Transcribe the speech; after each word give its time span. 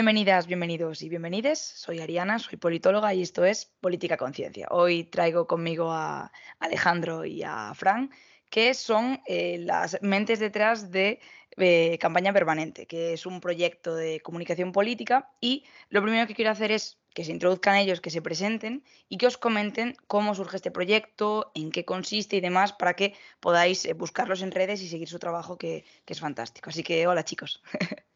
Bienvenidas, 0.00 0.46
bienvenidos 0.46 1.02
y 1.02 1.10
bienvenides. 1.10 1.58
Soy 1.58 2.00
Ariana, 2.00 2.38
soy 2.38 2.56
politóloga 2.56 3.12
y 3.12 3.20
esto 3.20 3.44
es 3.44 3.66
Política 3.82 4.16
Conciencia. 4.16 4.66
Hoy 4.70 5.04
traigo 5.04 5.46
conmigo 5.46 5.92
a 5.92 6.32
Alejandro 6.58 7.26
y 7.26 7.42
a 7.42 7.74
Fran, 7.74 8.10
que 8.48 8.72
son 8.72 9.20
eh, 9.26 9.58
las 9.58 9.98
mentes 10.00 10.38
detrás 10.38 10.90
de 10.90 11.20
eh, 11.58 11.98
Campaña 12.00 12.32
Permanente, 12.32 12.86
que 12.86 13.12
es 13.12 13.26
un 13.26 13.42
proyecto 13.42 13.94
de 13.94 14.20
comunicación 14.20 14.72
política. 14.72 15.28
Y 15.38 15.66
lo 15.90 16.00
primero 16.00 16.26
que 16.26 16.34
quiero 16.34 16.50
hacer 16.50 16.72
es 16.72 16.96
que 17.12 17.22
se 17.22 17.32
introduzcan 17.32 17.76
ellos, 17.76 18.00
que 18.00 18.08
se 18.08 18.22
presenten 18.22 18.82
y 19.10 19.18
que 19.18 19.26
os 19.26 19.36
comenten 19.36 19.96
cómo 20.06 20.34
surge 20.34 20.56
este 20.56 20.70
proyecto, 20.70 21.52
en 21.54 21.70
qué 21.70 21.84
consiste 21.84 22.36
y 22.36 22.40
demás, 22.40 22.72
para 22.72 22.94
que 22.94 23.12
podáis 23.38 23.84
eh, 23.84 23.92
buscarlos 23.92 24.40
en 24.40 24.50
redes 24.50 24.80
y 24.80 24.88
seguir 24.88 25.10
su 25.10 25.18
trabajo, 25.18 25.58
que, 25.58 25.84
que 26.06 26.14
es 26.14 26.20
fantástico. 26.20 26.70
Así 26.70 26.82
que 26.82 27.06
hola 27.06 27.22
chicos. 27.22 27.62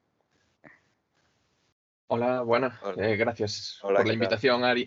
Hola, 2.07 2.43
buenas. 2.43 2.79
Eh, 2.99 3.17
gracias 3.17 3.79
por 3.81 4.07
la 4.07 4.13
invitación, 4.13 4.63
Ari. 4.63 4.87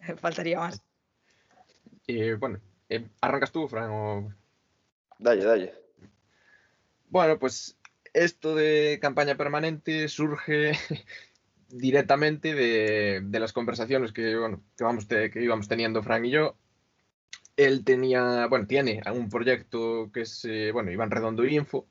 Faltaría 0.18 0.58
más. 0.60 0.82
bueno, 2.38 2.60
eh, 2.88 3.08
¿arrancas 3.20 3.52
tú, 3.52 3.66
Fran? 3.66 3.90
O... 3.90 4.34
Dale, 5.18 5.44
dale. 5.44 5.74
Bueno, 7.08 7.38
pues 7.38 7.78
esto 8.12 8.54
de 8.54 8.98
campaña 9.00 9.36
permanente 9.36 10.08
surge 10.08 10.72
directamente 11.68 12.54
de, 12.54 13.40
las 13.40 13.54
conversaciones 13.54 14.12
que, 14.12 14.36
bueno, 14.36 14.62
que, 14.76 14.84
vamos 14.84 15.06
que 15.06 15.42
íbamos 15.42 15.68
teniendo 15.68 16.02
Fran 16.02 16.26
y 16.26 16.30
yo. 16.30 16.56
Él 17.56 17.82
tenía, 17.84 18.46
bueno, 18.48 18.66
tiene 18.66 19.00
un 19.10 19.30
proyecto 19.30 20.10
que 20.12 20.20
es, 20.20 20.44
eh, 20.44 20.70
bueno, 20.72 20.90
Iván 20.90 21.10
Redondo 21.10 21.46
Info, 21.46 21.88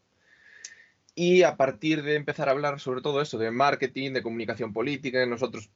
y 1.15 1.43
a 1.43 1.55
partir 1.55 2.03
de 2.03 2.15
empezar 2.15 2.49
a 2.49 2.51
hablar 2.51 2.79
sobre 2.79 3.01
todo 3.01 3.21
eso, 3.21 3.37
de 3.37 3.49
marketing, 3.49 4.11
de 4.11 4.21
comunicación 4.21 4.73
política, 4.73 5.25
nosotros 5.25 5.69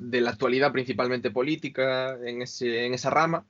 de 0.00 0.20
la 0.20 0.30
actualidad 0.30 0.72
principalmente 0.72 1.30
política, 1.30 2.18
en, 2.24 2.42
ese, 2.42 2.84
en 2.86 2.94
esa 2.94 3.10
rama, 3.10 3.46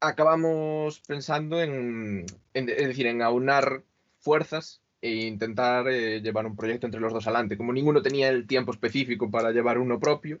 acabamos 0.00 1.00
pensando 1.00 1.62
en, 1.62 2.26
es 2.52 2.66
decir, 2.66 3.06
en 3.06 3.22
aunar 3.22 3.82
fuerzas 4.18 4.82
e 5.00 5.26
intentar 5.26 5.88
eh, 5.88 6.20
llevar 6.20 6.46
un 6.46 6.56
proyecto 6.56 6.86
entre 6.86 7.00
los 7.00 7.12
dos 7.12 7.26
adelante. 7.26 7.56
Como 7.56 7.72
ninguno 7.72 8.02
tenía 8.02 8.28
el 8.28 8.46
tiempo 8.46 8.72
específico 8.72 9.30
para 9.30 9.52
llevar 9.52 9.78
uno 9.78 9.98
propio, 9.98 10.40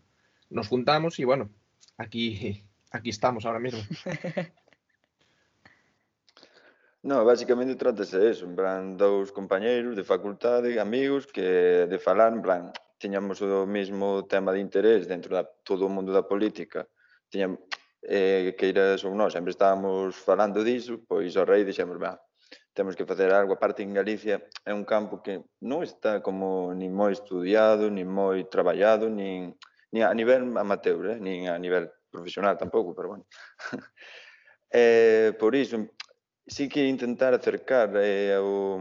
nos 0.50 0.68
juntamos 0.68 1.18
y 1.18 1.24
bueno, 1.24 1.50
aquí, 1.96 2.64
aquí 2.90 3.10
estamos 3.10 3.46
ahora 3.46 3.60
mismo. 3.60 3.80
No, 7.04 7.22
basicamente 7.22 7.76
trátase 7.76 8.16
de 8.18 8.30
eso, 8.30 8.46
en 8.46 8.56
plan, 8.56 8.96
dous 8.96 9.28
compañeiros 9.30 9.92
de 9.94 10.08
facultade, 10.08 10.80
amigos, 10.80 11.26
que 11.28 11.84
de 11.84 11.98
falar, 11.98 12.32
en 12.32 12.40
plan, 12.40 12.72
tiñamos 12.96 13.44
o 13.44 13.66
mesmo 13.68 14.24
tema 14.24 14.56
de 14.56 14.60
interés 14.64 15.04
dentro 15.04 15.36
da 15.36 15.44
todo 15.44 15.84
o 15.84 15.92
mundo 15.92 16.16
da 16.16 16.24
política, 16.24 16.88
tiñamos, 17.28 17.60
eh, 18.08 18.56
que 18.56 18.72
iras 18.72 19.04
ou 19.04 19.12
nós, 19.12 19.36
sempre 19.36 19.52
estábamos 19.52 20.16
falando 20.16 20.64
diso, 20.64 21.04
pois 21.04 21.36
ao 21.36 21.44
rei 21.44 21.60
dixemos, 21.60 22.00
bah, 22.00 22.16
temos 22.72 22.96
que 22.96 23.04
facer 23.04 23.28
algo, 23.36 23.52
aparte 23.52 23.84
en 23.84 23.92
Galicia 23.92 24.40
é 24.64 24.72
un 24.72 24.88
campo 24.88 25.20
que 25.20 25.44
non 25.60 25.84
está 25.84 26.24
como 26.24 26.72
ni 26.72 26.88
moi 26.88 27.12
estudiado, 27.12 27.92
ni 27.92 28.08
moi 28.08 28.48
traballado, 28.48 29.12
nin, 29.12 29.52
ni 29.92 30.00
a 30.00 30.08
nivel 30.16 30.56
amateur, 30.56 31.04
eh, 31.12 31.20
nin 31.20 31.52
a 31.52 31.60
nivel 31.60 31.92
profesional 32.08 32.56
tampouco, 32.56 32.96
pero 32.96 33.12
bueno. 33.12 33.28
eh, 34.72 35.36
por 35.36 35.52
iso, 35.52 35.84
sí 36.46 36.68
que 36.68 36.86
intentar 36.86 37.34
acercar 37.34 37.92
eh, 37.96 38.36
o, 38.40 38.78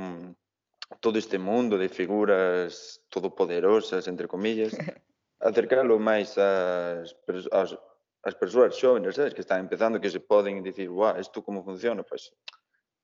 todo 0.99 1.17
este 1.17 1.37
mundo 1.37 1.77
de 1.77 1.89
figuras 1.89 3.02
todopoderosas, 3.10 4.08
entre 4.08 4.27
comillas, 4.27 4.73
acercarlo 5.39 5.99
máis 5.99 6.37
ás, 6.37 7.15
ás, 7.52 7.77
ás 8.23 8.36
persoas 8.36 8.77
xóvenes, 8.77 9.15
sabes, 9.15 9.33
que 9.33 9.42
están 9.42 9.60
empezando, 9.60 9.99
que 9.99 10.10
se 10.10 10.20
poden 10.20 10.64
dicir, 10.64 10.89
guau, 10.89 11.20
isto 11.20 11.43
como 11.43 11.64
funciona, 11.64 12.04
pois 12.04 12.32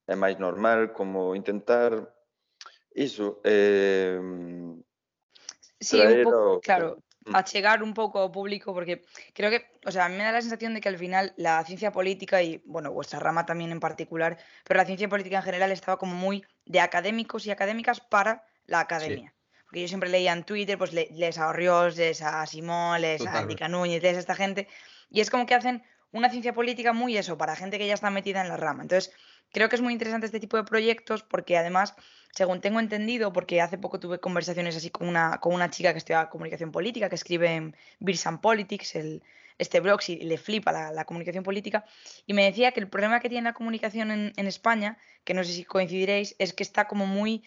é 0.07 0.15
máis 0.15 0.39
normal 0.39 0.91
como 0.93 1.35
intentar 1.35 1.91
iso, 2.95 3.41
eh, 3.43 4.19
Sí, 5.81 5.97
un 6.01 6.23
pouco, 6.23 6.59
claro, 6.59 6.97
Mm. 7.25 7.35
a 7.35 7.43
llegar 7.43 7.83
un 7.83 7.93
poco 7.93 8.19
ao 8.19 8.31
público, 8.31 8.73
porque 8.73 9.03
creo 9.33 9.51
que, 9.51 9.67
o 9.85 9.91
sea, 9.91 10.05
a 10.05 10.09
mí 10.09 10.15
me 10.15 10.23
da 10.23 10.31
la 10.31 10.41
sensación 10.41 10.73
de 10.73 10.79
que 10.79 10.87
al 10.87 10.97
final 10.97 11.33
la 11.35 11.63
ciencia 11.65 11.91
política 11.91 12.41
y, 12.41 12.63
bueno, 12.65 12.91
vuestra 12.91 13.19
rama 13.19 13.45
también 13.45 13.71
en 13.71 13.81
particular, 13.81 14.37
pero 14.63 14.77
la 14.77 14.85
ciencia 14.85 15.09
política 15.09 15.37
en 15.37 15.43
general 15.43 15.71
estaba 15.71 15.97
como 15.97 16.15
muy 16.15 16.45
de 16.65 16.79
académicos 16.79 17.45
y 17.45 17.51
académicas 17.51 17.99
para 17.99 18.43
la 18.67 18.79
academia. 18.79 19.33
Porque 19.65 19.81
yo 19.81 19.87
siempre 19.87 20.09
leía 20.09 20.31
en 20.31 20.45
Twitter, 20.45 20.77
pues 20.77 20.93
lees 20.93 21.37
a 21.37 21.49
Orrios, 21.49 21.97
lees 21.97 22.21
a 22.21 22.45
Simón, 22.47 23.01
lees 23.01 23.25
a 23.27 23.41
Erika 23.41 23.67
Núñez, 23.67 24.01
lees 24.01 24.17
a 24.17 24.19
esta 24.21 24.35
gente, 24.35 24.67
y 25.09 25.19
es 25.19 25.29
como 25.29 25.45
que 25.45 25.55
hacen 25.55 25.83
una 26.11 26.29
ciencia 26.29 26.53
política 26.53 26.93
muy 26.93 27.17
eso, 27.17 27.37
para 27.37 27.55
gente 27.55 27.77
que 27.77 27.85
ya 27.85 27.93
está 27.93 28.09
metida 28.09 28.41
en 28.41 28.49
la 28.49 28.57
rama. 28.57 28.81
Entonces, 28.81 29.13
creo 29.51 29.69
que 29.69 29.75
es 29.75 29.81
muy 29.81 29.93
interesante 29.93 30.25
este 30.25 30.39
tipo 30.39 30.57
de 30.57 30.63
proyectos 30.63 31.23
porque 31.23 31.57
además 31.57 31.95
según 32.33 32.61
tengo 32.61 32.79
entendido, 32.79 33.33
porque 33.33 33.61
hace 33.61 33.77
poco 33.77 33.99
tuve 33.99 34.19
conversaciones 34.19 34.75
así 34.75 34.89
con 34.89 35.07
una, 35.07 35.39
con 35.39 35.53
una 35.53 35.69
chica 35.69 35.91
que 35.91 35.97
estudia 35.97 36.29
comunicación 36.29 36.71
política, 36.71 37.09
que 37.09 37.15
escribe 37.15 37.55
en 37.55 37.75
Beers 37.99 38.27
and 38.27 38.39
Politics, 38.39 38.95
el, 38.95 39.23
este 39.57 39.79
blog, 39.79 39.99
y 40.07 40.17
le 40.17 40.37
flipa 40.37 40.71
la, 40.71 41.05
comunicación 41.05 41.43
política, 41.43 41.85
y 42.25 42.33
me 42.33 42.45
decía 42.45 42.71
que 42.71 42.79
el 42.79 42.87
problema 42.87 43.19
que 43.19 43.29
tiene 43.29 43.49
la 43.49 43.53
comunicación 43.53 44.11
en, 44.11 44.47
España, 44.47 44.97
que 45.23 45.33
no 45.33 45.43
sé 45.43 45.53
si 45.53 45.65
coincidiréis, 45.65 46.35
es 46.39 46.53
que 46.53 46.63
está 46.63 46.87
como 46.87 47.05
muy 47.05 47.43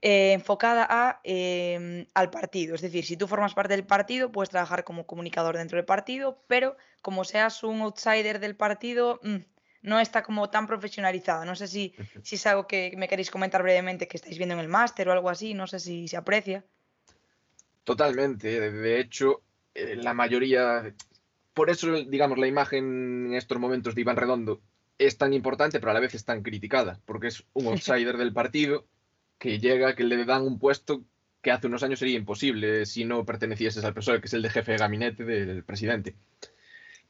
eh, 0.00 0.32
enfocada 0.32 1.20
em, 1.22 2.06
al 2.14 2.30
partido. 2.30 2.74
Es 2.74 2.80
decir, 2.80 3.04
si 3.04 3.16
tú 3.16 3.28
formas 3.28 3.54
parte 3.54 3.74
del 3.74 3.86
partido, 3.86 4.32
puedes 4.32 4.50
trabajar 4.50 4.82
como 4.82 5.06
comunicador 5.06 5.56
dentro 5.56 5.76
del 5.76 5.84
partido, 5.84 6.42
pero 6.48 6.76
como 7.02 7.24
seas 7.24 7.62
un 7.62 7.82
outsider 7.82 8.40
del 8.40 8.56
partido, 8.56 9.20
mm, 9.22 9.36
no 9.82 10.00
está 10.00 10.22
como 10.22 10.48
tan 10.48 10.66
profesionalizado. 10.66 11.44
No 11.44 11.54
sé 11.54 11.68
si, 11.68 11.94
si 12.22 12.36
es 12.36 12.46
algo 12.46 12.66
que 12.66 12.94
me 12.96 13.08
queréis 13.08 13.30
comentar 13.30 13.62
brevemente 13.62 14.08
que 14.08 14.16
estáis 14.16 14.38
viendo 14.38 14.54
en 14.54 14.60
el 14.60 14.68
máster 14.68 15.08
o 15.08 15.12
algo 15.12 15.28
así, 15.28 15.54
no 15.54 15.66
sé 15.66 15.80
si 15.80 16.08
se 16.08 16.16
aprecia. 16.16 16.64
Totalmente, 17.84 18.70
de 18.70 19.00
hecho, 19.00 19.42
eh, 19.74 19.96
la 19.96 20.14
mayoría, 20.14 20.94
por 21.52 21.68
eso, 21.68 22.04
digamos, 22.04 22.38
la 22.38 22.46
imagen 22.46 23.26
en 23.26 23.34
estos 23.34 23.58
momentos 23.58 23.94
de 23.94 24.02
Iván 24.02 24.16
Redondo 24.16 24.60
es 24.98 25.18
tan 25.18 25.32
importante, 25.32 25.80
pero 25.80 25.90
a 25.90 25.94
la 25.94 26.00
vez 26.00 26.14
es 26.14 26.24
tan 26.24 26.42
criticada, 26.42 27.00
porque 27.04 27.26
es 27.26 27.44
un 27.54 27.66
outsider 27.66 28.16
del 28.16 28.32
partido 28.32 28.86
que 29.38 29.58
llega, 29.58 29.96
que 29.96 30.04
le 30.04 30.24
dan 30.24 30.42
un 30.42 30.60
puesto 30.60 31.02
que 31.42 31.50
hace 31.50 31.66
unos 31.66 31.82
años 31.82 31.98
sería 31.98 32.16
imposible 32.16 32.86
si 32.86 33.04
no 33.04 33.24
pertenecieses 33.24 33.84
al 33.84 33.94
PSOE, 33.94 34.20
que 34.20 34.26
es 34.26 34.34
el 34.34 34.42
de 34.42 34.50
jefe 34.50 34.72
de 34.72 34.78
gabinete 34.78 35.24
del 35.24 35.64
presidente. 35.64 36.14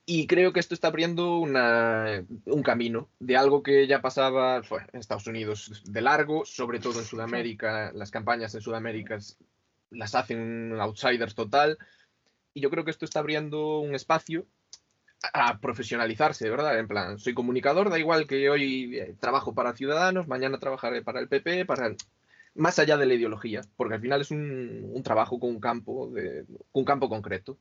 Y 0.05 0.27
creo 0.27 0.53
que 0.53 0.61
esto 0.61 0.75
está 0.75 0.89
abriendo 0.89 1.39
un 1.39 2.63
camino 2.65 3.09
de 3.21 3.37
algo 3.37 3.63
que 3.63 3.87
ya 3.87 4.03
pasaba 4.03 4.57
en 4.57 5.01
Estados 5.01 5.27
Unidos 5.29 5.83
de 5.87 6.01
largo, 6.01 6.45
sobre 6.45 6.81
todo 6.81 6.99
en 6.99 7.05
Sudamérica. 7.05 7.93
Las 7.95 8.11
campañas 8.11 8.55
en 8.55 8.61
Sudamérica 8.61 9.19
las 9.91 10.15
hacen 10.15 10.81
outsiders 10.81 11.35
total. 11.35 11.79
Y 12.53 12.61
yo 12.61 12.71
creo 12.71 12.85
que 12.85 12.91
esto 12.91 13.05
está 13.05 13.21
abriendo 13.21 13.79
un 13.79 13.95
espacio 13.95 14.47
a 15.33 15.59
profesionalizarse, 15.61 16.51
¿verdad? 16.51 16.79
En 16.79 16.89
plan, 16.89 17.19
soy 17.19 17.35
comunicador, 17.35 17.91
da 17.91 17.99
igual 17.99 18.27
que 18.27 18.51
hoy 18.51 18.99
eh, 18.99 19.15
trabajo 19.21 19.55
para 19.55 19.75
Ciudadanos, 19.75 20.27
mañana 20.27 20.59
trabajaré 20.59 21.03
para 21.03 21.21
el 21.21 21.29
PP, 21.29 21.65
para 21.65 21.95
más 22.55 22.79
allá 22.79 22.97
de 22.97 23.07
la 23.07 23.15
ideología, 23.15 23.63
porque 23.77 23.95
al 23.95 24.01
final 24.01 24.21
es 24.21 24.31
un, 24.31 25.01
trabajo 25.05 25.39
con 25.39 25.51
un 25.51 25.61
campo, 25.61 26.11
de, 26.11 26.45
un 26.73 26.85
campo 26.85 27.09
concreto. 27.09 27.57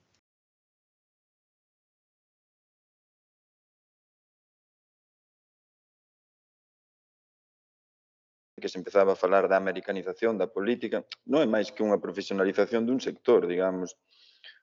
que 8.61 8.69
se 8.69 8.78
empezaba 8.78 9.13
a 9.13 9.19
falar 9.19 9.49
da 9.49 9.58
americanización 9.58 10.37
da 10.37 10.47
política, 10.47 11.03
non 11.28 11.41
é 11.43 11.47
máis 11.49 11.73
que 11.73 11.84
unha 11.84 11.99
profesionalización 11.99 12.85
dun 12.85 13.02
sector, 13.02 13.49
digamos. 13.49 13.97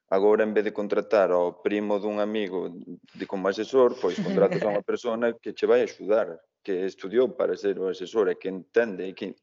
Agora, 0.08 0.40
en 0.46 0.56
vez 0.56 0.64
de 0.64 0.72
contratar 0.72 1.28
ao 1.34 1.60
primo 1.60 2.00
dun 2.00 2.16
amigo 2.16 2.72
de 3.18 3.26
como 3.28 3.50
asesor, 3.52 3.92
pois 4.00 4.16
contratas 4.24 4.64
a 4.64 4.72
unha 4.72 4.86
persona 4.86 5.36
que 5.36 5.52
che 5.52 5.68
vai 5.68 5.84
axudar, 5.84 6.40
que 6.64 6.88
estudiou 6.88 7.36
para 7.36 7.58
ser 7.58 7.76
o 7.76 7.92
asesor 7.92 8.32
e 8.32 8.40
que 8.40 8.48
entende 8.48 9.04
e 9.04 9.12
que 9.12 9.36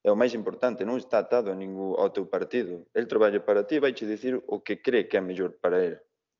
é 0.00 0.08
o 0.08 0.16
máis 0.16 0.32
importante, 0.32 0.88
non 0.88 0.96
está 0.96 1.20
atado 1.20 1.52
a 1.52 1.58
ningún 1.58 1.98
ao 2.00 2.14
teu 2.14 2.24
partido. 2.30 2.86
El 2.94 3.10
traballa 3.10 3.42
para 3.42 3.68
ti, 3.68 3.76
vai 3.82 3.92
che 3.92 4.06
dicir 4.06 4.38
o 4.38 4.62
que 4.64 4.80
cree 4.80 5.10
que 5.10 5.18
é 5.18 5.22
mellor 5.22 5.58
para 5.60 5.82
el. 5.82 5.98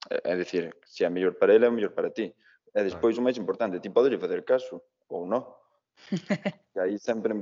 É 0.08 0.32
dicir, 0.38 0.70
se 0.86 1.02
é 1.04 1.10
mellor 1.10 1.34
para 1.34 1.52
el, 1.52 1.66
é 1.66 1.68
mellor 1.68 1.92
para 1.92 2.14
ti. 2.14 2.30
E 2.72 2.80
despois 2.80 3.18
o 3.18 3.24
máis 3.26 3.36
importante, 3.36 3.82
ti 3.82 3.90
podes 3.90 4.14
facer 4.22 4.40
caso 4.46 4.80
ou 5.10 5.26
non 5.26 5.42
e 6.76 6.78
aí 6.80 6.98
sempre 6.98 7.34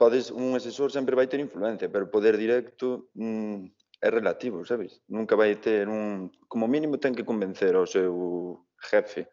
podes 0.00 0.30
un 0.30 0.56
asesor 0.56 0.88
sempre 0.90 1.14
vai 1.14 1.28
ter 1.28 1.40
influencia, 1.40 1.92
pero 1.92 2.08
poder 2.08 2.40
directo 2.40 3.12
mm, 3.14 3.68
é 4.00 4.08
relativo, 4.08 4.64
sabes? 4.64 5.04
Nunca 5.08 5.36
vai 5.36 5.56
ter 5.60 5.88
un 5.88 6.32
como 6.48 6.64
mínimo 6.64 6.96
ten 6.96 7.12
que 7.12 7.28
convencer 7.28 7.76
ao 7.76 7.84
seu 7.84 8.64
jefe. 8.80 9.28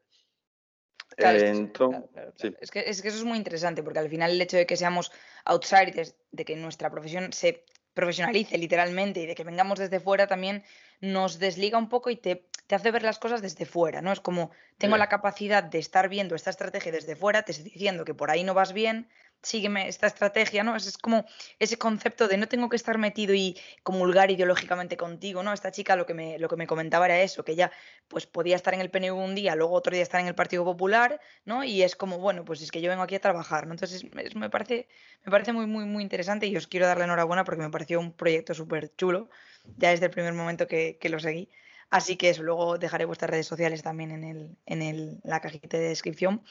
Claro, 1.15 1.39
eh, 1.39 1.49
entón, 1.49 1.91
claro, 1.91 2.07
claro, 2.11 2.31
sí. 2.35 2.51
es, 2.59 2.69
que, 2.69 2.83
es 2.83 3.01
que 3.01 3.07
eso 3.07 3.17
es 3.17 3.23
muy 3.23 3.39
interesante 3.39 3.81
porque 3.81 3.99
al 3.99 4.09
final 4.09 4.31
el 4.31 4.41
hecho 4.41 4.57
de 4.57 4.67
que 4.67 4.75
seamos 4.75 5.09
outsiders, 5.45 6.19
de 6.31 6.43
que 6.43 6.55
nuestra 6.55 6.91
profesión 6.91 7.31
se 7.31 7.63
profesionalice 7.93 8.57
literalmente 8.57 9.21
y 9.21 9.25
de 9.25 9.33
que 9.33 9.43
vengamos 9.43 9.79
desde 9.79 9.99
fuera 9.99 10.27
también 10.27 10.63
nos 10.99 11.39
desliga 11.39 11.77
un 11.77 11.89
poco 11.89 12.09
y 12.09 12.15
te, 12.15 12.47
te 12.67 12.75
hace 12.75 12.91
ver 12.91 13.03
las 13.03 13.19
cosas 13.19 13.41
desde 13.41 13.65
fuera, 13.65 14.01
¿no? 14.01 14.11
Es 14.11 14.19
como, 14.19 14.51
tengo 14.77 14.97
la 14.97 15.09
capacidad 15.09 15.63
de 15.63 15.79
estar 15.79 16.09
viendo 16.09 16.35
esta 16.35 16.49
estrategia 16.49 16.91
desde 16.91 17.15
fuera, 17.15 17.43
te 17.43 17.51
estoy 17.51 17.69
diciendo 17.69 18.03
que 18.05 18.13
por 18.13 18.29
ahí 18.29 18.43
no 18.43 18.53
vas 18.53 18.73
bien, 18.73 19.07
sígueme 19.41 19.87
esta 19.87 20.07
estrategia, 20.07 20.63
¿no? 20.63 20.75
Es, 20.75 20.97
como 20.97 21.25
ese 21.59 21.77
concepto 21.77 22.27
de 22.27 22.37
no 22.37 22.47
tengo 22.47 22.69
que 22.69 22.75
estar 22.75 22.97
metido 22.97 23.33
y 23.33 23.57
comulgar 23.83 24.31
ideológicamente 24.31 24.97
contigo, 24.97 25.43
¿no? 25.43 25.53
Esta 25.53 25.71
chica 25.71 25.95
lo 25.95 26.05
que 26.05 26.13
me, 26.13 26.39
lo 26.39 26.49
que 26.49 26.55
me 26.55 26.67
comentaba 26.67 27.05
era 27.05 27.21
eso, 27.21 27.43
que 27.43 27.53
ella 27.53 27.71
pues 28.07 28.25
podía 28.25 28.55
estar 28.55 28.73
en 28.73 28.81
el 28.81 28.89
PNV 28.89 29.13
un 29.13 29.35
día, 29.35 29.55
luego 29.55 29.73
otro 29.73 29.93
día 29.93 30.03
estar 30.03 30.19
en 30.19 30.27
el 30.27 30.35
Partido 30.35 30.65
Popular, 30.65 31.21
¿no? 31.45 31.63
Y 31.63 31.83
es 31.83 31.95
como, 31.95 32.19
bueno, 32.19 32.43
pues 32.45 32.61
es 32.61 32.71
que 32.71 32.81
yo 32.81 32.89
vengo 32.89 33.03
aquí 33.03 33.15
a 33.15 33.21
trabajar, 33.21 33.67
¿no? 33.67 33.73
Entonces 33.73 34.03
me 34.35 34.49
parece, 34.49 34.87
me 35.23 35.31
parece 35.31 35.53
muy, 35.53 35.67
muy, 35.67 35.85
muy 35.85 36.03
interesante 36.03 36.47
y 36.47 36.57
os 36.57 36.67
quiero 36.67 36.87
darle 36.87 37.05
enhorabuena 37.05 37.43
porque 37.43 37.61
me 37.61 37.69
pareció 37.69 37.99
un 37.99 38.13
proyecto 38.13 38.53
súper 38.53 38.93
chulo, 38.95 39.29
ya 39.77 39.89
desde 39.89 40.05
el 40.05 40.11
primer 40.11 40.33
momento 40.33 40.67
que, 40.67 40.97
que 40.99 41.09
lo 41.09 41.19
seguí. 41.19 41.49
Así 41.89 42.17
que 42.17 42.29
eso, 42.29 42.43
luego 42.43 42.77
dejaré 42.77 43.05
vuestras 43.05 43.31
redes 43.31 43.47
sociales 43.47 43.81
también 43.81 44.11
en, 44.11 44.23
el, 44.23 44.57
en 44.65 44.81
el, 44.81 45.19
la 45.23 45.39
cajita 45.39 45.77
de 45.77 45.89
descripción. 45.89 46.41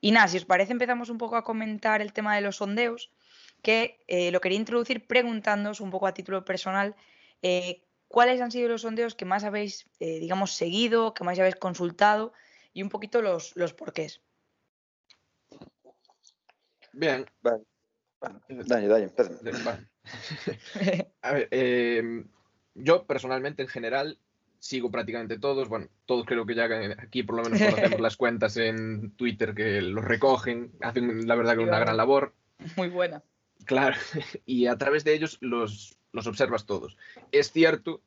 Y 0.00 0.12
nada, 0.12 0.28
si 0.28 0.36
os 0.36 0.44
parece, 0.44 0.72
empezamos 0.72 1.08
un 1.08 1.18
poco 1.18 1.36
a 1.36 1.42
comentar 1.42 2.00
el 2.00 2.12
tema 2.12 2.36
de 2.36 2.42
los 2.42 2.56
sondeos, 2.56 3.10
que 3.62 3.98
eh, 4.06 4.30
lo 4.30 4.40
quería 4.40 4.58
introducir 4.58 5.06
preguntándoos 5.06 5.80
un 5.80 5.90
poco 5.90 6.06
a 6.06 6.14
título 6.14 6.44
personal 6.44 6.94
eh, 7.42 7.82
cuáles 8.08 8.40
han 8.40 8.52
sido 8.52 8.68
los 8.68 8.82
sondeos 8.82 9.14
que 9.14 9.24
más 9.24 9.42
habéis, 9.42 9.86
eh, 9.98 10.20
digamos, 10.20 10.52
seguido, 10.52 11.14
que 11.14 11.24
más 11.24 11.38
habéis 11.38 11.56
consultado 11.56 12.32
y 12.72 12.82
un 12.82 12.88
poquito 12.88 13.22
los, 13.22 13.56
los 13.56 13.72
porqués. 13.72 14.20
Bien. 16.92 17.26
Vale. 17.42 17.64
Dale, 18.48 18.88
dale, 18.88 19.12
a 21.22 21.32
ver, 21.32 21.48
yo 22.74 23.04
personalmente 23.06 23.62
en 23.62 23.68
general 23.68 24.18
sigo 24.58 24.90
prácticamente 24.90 25.38
todos. 25.38 25.68
Bueno, 25.68 25.88
todos 26.06 26.24
creo 26.26 26.46
que 26.46 26.54
ya 26.54 26.68
aquí 26.98 27.22
por 27.22 27.36
lo 27.36 27.42
menos 27.42 27.60
conocemos 27.60 28.00
las 28.00 28.16
cuentas 28.16 28.56
en 28.56 29.12
Twitter 29.12 29.54
que 29.54 29.82
los 29.82 30.04
recogen, 30.04 30.72
hacen 30.80 31.26
la 31.26 31.34
verdad 31.34 31.56
que 31.56 31.64
una 31.64 31.78
gran 31.78 31.96
labor. 31.96 32.34
Muy 32.76 32.88
buena. 32.88 33.22
Claro, 33.64 33.96
y 34.46 34.66
a 34.66 34.76
través 34.76 35.04
de 35.04 35.14
ellos 35.14 35.38
los, 35.40 35.96
los 36.12 36.26
observas 36.26 36.66
todos. 36.66 36.96
Es 37.32 37.52
cierto 37.52 38.02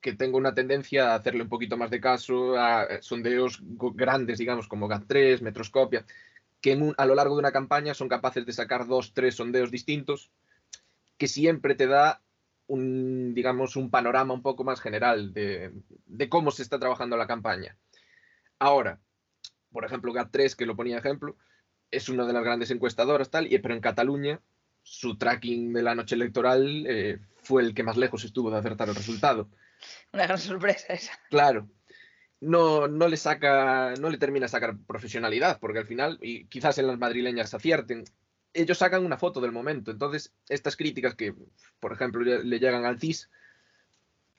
que 0.00 0.14
tengo 0.14 0.38
una 0.38 0.54
tendencia 0.54 1.10
a 1.10 1.14
hacerle 1.16 1.42
un 1.42 1.48
poquito 1.48 1.76
más 1.76 1.90
de 1.90 2.00
caso 2.00 2.56
a 2.56 3.02
sondeos 3.02 3.60
grandes, 3.62 4.38
digamos, 4.38 4.68
como 4.68 4.88
GAT3, 4.88 5.40
Metroscopia, 5.40 6.06
que 6.60 6.78
a 6.96 7.06
lo 7.06 7.14
largo 7.16 7.34
de 7.34 7.40
una 7.40 7.50
campaña 7.50 7.94
son 7.94 8.08
capaces 8.08 8.46
de 8.46 8.52
sacar 8.52 8.86
dos, 8.86 9.14
tres 9.14 9.34
sondeos 9.34 9.72
distintos, 9.72 10.30
que 11.18 11.26
siempre 11.26 11.74
te 11.74 11.88
da 11.88 12.22
un, 12.68 13.34
digamos, 13.34 13.76
un 13.76 13.90
panorama 13.90 14.34
un 14.34 14.42
poco 14.42 14.64
más 14.64 14.80
general 14.80 15.32
de, 15.32 15.72
cómo 16.28 16.50
se 16.50 16.62
está 16.62 16.78
trabajando 16.78 17.16
la 17.16 17.26
campaña. 17.26 17.76
Ahora, 18.58 19.00
por 19.70 19.84
ejemplo, 19.84 20.12
GAT3, 20.12 20.54
que 20.56 20.66
lo 20.66 20.76
ponía 20.76 20.98
ejemplo, 20.98 21.36
es 21.90 22.08
una 22.08 22.26
de 22.26 22.32
las 22.32 22.44
grandes 22.44 22.70
encuestadoras, 22.70 23.30
tal, 23.30 23.52
y, 23.52 23.58
pero 23.58 23.74
en 23.74 23.80
Cataluña 23.80 24.40
su 24.82 25.18
tracking 25.18 25.72
de 25.72 25.82
la 25.82 25.96
noche 25.96 26.14
electoral 26.14 26.86
eh, 26.86 27.18
fue 27.42 27.62
el 27.62 27.74
que 27.74 27.82
más 27.82 27.96
lejos 27.96 28.24
estuvo 28.24 28.50
de 28.50 28.58
acertar 28.58 28.88
el 28.88 28.94
resultado. 28.94 29.48
Una 30.12 30.24
gran 30.24 30.38
sorpresa 30.38 30.92
esa. 30.92 31.12
Claro. 31.28 31.68
No, 32.40 32.86
no 32.86 33.08
le 33.08 33.16
saca, 33.16 33.94
no 34.00 34.10
le 34.10 34.18
termina 34.18 34.46
sacar 34.46 34.76
profesionalidad, 34.86 35.58
porque 35.58 35.80
al 35.80 35.86
final, 35.86 36.18
y 36.20 36.46
quizás 36.46 36.78
en 36.78 36.86
las 36.86 36.98
madrileñas 36.98 37.52
acierten, 37.54 38.04
ellos 38.56 38.78
sacan 38.78 39.04
una 39.04 39.18
foto 39.18 39.40
del 39.40 39.52
momento. 39.52 39.90
Entonces, 39.90 40.32
estas 40.48 40.76
críticas 40.76 41.14
que, 41.14 41.34
por 41.78 41.92
ejemplo, 41.92 42.22
le, 42.22 42.58
llegan 42.58 42.84
al 42.84 42.98
CIS, 42.98 43.30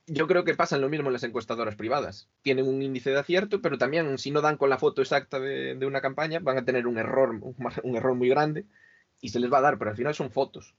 yo 0.07 0.27
creo 0.27 0.43
que 0.43 0.55
pasan 0.55 0.81
lo 0.81 0.89
mismo 0.89 1.07
en 1.07 1.13
las 1.13 1.23
encuestadoras 1.23 1.75
privadas. 1.75 2.29
Tienen 2.41 2.67
un 2.67 2.81
índice 2.81 3.11
de 3.11 3.19
acierto, 3.19 3.61
pero 3.61 3.77
también 3.77 4.17
si 4.17 4.31
no 4.31 4.41
dan 4.41 4.57
con 4.57 4.69
la 4.69 4.77
foto 4.77 5.01
exacta 5.01 5.39
de, 5.39 5.85
una 5.85 6.01
campaña, 6.01 6.39
van 6.39 6.57
a 6.57 6.65
tener 6.65 6.87
un 6.87 6.97
error, 6.97 7.39
un, 7.83 7.95
error 7.95 8.15
muy 8.15 8.29
grande 8.29 8.65
y 9.21 9.29
se 9.29 9.39
les 9.39 9.51
va 9.51 9.59
a 9.59 9.61
dar, 9.61 9.77
pero 9.77 9.91
al 9.91 9.97
final 9.97 10.15
son 10.15 10.31
fotos. 10.31 10.75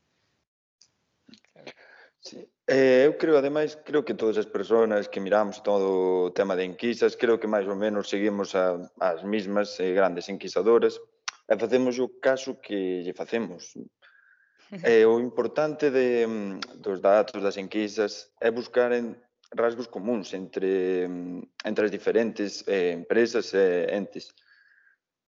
Sí. 2.21 2.49
Eh, 2.67 3.05
eu 3.07 3.17
creo, 3.17 3.39
ademais, 3.39 3.79
creo 3.83 4.05
que 4.05 4.13
todas 4.13 4.37
as 4.37 4.45
persoas 4.45 5.09
que 5.09 5.21
miramos 5.21 5.63
todo 5.63 6.29
o 6.29 6.33
tema 6.33 6.55
de 6.55 6.65
enquisas, 6.65 7.17
creo 7.17 7.41
que 7.41 7.49
máis 7.49 7.65
ou 7.65 7.73
menos 7.73 8.13
seguimos 8.13 8.53
a, 8.53 8.77
as 9.01 9.25
mismas 9.25 9.81
eh, 9.81 9.97
grandes 9.97 10.29
enquisadoras, 10.29 11.01
e 11.49 11.57
facemos 11.57 11.99
o 11.99 12.09
caso 12.21 12.57
que 12.57 13.03
lle 13.03 13.15
facemos. 13.15 13.75
E 14.85 15.01
o 15.07 15.19
importante 15.19 15.89
de, 15.89 16.27
mm, 16.27 16.77
dos 16.85 17.01
datos, 17.01 17.41
das 17.41 17.57
enquisas, 17.57 18.29
é 18.39 18.51
buscar 18.51 18.93
en 18.93 19.17
rasgos 19.57 19.89
comuns 19.89 20.35
entre, 20.35 21.09
mm, 21.09 21.41
entre 21.65 21.87
as 21.87 21.91
diferentes 21.91 22.69
eh, 22.69 22.93
empresas 22.93 23.55
e 23.55 23.89
entes. 23.97 24.35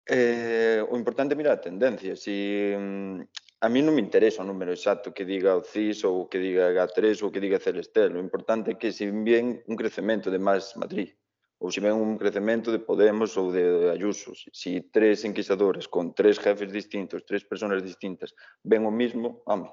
Eh, 0.09 0.83
o 0.91 0.97
importante 0.97 1.33
é 1.33 1.37
mirar 1.39 1.53
a 1.53 1.63
tendencia. 1.63 2.15
Si, 2.17 2.75
mm, 2.75 3.21
a 3.61 3.67
mí 3.69 3.79
non 3.83 3.95
me 3.95 4.03
interesa 4.03 4.43
o 4.43 4.47
número 4.47 4.71
exacto 4.71 5.11
que 5.11 5.27
diga 5.27 5.55
o 5.55 5.63
CIS 5.63 6.03
ou 6.07 6.27
que 6.27 6.39
diga 6.39 6.71
H3 6.71 7.23
ou 7.23 7.31
que 7.31 7.43
diga 7.43 7.59
Celestel. 7.59 8.15
O 8.15 8.23
importante 8.23 8.71
é 8.71 8.79
que 8.79 8.91
se 8.91 9.07
ven 9.11 9.63
un 9.67 9.75
crecemento 9.75 10.31
de 10.31 10.39
máis 10.39 10.75
Madrid 10.75 11.18
ou 11.59 11.67
se 11.71 11.83
ven 11.83 11.91
un 11.91 12.15
crecemento 12.15 12.71
de 12.71 12.79
Podemos 12.79 13.35
ou 13.35 13.51
de 13.51 13.91
Ayuso, 13.91 14.31
se 14.31 14.47
si 14.55 14.71
tres 14.87 15.27
enquisadores 15.27 15.91
con 15.91 16.15
tres 16.15 16.39
jefes 16.39 16.71
distintos, 16.71 17.27
tres 17.27 17.43
personas 17.43 17.83
distintas, 17.83 18.31
ven 18.63 18.87
o 18.87 18.91
mismo, 18.91 19.43
home, 19.43 19.67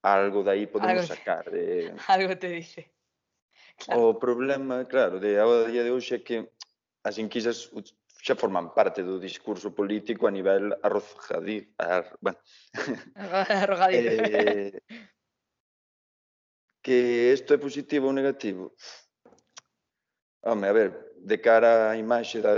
algo 0.00 0.40
de 0.40 0.50
aí 0.50 0.64
podemos 0.66 1.04
algo, 1.04 1.14
sacar. 1.14 1.44
De... 1.52 1.92
Algo 2.08 2.36
te 2.36 2.48
dice. 2.48 2.92
Claro. 3.76 4.00
O 4.00 4.18
problema, 4.18 4.84
claro, 4.84 5.20
de 5.20 5.36
ao 5.36 5.68
día 5.68 5.84
de 5.84 5.92
hoxe 5.92 6.16
é 6.16 6.24
que 6.24 6.48
as 7.04 7.20
enquisas 7.20 7.68
xa 8.24 8.32
forman 8.40 8.72
parte 8.72 9.04
do 9.04 9.20
discurso 9.20 9.76
político 9.76 10.24
a 10.24 10.32
nivel 10.32 10.72
arrojadizo. 10.80 11.68
Ar, 11.76 12.16
bueno. 12.20 12.40
arrojadizo. 13.60 14.24
eh, 14.24 14.80
que 16.84 17.32
isto 17.32 17.52
é 17.52 17.58
positivo 17.58 18.08
ou 18.08 18.16
negativo? 18.16 18.72
Home, 20.44 20.68
a 20.68 20.72
ver, 20.72 21.14
de 21.16 21.40
cara 21.40 21.90
á 21.90 21.96
imaxe 21.96 22.44
da, 22.44 22.52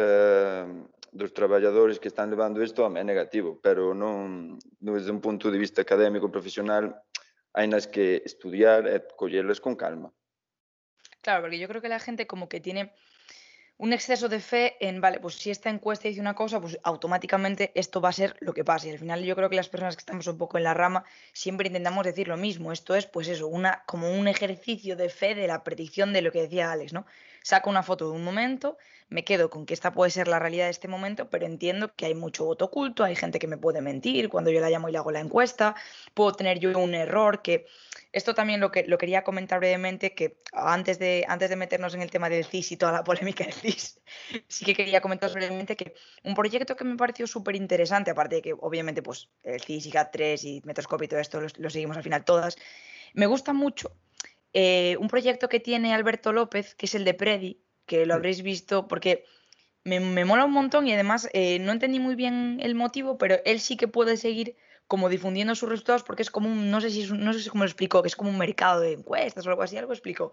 dos 1.14 1.30
traballadores 1.32 1.98
que 2.02 2.10
están 2.10 2.30
levando 2.30 2.62
isto, 2.62 2.82
home, 2.82 2.98
é 2.98 3.04
negativo, 3.06 3.62
pero 3.62 3.94
non, 3.94 4.58
desde 4.82 5.14
un 5.14 5.22
punto 5.22 5.54
de 5.54 5.58
vista 5.62 5.86
académico, 5.86 6.26
profesional, 6.26 6.98
hai 7.54 7.70
nas 7.70 7.86
que 7.86 8.26
estudiar 8.26 8.90
e 8.90 8.98
collerlas 9.14 9.62
con 9.62 9.78
calma. 9.78 10.10
Claro, 11.22 11.46
porque 11.46 11.62
yo 11.62 11.70
creo 11.70 11.82
que 11.82 11.88
la 11.88 12.02
gente 12.02 12.26
como 12.26 12.50
que 12.50 12.60
tiene 12.60 12.92
un 13.78 13.92
exceso 13.92 14.28
de 14.28 14.40
fe 14.40 14.76
en, 14.80 15.00
vale, 15.00 15.20
pues 15.20 15.34
si 15.34 15.50
esta 15.50 15.68
encuesta 15.68 16.08
dice 16.08 16.20
una 16.20 16.34
cosa, 16.34 16.60
pues 16.60 16.78
automáticamente 16.82 17.72
esto 17.74 18.00
va 18.00 18.08
a 18.08 18.12
ser 18.12 18.36
lo 18.40 18.54
que 18.54 18.64
pase. 18.64 18.88
Y 18.88 18.92
al 18.92 18.98
final 18.98 19.22
yo 19.22 19.36
creo 19.36 19.50
que 19.50 19.56
las 19.56 19.68
personas 19.68 19.96
que 19.96 20.00
estamos 20.00 20.26
un 20.26 20.38
poco 20.38 20.56
en 20.56 20.64
la 20.64 20.72
rama 20.72 21.04
siempre 21.32 21.66
intentamos 21.66 22.04
decir 22.04 22.26
lo 22.28 22.38
mismo. 22.38 22.72
Esto 22.72 22.94
es, 22.94 23.06
pues 23.06 23.28
eso, 23.28 23.48
una, 23.48 23.84
como 23.86 24.10
un 24.10 24.28
ejercicio 24.28 24.96
de 24.96 25.10
fe 25.10 25.34
de 25.34 25.46
la 25.46 25.62
predicción 25.62 26.12
de 26.12 26.22
lo 26.22 26.32
que 26.32 26.42
decía 26.42 26.72
Alex, 26.72 26.94
¿no? 26.94 27.06
Saco 27.46 27.70
una 27.70 27.84
foto 27.84 28.06
de 28.06 28.10
un 28.10 28.24
momento, 28.24 28.76
me 29.08 29.22
quedo 29.22 29.50
con 29.50 29.66
que 29.66 29.74
esta 29.74 29.92
puede 29.92 30.10
ser 30.10 30.26
la 30.26 30.40
realidad 30.40 30.64
de 30.64 30.72
este 30.72 30.88
momento, 30.88 31.30
pero 31.30 31.46
entiendo 31.46 31.94
que 31.94 32.06
hay 32.06 32.14
mucho 32.16 32.44
voto 32.44 32.64
oculto, 32.64 33.04
hay 33.04 33.14
gente 33.14 33.38
que 33.38 33.46
me 33.46 33.56
puede 33.56 33.80
mentir 33.80 34.28
cuando 34.28 34.50
yo 34.50 34.60
la 34.60 34.68
llamo 34.68 34.88
y 34.88 34.92
le 34.92 34.98
hago 34.98 35.12
la 35.12 35.20
encuesta, 35.20 35.76
puedo 36.12 36.32
tener 36.32 36.58
yo 36.58 36.76
un 36.76 36.92
error 36.92 37.42
que 37.42 37.68
esto 38.10 38.34
también 38.34 38.58
lo, 38.58 38.72
que, 38.72 38.82
lo 38.88 38.98
quería 38.98 39.22
comentar 39.22 39.60
brevemente, 39.60 40.12
que 40.12 40.40
antes 40.52 40.98
de, 40.98 41.24
antes 41.28 41.48
de 41.48 41.54
meternos 41.54 41.94
en 41.94 42.02
el 42.02 42.10
tema 42.10 42.28
del 42.28 42.46
CIS 42.46 42.72
y 42.72 42.76
toda 42.78 42.90
la 42.90 43.04
polémica 43.04 43.44
del 43.44 43.54
CIS, 43.54 44.00
sí 44.48 44.64
que 44.64 44.74
quería 44.74 45.00
comentar 45.00 45.30
brevemente 45.30 45.76
que 45.76 45.94
un 46.24 46.34
proyecto 46.34 46.74
que 46.74 46.82
me 46.82 46.96
pareció 46.96 47.28
súper 47.28 47.54
interesante, 47.54 48.10
aparte 48.10 48.34
de 48.34 48.42
que 48.42 48.54
obviamente 48.54 49.04
pues 49.04 49.28
el 49.44 49.60
CIS 49.60 49.86
y 49.86 49.92
GAT3 49.92 50.42
y 50.42 50.62
Metroscopio 50.64 51.04
y 51.04 51.08
todo 51.08 51.20
esto 51.20 51.40
lo, 51.40 51.70
seguimos 51.70 51.96
al 51.96 52.02
final 52.02 52.24
todas, 52.24 52.56
me 53.14 53.26
gusta 53.26 53.52
mucho 53.52 53.92
eh, 54.58 54.96
un 54.98 55.08
proyecto 55.08 55.50
que 55.50 55.60
tiene 55.60 55.92
Alberto 55.92 56.32
López, 56.32 56.74
que 56.76 56.86
es 56.86 56.94
el 56.94 57.04
de 57.04 57.12
Predi, 57.12 57.60
que 57.84 58.06
lo 58.06 58.14
habréis 58.14 58.40
visto 58.40 58.88
porque 58.88 59.26
me, 59.84 60.00
mola 60.24 60.46
un 60.46 60.52
montón 60.52 60.86
y 60.86 60.94
además 60.94 61.28
eh, 61.34 61.58
no 61.58 61.72
entendí 61.72 62.00
muy 62.00 62.14
bien 62.14 62.58
el 62.62 62.74
motivo, 62.74 63.18
pero 63.18 63.36
él 63.44 63.60
sí 63.60 63.76
que 63.76 63.86
puede 63.86 64.16
seguir 64.16 64.56
como 64.86 65.10
difundiendo 65.10 65.54
sus 65.54 65.68
resultados 65.68 66.04
porque 66.04 66.22
es 66.22 66.30
como 66.30 66.48
un, 66.48 66.70
no 66.70 66.80
sé 66.80 66.88
si 66.88 67.06
no 67.12 67.34
sé 67.34 67.50
cómo 67.50 67.64
lo 67.64 67.68
explicó, 67.68 68.00
que 68.00 68.08
es 68.08 68.16
como 68.16 68.30
un 68.30 68.38
mercado 68.38 68.80
de 68.80 68.94
encuestas 68.94 69.46
o 69.46 69.50
algo 69.50 69.62
así, 69.62 69.76
algo 69.76 69.92
explicó. 69.92 70.32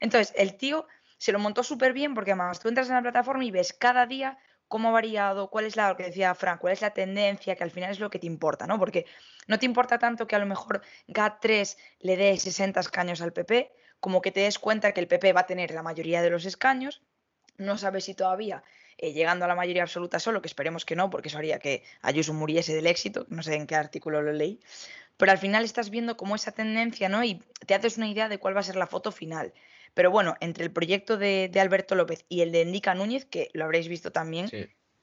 Entonces, 0.00 0.34
el 0.36 0.58
tío 0.58 0.86
se 1.16 1.32
lo 1.32 1.38
montó 1.38 1.62
súper 1.62 1.94
bien 1.94 2.12
porque 2.12 2.32
además 2.32 2.60
tú 2.60 2.68
entras 2.68 2.90
en 2.90 2.96
la 2.96 3.00
plataforma 3.00 3.42
y 3.42 3.50
ves 3.50 3.72
cada 3.72 4.04
día 4.04 4.36
cómo 4.72 4.88
ha 4.88 4.92
variado, 4.92 5.50
cuál 5.50 5.66
es 5.66 5.76
la, 5.76 5.90
lo 5.90 5.98
que 5.98 6.04
decía 6.04 6.34
Frank, 6.34 6.58
cuál 6.58 6.72
es 6.72 6.80
la 6.80 6.94
tendencia, 6.94 7.54
que 7.56 7.62
al 7.62 7.70
final 7.70 7.90
es 7.90 8.00
lo 8.00 8.08
que 8.08 8.18
te 8.18 8.26
importa, 8.26 8.66
¿no? 8.66 8.78
Porque 8.78 9.04
no 9.46 9.58
te 9.58 9.66
importa 9.66 9.98
tanto 9.98 10.26
que 10.26 10.34
a 10.34 10.38
lo 10.38 10.46
mejor 10.46 10.80
GAT3 11.08 11.76
le 12.00 12.16
dé 12.16 12.38
60 12.38 12.80
escaños 12.80 13.20
al 13.20 13.34
PP, 13.34 13.70
como 14.00 14.22
que 14.22 14.32
te 14.32 14.40
des 14.40 14.58
cuenta 14.58 14.92
que 14.92 15.00
el 15.00 15.08
PP 15.08 15.34
va 15.34 15.42
a 15.42 15.46
tener 15.46 15.72
la 15.72 15.82
mayoría 15.82 16.22
de 16.22 16.30
los 16.30 16.46
escaños, 16.46 17.02
no 17.58 17.76
sabes 17.76 18.04
si 18.06 18.14
todavía 18.14 18.64
eh, 18.96 19.12
llegando 19.12 19.44
a 19.44 19.48
la 19.48 19.54
mayoría 19.54 19.82
absoluta 19.82 20.18
solo, 20.18 20.40
que 20.40 20.48
esperemos 20.48 20.86
que 20.86 20.96
no, 20.96 21.10
porque 21.10 21.28
eso 21.28 21.36
haría 21.36 21.58
que 21.58 21.82
Ayuso 22.00 22.32
muriese 22.32 22.74
del 22.74 22.86
éxito, 22.86 23.26
no 23.28 23.42
sé 23.42 23.56
en 23.56 23.66
qué 23.66 23.76
artículo 23.76 24.22
lo 24.22 24.32
leí, 24.32 24.58
pero 25.18 25.32
al 25.32 25.38
final 25.38 25.64
estás 25.64 25.90
viendo 25.90 26.16
cómo 26.16 26.34
esa 26.34 26.52
tendencia, 26.52 27.10
¿no? 27.10 27.22
Y 27.22 27.42
te 27.66 27.74
haces 27.74 27.98
una 27.98 28.08
idea 28.08 28.30
de 28.30 28.38
cuál 28.38 28.56
va 28.56 28.60
a 28.60 28.70
ser 28.70 28.76
la 28.76 28.86
foto 28.86 29.12
final. 29.12 29.52
Pero 29.94 30.10
bueno, 30.10 30.36
entre 30.40 30.64
el 30.64 30.72
proyecto 30.72 31.18
de, 31.18 31.50
Alberto 31.60 31.94
López 31.94 32.24
y 32.28 32.40
el 32.40 32.52
de 32.52 32.62
Endica 32.62 32.94
Núñez, 32.94 33.24
que 33.26 33.50
lo 33.52 33.64
habréis 33.64 33.88
visto 33.88 34.10
también, 34.12 34.48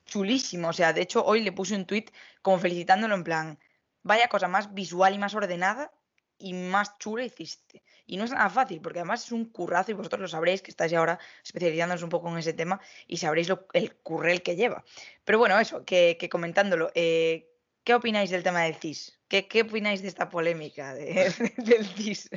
chulísimo. 0.05 0.69
O 0.69 0.73
sea, 0.73 0.93
de 0.93 1.01
hecho, 1.01 1.23
hoy 1.23 1.41
le 1.41 1.51
puse 1.51 1.75
un 1.75 1.85
tuit 1.85 2.11
como 2.41 2.59
felicitándolo 2.59 3.15
en 3.15 3.23
plan, 3.23 3.59
vaya 4.03 4.27
cosa 4.27 4.47
más 4.47 4.73
visual 4.73 5.13
y 5.13 5.19
más 5.19 5.35
ordenada 5.35 5.91
y 6.39 6.53
más 6.53 6.97
chula 6.97 7.25
hiciste. 7.25 7.83
Y 8.05 8.17
no 8.17 8.23
es 8.23 8.31
nada 8.31 8.49
fácil, 8.49 8.81
porque 8.81 8.99
además 8.99 9.25
es 9.25 9.31
un 9.31 9.45
currazo 9.45 9.91
y 9.91 9.93
vosotros 9.93 10.21
lo 10.21 10.27
sabréis, 10.27 10.61
que 10.61 10.71
estáis 10.71 10.93
ahora 10.93 11.19
especializándonos 11.43 12.01
un 12.01 12.09
poco 12.09 12.29
en 12.29 12.39
ese 12.39 12.53
tema 12.53 12.81
y 13.07 13.17
sabréis 13.17 13.49
el 13.73 13.95
currel 13.97 14.41
que 14.41 14.55
lleva. 14.55 14.83
Pero 15.25 15.37
bueno, 15.37 15.59
eso, 15.59 15.85
que, 15.85 16.17
comentándolo, 16.31 16.91
eh, 16.95 17.51
¿qué 17.83 17.93
opináis 17.93 18.31
del 18.31 18.41
tema 18.41 18.63
del 18.63 18.75
CIS? 18.75 19.19
¿Qué, 19.27 19.47
qué 19.47 19.61
opináis 19.61 20.01
de 20.01 20.07
esta 20.07 20.29
polémica 20.29 20.95
del 20.95 21.85
CIS? 21.85 22.29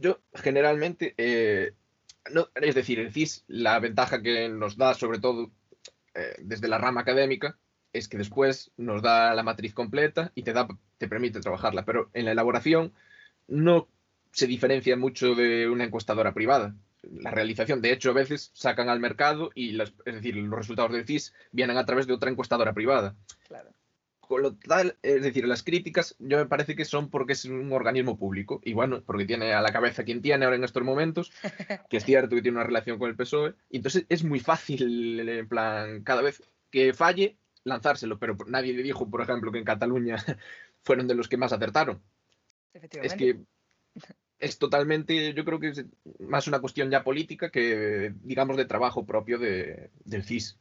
Yo 0.00 0.20
generalmente, 0.34 1.14
eh, 1.16 1.72
no, 2.32 2.48
es 2.54 2.74
decir, 2.74 2.98
el 2.98 3.12
CIS, 3.12 3.44
la 3.48 3.78
ventaja 3.78 4.22
que 4.22 4.48
nos 4.48 4.76
da 4.76 4.94
sobre 4.94 5.18
todo 5.18 5.50
eh, 6.14 6.34
desde 6.38 6.68
la 6.68 6.78
rama 6.78 7.02
académica 7.02 7.58
es 7.92 8.08
que 8.08 8.18
después 8.18 8.72
nos 8.76 9.02
da 9.02 9.34
la 9.34 9.42
matriz 9.42 9.74
completa 9.74 10.32
y 10.34 10.42
te, 10.42 10.52
da, 10.52 10.68
te 10.98 11.08
permite 11.08 11.40
trabajarla, 11.40 11.84
pero 11.84 12.10
en 12.12 12.26
la 12.26 12.32
elaboración 12.32 12.92
no 13.48 13.88
se 14.32 14.46
diferencia 14.46 14.96
mucho 14.96 15.34
de 15.34 15.68
una 15.68 15.84
encuestadora 15.84 16.34
privada. 16.34 16.74
La 17.02 17.30
realización, 17.30 17.80
de 17.80 17.92
hecho, 17.92 18.10
a 18.10 18.14
veces 18.14 18.50
sacan 18.52 18.88
al 18.88 19.00
mercado 19.00 19.50
y 19.54 19.80
es 19.80 19.94
decir, 20.04 20.36
los 20.36 20.58
resultados 20.58 20.92
del 20.92 21.06
CIS 21.06 21.32
vienen 21.52 21.78
a 21.78 21.86
través 21.86 22.06
de 22.06 22.12
otra 22.12 22.30
encuestadora 22.30 22.74
privada. 22.74 23.14
Claro. 23.46 23.70
Con 24.28 24.42
lo 24.42 24.54
tal, 24.56 24.96
es 25.02 25.22
decir, 25.22 25.46
las 25.46 25.62
críticas 25.62 26.16
yo 26.18 26.38
me 26.38 26.46
parece 26.46 26.74
que 26.74 26.84
son 26.84 27.10
porque 27.10 27.34
es 27.34 27.44
un 27.44 27.72
organismo 27.72 28.18
público 28.18 28.60
y 28.64 28.72
bueno, 28.72 29.02
porque 29.04 29.24
tiene 29.24 29.52
a 29.52 29.60
la 29.60 29.72
cabeza 29.72 30.04
quien 30.04 30.20
tiene 30.20 30.44
ahora 30.44 30.56
en 30.56 30.64
estos 30.64 30.82
momentos, 30.82 31.32
que 31.90 31.98
es 31.98 32.04
cierto 32.04 32.34
que 32.34 32.42
tiene 32.42 32.56
una 32.56 32.66
relación 32.66 32.98
con 32.98 33.08
el 33.08 33.16
PSOE, 33.16 33.54
y 33.70 33.76
entonces 33.76 34.04
es 34.08 34.24
muy 34.24 34.40
fácil, 34.40 35.28
en 35.28 35.48
plan, 35.48 36.02
cada 36.02 36.22
vez 36.22 36.42
que 36.70 36.92
falle, 36.92 37.36
lanzárselo, 37.62 38.18
pero 38.18 38.36
nadie 38.46 38.72
le 38.72 38.82
dijo, 38.82 39.08
por 39.08 39.22
ejemplo, 39.22 39.52
que 39.52 39.58
en 39.58 39.64
Cataluña 39.64 40.16
fueron 40.82 41.06
de 41.06 41.14
los 41.14 41.28
que 41.28 41.36
más 41.36 41.52
acertaron. 41.52 42.02
Es 42.72 43.14
que 43.14 43.40
es 44.38 44.58
totalmente, 44.58 45.32
yo 45.34 45.44
creo 45.44 45.58
que 45.58 45.68
es 45.68 45.84
más 46.20 46.46
una 46.46 46.60
cuestión 46.60 46.90
ya 46.90 47.04
política 47.04 47.50
que, 47.50 48.12
digamos, 48.22 48.56
de 48.56 48.66
trabajo 48.66 49.06
propio 49.06 49.38
de, 49.38 49.90
del 50.04 50.24
CIS. 50.24 50.58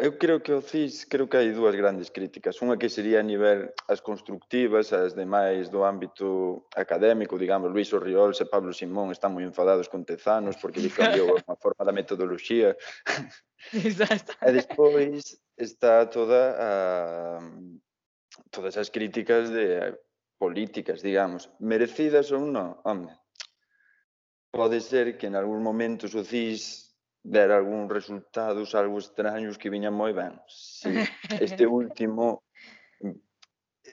Eu 0.00 0.16
creo 0.16 0.40
que 0.40 0.50
o 0.50 0.62
CIS, 0.62 1.04
creo 1.04 1.28
que 1.28 1.36
hai 1.36 1.52
dúas 1.52 1.76
grandes 1.76 2.08
críticas. 2.08 2.56
Unha 2.64 2.80
que 2.80 2.88
sería 2.88 3.20
a 3.20 3.26
nivel 3.26 3.68
as 3.84 4.00
constructivas, 4.00 4.96
as 4.96 5.12
demais 5.12 5.68
do 5.68 5.84
ámbito 5.84 6.64
académico, 6.72 7.36
digamos, 7.36 7.68
Luís 7.68 7.92
Oriol 7.92 8.32
e 8.32 8.48
Pablo 8.48 8.72
Simón 8.72 9.12
están 9.12 9.36
moi 9.36 9.44
enfadados 9.44 9.92
con 9.92 10.08
Tezanos 10.08 10.56
porque 10.56 10.80
lhe 10.80 10.88
cambiou 10.88 11.36
a 11.44 11.52
forma 11.52 11.84
da 11.84 11.92
metodoloxía. 11.92 12.80
Exacto. 13.76 14.40
e 14.40 14.48
despois 14.56 15.36
está 15.60 16.08
toda 16.08 16.56
a 16.56 16.72
todas 18.48 18.80
as 18.80 18.88
críticas 18.88 19.52
de 19.52 20.00
políticas, 20.40 21.04
digamos, 21.04 21.52
merecidas 21.60 22.32
ou 22.32 22.40
non, 22.40 22.80
home. 22.88 23.12
Pode 24.48 24.80
ser 24.80 25.20
que 25.20 25.28
en 25.28 25.36
algún 25.36 25.60
momento 25.60 26.08
o 26.08 26.24
CIS 26.24 26.89
ver 27.22 27.52
algúns 27.52 27.92
resultados 27.92 28.74
algo 28.74 28.98
extraños 28.98 29.58
que 29.58 29.70
viñan 29.70 29.94
moi 29.94 30.12
ben. 30.12 30.40
Sí, 30.48 30.92
este 31.40 31.66
último 31.80 32.42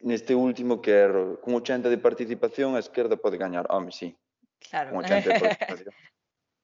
neste 0.03 0.36
último 0.36 0.81
que 0.81 0.91
é 0.93 1.07
con 1.41 1.55
80 1.55 1.89
de 1.89 1.98
participación 1.98 2.75
a 2.75 2.84
esquerda 2.84 3.17
pode 3.17 3.38
gañar. 3.38 3.65
Home, 3.69 3.91
sí. 3.91 4.15
Claro. 4.69 4.91
Con 4.91 5.05
80 5.05 5.29
de 5.29 5.39
participación. 5.39 5.93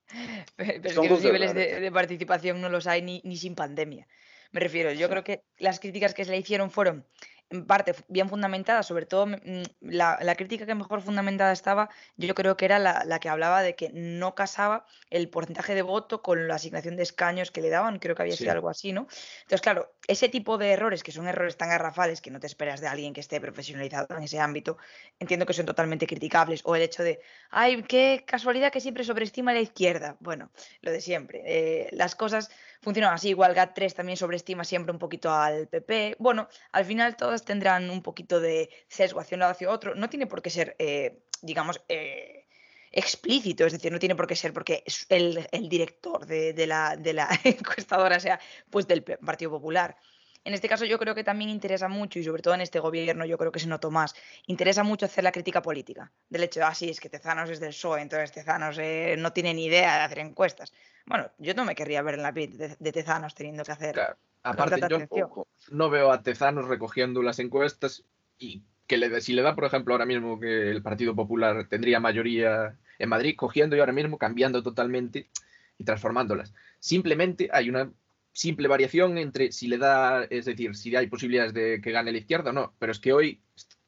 Pero 0.57 0.87
es 0.89 0.99
que 0.99 1.09
los 1.09 1.23
niveles 1.23 1.53
de, 1.53 1.79
de, 1.79 1.91
participación 1.91 2.61
no 2.61 2.69
los 2.69 2.85
hay 2.85 3.01
ni, 3.01 3.21
ni 3.23 3.37
sin 3.37 3.55
pandemia. 3.55 4.07
Me 4.51 4.59
refiero, 4.59 4.91
yo 4.91 5.07
sí. 5.07 5.11
creo 5.11 5.23
que 5.23 5.43
las 5.57 5.79
críticas 5.79 6.13
que 6.13 6.25
se 6.25 6.31
le 6.31 6.37
hicieron 6.37 6.69
fueron 6.69 7.07
en 7.53 7.65
parte 7.65 7.93
bien 8.07 8.29
fundamentada, 8.29 8.81
sobre 8.81 9.05
todo 9.05 9.27
mm, 9.27 9.63
la, 9.81 10.35
crítica 10.35 10.65
que 10.65 10.73
mejor 10.73 11.01
fundamentada 11.01 11.51
estaba, 11.51 11.89
yo 12.17 12.33
creo 12.33 12.57
que 12.57 12.65
era 12.65 12.79
la, 12.79 13.19
que 13.19 13.29
hablaba 13.29 13.61
de 13.61 13.75
que 13.75 13.91
no 13.93 14.33
casaba 14.33 14.85
el 15.11 15.29
porcentaje 15.29 15.75
de 15.75 15.83
voto 15.83 16.23
con 16.23 16.47
la 16.47 16.55
asignación 16.55 16.95
de 16.95 17.03
escaños 17.03 17.51
que 17.51 17.61
le 17.61 17.69
daban, 17.69 17.99
creo 17.99 18.15
que 18.15 18.23
había 18.23 18.35
sido 18.35 18.51
algo 18.51 18.69
así, 18.69 18.91
¿no? 18.91 19.01
Entonces, 19.43 19.61
claro, 19.61 19.93
ese 20.07 20.29
tipo 20.29 20.57
de 20.57 20.71
errores, 20.71 21.03
que 21.03 21.11
son 21.11 21.27
errores 21.27 21.55
tan 21.55 21.69
garrafales 21.69 22.21
que 22.21 22.31
no 22.31 22.39
te 22.39 22.47
esperas 22.47 22.81
de 22.81 22.87
alguien 22.87 23.13
que 23.13 23.21
esté 23.21 23.39
profesionalizado 23.39 24.07
en 24.17 24.23
ese 24.23 24.39
ámbito, 24.39 24.77
entiendo 25.19 25.45
que 25.45 25.53
son 25.53 25.67
totalmente 25.67 26.07
criticables, 26.07 26.61
o 26.63 26.75
el 26.75 26.81
hecho 26.81 27.03
de, 27.03 27.21
ay, 27.51 27.83
qué 27.83 28.23
casualidad 28.25 28.71
que 28.71 28.81
siempre 28.81 29.03
sobreestima 29.03 29.53
la 29.53 29.61
izquierda, 29.61 30.17
bueno, 30.19 30.49
lo 30.81 30.91
de 30.91 31.01
siempre, 31.01 31.43
eh, 31.45 31.89
las 31.91 32.15
cosas 32.15 32.49
funcionan 32.83 33.13
así, 33.13 33.29
igual 33.29 33.55
GAT3 33.55 33.93
también 33.93 34.17
sobreestima 34.17 34.63
siempre 34.63 34.91
un 34.91 34.99
poquito 34.99 35.31
al 35.33 35.67
PP, 35.67 36.17
bueno, 36.19 36.47
al 36.71 36.85
final 36.85 37.15
todas 37.15 37.43
tendrán 37.43 37.89
un 37.89 38.03
poquito 38.03 38.39
de 38.39 38.69
sesgo 38.87 39.19
hacia 39.19 39.35
un 39.35 39.39
lado 39.39 39.53
hacia 39.53 39.69
otro. 39.69 39.95
No 39.95 40.09
tiene 40.09 40.27
por 40.27 40.41
qué 40.41 40.49
ser, 40.49 40.75
eh, 40.79 41.23
digamos, 41.41 41.81
eh, 41.87 42.45
explícito, 42.91 43.65
es 43.65 43.73
decir, 43.73 43.91
no 43.91 43.99
tiene 43.99 44.15
por 44.15 44.27
qué 44.27 44.35
ser 44.35 44.53
porque 44.53 44.83
el, 45.09 45.47
el 45.51 45.69
director 45.69 46.25
de, 46.25 46.53
de, 46.53 46.67
la, 46.67 46.95
de 46.95 47.13
la 47.13 47.27
encuestadora 47.43 48.19
sea 48.19 48.39
pues 48.69 48.87
del 48.87 49.03
Partido 49.03 49.51
Popular. 49.51 49.97
En 50.45 50.53
este 50.53 50.67
caso 50.67 50.83
yo 50.83 50.99
creo 50.99 51.15
que 51.15 51.23
también 51.23 51.49
interesa 51.49 51.87
mucho, 51.87 52.19
y 52.19 52.23
sobre 52.23 52.41
todo 52.41 52.53
en 52.53 52.61
este 52.61 52.79
gobierno 52.79 53.25
yo 53.25 53.37
creo 53.37 53.51
que 53.51 53.59
se 53.59 53.67
notó 53.67 53.91
más, 53.91 54.13
interesa 54.45 54.83
mucho 54.83 55.05
hacer 55.05 55.23
la 55.23 55.31
crítica 55.31 55.61
política. 55.61 56.11
Del 56.27 56.43
hecho 56.43 56.59
de, 56.59 56.65
ah, 56.65 56.73
es 56.81 56.99
que 56.99 57.09
Tezanos 57.09 57.49
es 57.49 57.61
del 57.61 57.69
PSOE, 57.69 58.01
entonces 58.01 58.33
Tezanos 58.33 58.77
eh, 58.77 59.15
no 59.17 59.31
tiene 59.31 59.53
ni 59.53 59.65
idea 59.65 59.95
de 59.95 60.03
hacer 60.03 60.19
encuestas. 60.19 60.73
Bueno, 61.05 61.29
yo 61.37 61.53
no 61.53 61.65
me 61.65 61.75
querría 61.75 62.01
ver 62.01 62.15
en 62.15 62.23
la 62.23 62.33
piel 62.33 62.57
de, 62.57 62.91
Tezanos 62.91 63.35
teniendo 63.35 63.63
que 63.63 63.71
hacer... 63.71 63.99
Aparte, 64.43 64.81
yo 64.89 65.47
no 65.71 65.89
veo 65.89 66.11
a 66.11 66.21
Tezanos 66.21 66.67
recogiendo 66.67 67.21
las 67.21 67.39
encuestas 67.39 68.03
y 68.37 68.63
que 68.87 68.97
le, 68.97 69.21
si 69.21 69.33
le 69.33 69.41
da, 69.41 69.55
por 69.55 69.65
ejemplo, 69.65 69.93
ahora 69.93 70.05
mismo 70.05 70.39
que 70.39 70.69
el 70.69 70.81
Partido 70.81 71.15
Popular 71.15 71.67
tendría 71.69 71.99
mayoría 72.01 72.77
en 72.99 73.09
Madrid, 73.09 73.35
cogiendo 73.37 73.75
y 73.75 73.79
ahora 73.79 73.93
mismo 73.93 74.17
cambiando 74.17 74.61
totalmente 74.61 75.29
y 75.77 75.83
transformándolas. 75.83 76.53
Simplemente 76.79 77.49
hay 77.51 77.69
una 77.69 77.91
simple 78.33 78.67
variación 78.67 79.17
entre 79.17 79.51
si 79.51 79.67
le 79.67 79.77
da, 79.77 80.23
es 80.25 80.45
decir, 80.45 80.75
si 80.75 80.95
hay 80.95 81.07
posibilidades 81.07 81.53
de 81.53 81.79
que 81.81 81.91
gane 81.91 82.11
la 82.11 82.17
izquierda 82.17 82.49
o 82.49 82.53
no. 82.53 82.73
Pero 82.79 82.91
es 82.91 82.99
que 82.99 83.13
hoy 83.13 83.41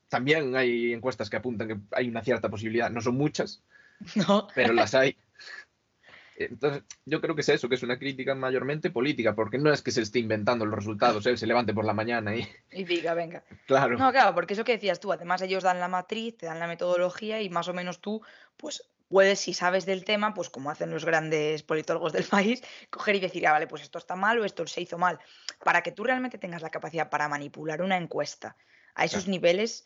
también 0.07 0.55
hay 0.55 0.93
encuestas 0.93 1.29
que 1.29 1.37
apuntan 1.37 1.67
que 1.67 1.77
hay 1.91 2.07
una 2.07 2.23
cierta 2.23 2.49
posibilidad. 2.49 2.89
No 2.89 3.01
son 3.01 3.15
muchas, 3.15 3.63
no. 4.27 4.47
pero 4.55 4.73
las 4.73 4.95
hay. 4.95 5.17
Entonces, 6.37 6.83
yo 7.05 7.21
creo 7.21 7.33
que 7.33 7.41
es 7.41 7.49
eso, 7.49 7.69
que 7.69 7.75
es 7.75 7.83
una 7.83 7.97
crítica 7.97 8.35
mayormente 8.35 8.89
política, 8.89 9.35
porque 9.35 9.57
no 9.57 9.71
es 9.71 9.81
que 9.81 9.91
se 9.91 10.01
esté 10.01 10.19
inventando 10.19 10.65
los 10.65 10.75
resultados, 10.75 11.25
él 11.25 11.37
se 11.37 11.47
levante 11.47 11.73
por 11.73 11.85
la 11.85 11.93
mañana 11.93 12.35
y... 12.35 12.47
Y 12.71 12.83
diga, 12.83 13.13
venga. 13.13 13.43
Claro. 13.67 13.97
No, 13.97 14.11
claro, 14.11 14.35
porque 14.35 14.53
eso 14.53 14.65
que 14.65 14.73
decías 14.73 14.99
tú, 14.99 15.13
además 15.13 15.41
ellos 15.41 15.63
dan 15.63 15.79
la 15.79 15.87
matriz, 15.87 16.37
te 16.37 16.45
dan 16.45 16.59
la 16.59 16.67
metodología 16.67 17.41
y 17.41 17.49
más 17.49 17.69
o 17.69 17.73
menos 17.73 18.01
tú, 18.01 18.21
pues 18.57 18.83
puedes, 19.07 19.39
si 19.39 19.53
sabes 19.53 19.85
del 19.85 20.03
tema, 20.03 20.33
pues 20.33 20.49
como 20.49 20.69
hacen 20.69 20.91
los 20.91 21.05
grandes 21.05 21.63
politólogos 21.63 22.11
del 22.11 22.25
país, 22.25 22.61
coger 22.89 23.15
y 23.15 23.19
decir, 23.21 23.47
ah, 23.47 23.53
vale, 23.53 23.67
pues 23.67 23.83
esto 23.83 23.97
está 23.97 24.15
mal 24.15 24.39
o 24.39 24.45
esto 24.45 24.67
se 24.67 24.81
hizo 24.81 24.97
mal, 24.97 25.19
para 25.63 25.81
que 25.83 25.91
tú 25.91 26.03
realmente 26.03 26.37
tengas 26.37 26.61
la 26.61 26.69
capacidad 26.69 27.09
para 27.09 27.29
manipular 27.29 27.81
una 27.81 27.97
encuesta 27.97 28.57
a 28.93 29.05
esos 29.05 29.27
niveles 29.27 29.85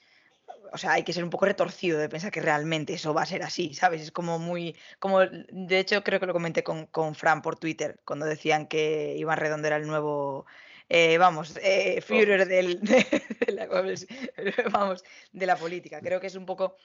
o 0.72 0.78
sea, 0.78 0.94
hay 0.94 1.04
que 1.04 1.14
ser 1.14 1.24
un 1.24 1.30
poco 1.30 1.46
retorcido 1.46 2.00
de 2.00 2.10
pensar 2.10 2.32
que 2.32 2.42
realmente 2.42 2.94
eso 2.94 3.14
va 3.14 3.24
a 3.24 3.26
ser 3.26 3.44
así, 3.44 3.74
¿sabes? 3.74 4.02
Es 4.02 4.12
como 4.12 4.40
muy, 4.40 4.76
como, 5.00 5.22
de 5.22 5.80
hecho 5.80 6.04
creo 6.04 6.20
que 6.20 6.26
lo 6.26 6.34
comenté 6.34 6.64
con, 6.64 6.86
con 6.88 7.16
Fran 7.16 7.42
por 7.42 7.58
Twitter, 7.58 8.00
cuando 8.06 8.26
decían 8.26 8.68
que 8.68 9.16
Iván 9.18 9.38
Redondo 9.38 9.68
era 9.68 9.78
el 9.78 9.88
nuevo, 9.88 10.46
eh, 10.90 11.18
vamos, 11.18 11.58
eh, 11.62 12.02
Führer 12.06 12.48
del, 12.48 12.80
de, 12.82 13.52
la, 13.52 13.68
vamos, 14.72 15.04
de 15.32 15.46
la 15.46 15.56
política. 15.56 16.02
Creo 16.02 16.20
que 16.20 16.28
es 16.28 16.36
un 16.36 16.46
poco 16.46 16.76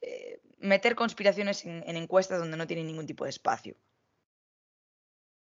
eh, 0.00 0.40
meter 0.58 0.94
conspiraciones 0.94 1.64
en, 1.64 1.82
en, 1.86 1.96
encuestas 1.96 2.38
donde 2.38 2.56
no 2.56 2.66
tienen 2.66 2.86
ningún 2.86 3.06
tipo 3.06 3.24
de 3.24 3.30
espacio. 3.30 3.76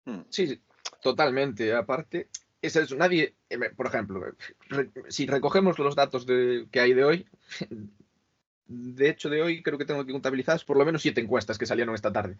Hmm. 0.06 0.22
Sí, 0.30 0.62
totalmente. 1.02 1.74
Aparte, 1.74 2.30
es 2.62 2.76
eso, 2.76 2.96
nadie, 2.96 3.36
eh, 3.50 3.58
por 3.76 3.88
ejemplo, 3.88 4.24
si 5.10 5.26
recogemos 5.26 5.80
los 5.80 5.96
datos 5.96 6.26
de, 6.26 6.68
que 6.72 6.80
hay 6.80 6.94
de 6.94 7.04
hoy, 7.04 7.28
de 8.68 9.10
hecho 9.10 9.30
de 9.30 9.42
hoy 9.42 9.64
creo 9.64 9.78
que 9.78 9.86
tengo 9.86 10.06
que 10.06 10.12
contabilizadas 10.12 10.64
por 10.64 10.78
lo 10.78 10.86
menos 10.86 11.02
siete 11.02 11.22
encuestas 11.22 11.58
que 11.58 11.66
salieron 11.66 11.96
esta 11.96 12.14
tarde. 12.14 12.38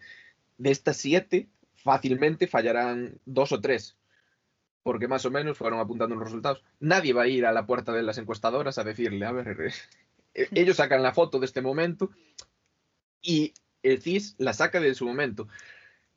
De 0.58 0.70
estas 0.70 0.96
siete, 0.96 1.48
fácilmente 1.74 2.46
fallarán 2.46 3.18
dos 3.26 3.52
o 3.52 3.60
tres, 3.60 3.96
porque 4.82 5.08
más 5.08 5.24
o 5.24 5.30
menos 5.30 5.58
fueron 5.58 5.80
apuntando 5.80 6.14
los 6.14 6.24
resultados. 6.24 6.62
Nadie 6.80 7.12
va 7.12 7.22
a 7.22 7.28
ir 7.28 7.44
a 7.44 7.52
la 7.52 7.66
puerta 7.66 7.92
de 7.92 8.02
las 8.02 8.18
encuestadoras 8.18 8.78
a 8.78 8.84
decirle, 8.84 9.26
a 9.26 9.32
ver, 9.32 9.72
eh, 10.34 10.48
ellos 10.52 10.76
sacan 10.76 11.02
la 11.02 11.12
foto 11.12 11.40
de 11.40 11.46
este 11.46 11.62
momento 11.62 12.10
y 13.20 13.54
el 13.82 14.00
CIS 14.00 14.36
la 14.38 14.52
saca 14.52 14.80
de 14.80 14.94
su 14.94 15.04
momento. 15.04 15.48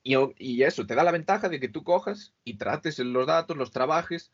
Y, 0.07 0.61
eso 0.61 0.85
te 0.85 0.93
da 0.93 1.03
la 1.03 1.11
ventaja 1.11 1.49
de 1.49 1.59
que 1.59 1.67
tú 1.67 1.83
cojas 1.83 2.31
y 2.43 2.57
trates 2.57 2.99
los 2.99 3.25
datos, 3.25 3.57
los 3.57 3.71
trabajes, 3.71 4.31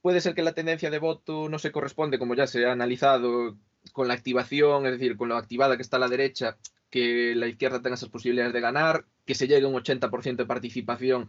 puede 0.00 0.20
ser 0.20 0.36
que 0.36 0.42
la 0.42 0.54
tendencia 0.54 0.90
de 0.90 1.00
voto 1.00 1.48
no 1.48 1.58
se 1.58 1.72
corresponde, 1.72 2.20
como 2.20 2.36
ya 2.36 2.46
se 2.46 2.64
ha 2.66 2.72
analizado, 2.72 3.58
con 3.92 4.06
la 4.06 4.14
activación, 4.14 4.86
es 4.86 4.92
decir, 4.92 5.16
con 5.16 5.28
lo 5.28 5.36
activada 5.36 5.76
que 5.76 5.82
está 5.82 5.98
la 5.98 6.06
derecha, 6.06 6.56
que 6.88 7.34
la 7.34 7.48
izquierda 7.48 7.82
tenga 7.82 7.96
esas 7.96 8.10
posibilidades 8.10 8.52
de 8.52 8.60
ganar, 8.60 9.06
que 9.26 9.34
se 9.34 9.48
llegue 9.48 9.66
a 9.66 9.68
un 9.68 9.74
80% 9.74 10.36
de 10.36 10.46
participación, 10.46 11.28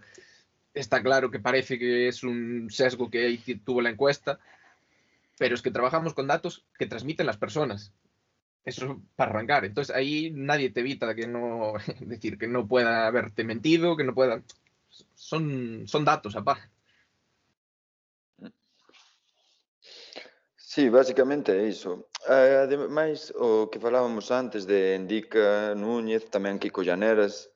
está 0.75 1.01
claro 1.01 1.31
que 1.31 1.39
parece 1.39 1.79
que 1.79 2.07
es 2.07 2.23
un 2.23 2.69
sesgo 2.69 3.09
que 3.09 3.59
tuvo 3.65 3.81
la 3.81 3.89
encuesta, 3.89 4.39
pero 5.39 5.55
es 5.55 5.63
que 5.63 5.71
trabajamos 5.71 6.13
con 6.13 6.27
datos 6.27 6.63
que 6.77 6.85
transmiten 6.85 7.25
las 7.25 7.37
personas. 7.37 7.91
eso 8.69 9.01
para 9.15 9.31
arrancar. 9.31 9.65
Entonces 9.65 9.95
ahí 9.95 10.31
nadie 10.33 10.69
te 10.69 10.79
evita 10.79 11.13
que 11.15 11.27
no, 11.27 11.73
decir, 12.01 12.37
que 12.37 12.47
no 12.47 12.67
pueda 12.67 13.07
haberte 13.07 13.43
mentido, 13.43 13.97
que 13.97 14.03
no 14.03 14.13
pueda... 14.13 14.41
Son, 15.13 15.87
son 15.87 16.05
datos 16.05 16.35
aparte. 16.35 16.69
Sí, 20.55 20.87
basicamente 20.87 21.51
é 21.51 21.67
iso. 21.67 22.07
Eh, 22.29 22.61
ademais, 22.61 23.33
o 23.35 23.67
que 23.71 23.79
falábamos 23.79 24.29
antes 24.29 24.67
de 24.69 24.93
Endica, 24.95 25.73
Núñez, 25.73 26.29
tamén 26.29 26.61
Kiko 26.61 26.85
Llaneras, 26.85 27.49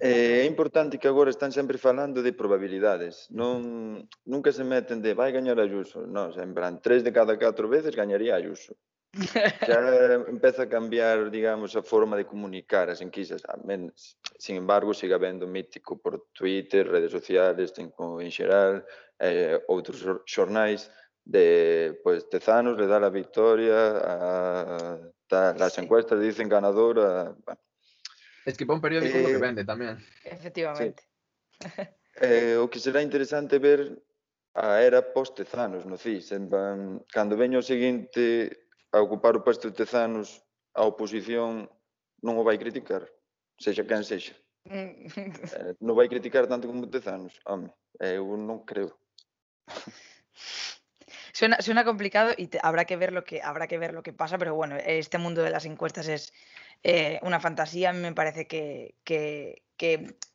eh, 0.00 0.42
é 0.42 0.44
importante 0.44 0.98
que 0.98 1.06
agora 1.06 1.30
están 1.30 1.52
sempre 1.52 1.78
falando 1.78 2.26
de 2.26 2.32
probabilidades. 2.32 3.28
Non, 3.30 4.08
nunca 4.24 4.50
se 4.50 4.64
meten 4.64 4.98
de 5.04 5.12
vai 5.14 5.30
gañar 5.30 5.60
Ayuso. 5.60 6.08
Non, 6.08 6.32
sempre, 6.32 6.64
tres 6.80 7.04
de 7.04 7.12
cada 7.12 7.38
catro 7.38 7.68
veces 7.68 7.94
gañaría 7.94 8.34
Ayuso. 8.34 8.74
xa 9.66 9.78
empeza 10.28 10.62
a 10.64 10.68
cambiar, 10.68 11.30
digamos, 11.30 11.76
a 11.76 11.82
forma 11.82 12.16
de 12.16 12.26
comunicar 12.26 12.90
as 12.90 13.00
enquisas. 13.00 13.42
Men, 13.64 13.92
sin 14.38 14.56
embargo, 14.56 14.94
siga 14.94 15.18
vendo 15.18 15.46
mítico 15.46 15.98
por 15.98 16.26
Twitter, 16.32 16.88
redes 16.88 17.12
sociales, 17.12 17.72
tengo 17.72 18.20
en 18.20 18.30
xeral, 18.30 18.84
eh, 19.18 19.62
outros 19.68 20.02
xornais 20.26 20.90
de 21.24 21.98
pois 22.02 22.24
pues, 22.24 22.30
Tezanos 22.30 22.76
le 22.76 22.86
dá 22.86 22.98
a 22.98 23.08
victoria, 23.08 23.78
a, 23.96 24.98
tal, 25.26 25.62
as 25.62 25.78
encuestas 25.78 26.20
dicen 26.20 26.48
ganador, 26.48 27.00
a, 27.00 27.32
bueno. 27.32 27.60
Es 28.44 28.58
que 28.58 28.66
pon 28.66 28.80
periódico 28.80 29.16
eh, 29.16 29.22
lo 29.22 29.28
que 29.28 29.40
eh, 29.40 29.46
vende 29.46 29.64
tamén. 29.64 29.96
Efectivamente. 30.20 31.08
Sí. 31.60 31.68
eh, 32.20 32.56
o 32.60 32.68
que 32.68 32.78
será 32.78 33.00
interesante 33.00 33.56
ver 33.58 33.96
a 34.54 34.84
era 34.84 35.00
post-Tezanos 35.00 35.86
no 35.86 35.96
CIS. 35.96 36.32
En, 36.32 36.48
cando 37.08 37.40
veño 37.40 37.58
o 37.58 37.64
seguinte 37.64 38.63
a 38.94 39.02
ocupar 39.02 39.34
o 39.34 39.42
posto 39.42 39.66
de 39.66 39.74
Tezanos, 39.74 40.46
a 40.78 40.86
oposición 40.86 41.66
non 42.22 42.38
o 42.38 42.46
vai 42.46 42.54
criticar, 42.62 43.02
sexa 43.58 43.82
quen 43.82 44.06
sexa. 44.06 44.38
eh, 44.70 45.74
non 45.82 45.98
vai 45.98 46.06
criticar 46.06 46.46
tanto 46.46 46.70
como 46.70 46.86
Tezanos, 46.86 47.34
home, 47.42 47.74
eu 47.98 48.38
non 48.38 48.62
creo. 48.62 48.94
Suena, 51.34 51.84
complicado 51.84 52.30
y 52.36 52.48
habrá, 52.62 52.84
que 52.84 52.96
ver 52.96 53.12
lo 53.12 53.24
que, 53.24 53.42
habrá 53.42 53.66
que 53.66 53.76
ver 53.76 53.92
lo 53.92 54.04
que 54.04 54.12
pasa, 54.12 54.38
pero 54.38 54.54
bueno, 54.54 54.76
este 54.76 55.18
mundo 55.18 55.42
de 55.42 55.50
las 55.50 55.64
encuestas 55.66 56.06
es 56.06 56.32
eh, 56.84 57.18
una 57.22 57.40
fantasía. 57.40 57.90
A 57.90 57.92
mí 57.92 57.98
me 57.98 58.14
parece 58.14 58.46
que, 58.46 58.94
que, 59.02 59.60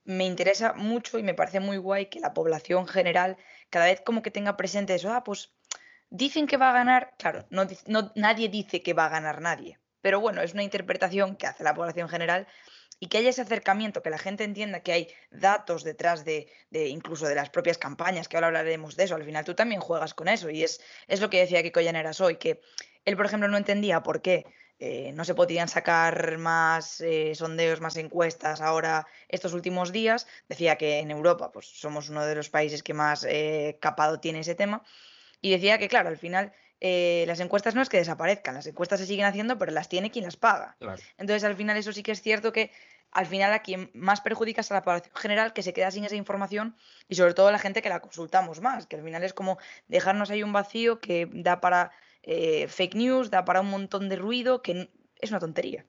me 0.04 0.26
interesa 0.26 0.74
mucho 0.74 1.18
y 1.18 1.24
me 1.24 1.34
parece 1.34 1.62
muy 1.62 1.78
guay 1.78 2.08
que 2.08 2.20
la 2.20 2.34
población 2.34 2.86
general 2.86 3.38
cada 3.70 3.86
vez 3.86 4.02
como 4.02 4.22
que 4.22 4.32
tenga 4.32 4.58
presente 4.58 4.94
eso, 4.96 5.14
ah, 5.14 5.24
pues 5.24 5.54
dicen 6.10 6.48
que 6.48 6.58
va 6.58 6.70
a 6.70 6.74
ganar, 6.74 7.14
claro, 7.18 7.46
no, 7.50 7.68
nadie 8.16 8.50
dice 8.50 8.82
que 8.82 8.94
va 8.94 9.06
a 9.06 9.10
ganar 9.10 9.42
nadie, 9.42 9.80
pero 10.02 10.20
bueno, 10.20 10.42
es 10.42 10.54
una 10.54 10.64
interpretación 10.64 11.36
que 11.36 11.48
hace 11.48 11.64
la 11.64 11.74
población 11.74 12.10
general 12.10 12.48
y 13.00 13.08
que 13.08 13.18
haya 13.18 13.30
ese 13.30 13.42
acercamiento, 13.42 14.02
que 14.02 14.10
la 14.10 14.18
gente 14.18 14.44
entienda 14.44 14.82
que 14.82 14.92
hay 14.92 15.08
datos 15.32 15.84
detrás 15.84 16.26
de, 16.26 16.48
incluso 16.72 17.28
de 17.28 17.36
las 17.36 17.50
propias 17.50 17.78
campañas, 17.78 18.28
que 18.28 18.38
ahora 18.38 18.48
hablaremos 18.48 18.96
de 18.98 19.06
eso, 19.06 19.16
al 19.16 19.24
final 19.24 19.46
tú 19.46 19.56
también 19.56 19.82
juegas 19.82 20.14
con 20.14 20.28
eso 20.28 20.50
y 20.50 20.64
es, 20.64 20.82
es 21.08 21.22
lo 21.22 21.30
que 21.30 21.40
decía 21.40 21.64
Kiko 21.64 21.80
Llaneras 21.80 22.20
hoy, 22.20 22.36
que 22.36 22.60
él, 23.06 23.16
por 23.16 23.26
ejemplo, 23.26 23.48
no 23.48 23.58
entendía 23.58 24.04
por 24.04 24.22
qué 24.22 24.46
eh, 24.82 25.12
no 25.14 25.26
se 25.26 25.36
podían 25.36 25.68
sacar 25.68 26.38
más 26.38 27.02
eh, 27.02 27.36
sondeos, 27.36 27.82
más 27.82 27.98
encuestas 27.98 28.62
ahora 28.62 29.08
estos 29.28 29.54
últimos 29.54 29.92
días. 29.92 30.26
Decía 30.48 30.78
que 30.78 31.00
en 31.00 31.12
Europa 31.12 31.52
pues, 31.52 31.68
somos 31.68 32.10
uno 32.10 32.26
de 32.26 32.36
los 32.36 32.50
países 32.50 32.82
que 32.82 32.94
más 32.94 33.26
eh, 33.28 33.78
capado 33.82 34.22
tiene 34.22 34.40
ese 34.40 34.56
tema. 34.56 34.84
Y 35.42 35.52
decía 35.52 35.78
que, 35.78 35.88
claro, 35.88 36.10
al 36.10 36.18
final 36.18 36.52
las 36.82 37.40
encuestas 37.40 37.76
no 37.76 37.82
es 37.82 37.90
que 37.90 37.98
desaparezcan, 37.98 38.56
las 38.56 38.68
encuestas 38.68 39.00
se 39.00 39.06
siguen 39.06 39.26
haciendo, 39.26 39.58
pero 39.58 39.72
las 39.72 39.90
tiene 39.90 40.12
quien 40.12 40.26
las 40.26 40.38
paga. 40.38 40.78
Entonces, 41.18 41.44
al 41.44 41.56
final, 41.56 41.78
eso 41.78 41.92
sí 41.92 42.04
que 42.04 42.12
es 42.12 42.22
cierto 42.22 42.52
que 42.52 42.72
al 43.12 43.26
final 43.26 43.52
a 43.54 43.60
quien 43.60 43.90
más 43.94 44.22
perjudica 44.22 44.62
es 44.62 44.72
a 44.72 44.76
la 44.76 44.84
población 44.84 45.16
general 45.16 45.54
que 45.54 45.64
se 45.64 45.74
queda 45.74 45.92
sin 45.92 46.06
esa 46.06 46.16
información 46.16 46.76
y 47.08 47.16
sobre 47.16 47.34
todo 47.34 47.48
a 47.48 47.52
la 47.52 47.60
gente 47.60 47.82
que 47.82 47.90
la 47.90 48.02
consultamos 48.02 48.62
más, 48.62 48.86
que 48.86 48.98
al 48.98 49.04
final 49.04 49.24
es 49.24 49.34
como 49.34 49.58
dejarnos 49.88 50.30
ahí 50.30 50.44
un 50.44 50.54
vacío 50.54 51.00
que 51.00 51.28
da 51.32 51.60
para 51.60 51.92
eh, 52.24 52.68
fake 52.68 52.96
news, 52.96 53.32
da 53.32 53.46
para 53.46 53.62
un 53.62 53.70
montón 53.70 54.10
de 54.10 54.16
ruido, 54.16 54.62
que 54.62 54.90
es 55.20 55.32
una 55.32 55.40
tontería. 55.40 55.86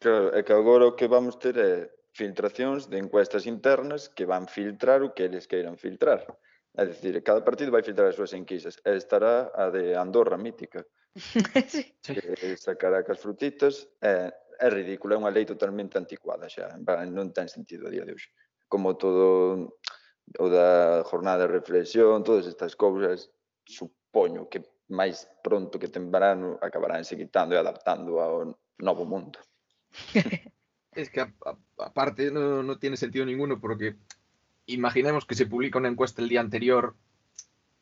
Claro, 0.00 0.36
é 0.36 0.42
que 0.42 0.52
agora 0.52 0.84
o 0.86 0.96
que 0.96 1.08
vamos 1.08 1.38
ter 1.40 1.56
é 1.56 1.88
filtracións 2.12 2.88
de 2.88 2.98
encuestas 2.98 3.46
internas 3.46 4.08
que 4.08 4.24
van 4.28 4.46
filtrar 4.46 5.02
o 5.02 5.12
que 5.12 5.24
eles 5.24 5.46
queiran 5.46 5.76
filtrar. 5.76 6.24
É 6.74 6.84
dicir, 6.86 7.22
cada 7.22 7.40
partido 7.40 7.70
vai 7.70 7.82
filtrar 7.82 8.08
as 8.08 8.16
súas 8.16 8.34
enquisas. 8.34 8.78
E 8.84 8.98
estará 8.98 9.50
a 9.54 9.70
de 9.70 9.94
Andorra 9.94 10.36
mítica. 10.36 10.82
sí. 11.70 11.94
Que 12.02 12.56
sacará 12.58 13.06
cas 13.06 13.22
frutitas. 13.22 13.86
E 14.02 14.34
é 14.58 14.68
ridículo, 14.68 15.14
é 15.14 15.18
unha 15.18 15.34
lei 15.34 15.46
totalmente 15.46 15.98
anticuada 15.98 16.46
xa, 16.50 16.74
non 17.10 17.30
ten 17.34 17.46
sentido 17.50 17.86
a 17.86 17.92
día 17.94 18.06
de 18.06 18.14
hoxe. 18.14 18.30
Como 18.70 18.98
todo 18.98 19.78
o 20.38 20.46
da 20.50 21.02
jornada 21.06 21.46
de 21.46 21.54
reflexión, 21.54 22.22
todas 22.22 22.46
estas 22.46 22.74
cousas, 22.74 23.30
supoño 23.66 24.50
que 24.50 24.62
máis 24.90 25.26
pronto 25.42 25.78
que 25.78 25.90
temprano 25.90 26.58
acabarán 26.60 27.06
se 27.06 27.18
quitando 27.18 27.54
e 27.54 27.58
adaptando 27.58 28.18
ao 28.18 28.54
novo 28.78 29.04
mundo. 29.06 29.38
es 30.94 31.10
que 31.10 31.22
aparte 31.78 32.30
no, 32.30 32.62
no 32.62 32.78
tiene 32.78 32.96
sentido 32.96 33.26
ninguno 33.26 33.58
porque 33.60 33.98
imaginemos 34.66 35.26
que 35.26 35.34
se 35.34 35.46
publica 35.46 35.78
una 35.78 35.88
encuesta 35.88 36.22
el 36.22 36.28
día 36.28 36.40
anterior 36.40 36.96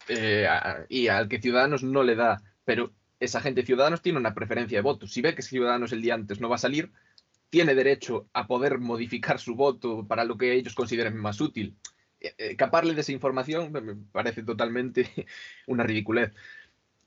eh, 0.08 0.48
y 0.88 1.08
al 1.08 1.28
que 1.28 1.40
Ciudadanos 1.40 1.82
no 1.82 2.02
le 2.02 2.16
da, 2.16 2.42
pero 2.64 2.92
esa 3.20 3.40
gente 3.40 3.64
Ciudadanos 3.64 4.02
tiene 4.02 4.18
una 4.18 4.34
preferencia 4.34 4.78
de 4.78 4.82
voto. 4.82 5.06
Si 5.06 5.20
ve 5.20 5.34
que 5.34 5.42
Ciudadanos 5.42 5.92
el 5.92 6.02
día 6.02 6.14
antes 6.14 6.40
no 6.40 6.48
va 6.48 6.56
a 6.56 6.58
salir, 6.58 6.92
tiene 7.50 7.74
derecho 7.74 8.28
a 8.32 8.46
poder 8.46 8.78
modificar 8.78 9.38
su 9.38 9.54
voto 9.54 10.06
para 10.06 10.24
lo 10.24 10.36
que 10.36 10.54
ellos 10.54 10.74
consideren 10.74 11.16
más 11.16 11.40
útil. 11.40 11.76
Eh, 12.20 12.34
eh, 12.38 12.56
caparle 12.56 12.94
de 12.94 13.02
esa 13.02 13.12
información 13.12 13.72
me 13.72 13.94
parece 14.10 14.42
totalmente 14.42 15.08
una 15.66 15.84
ridiculez. 15.84 16.32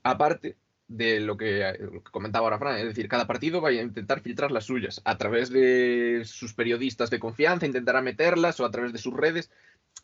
Aparte 0.02 0.56
de 0.88 1.20
lo 1.20 1.36
que, 1.36 2.02
comentaba 2.12 2.46
ahora 2.46 2.58
Fran, 2.58 2.78
es 2.78 2.84
decir, 2.84 3.08
cada 3.08 3.26
partido 3.26 3.60
va 3.60 3.70
a 3.70 3.72
intentar 3.72 4.20
filtrar 4.20 4.52
las 4.52 4.64
suyas 4.64 5.00
a 5.04 5.18
través 5.18 5.50
de 5.50 6.22
sus 6.24 6.54
periodistas 6.54 7.10
de 7.10 7.18
confianza, 7.18 7.66
intentará 7.66 8.02
meterlas 8.02 8.60
o 8.60 8.64
a 8.64 8.70
través 8.70 8.92
de 8.92 8.98
sus 8.98 9.14
redes, 9.14 9.50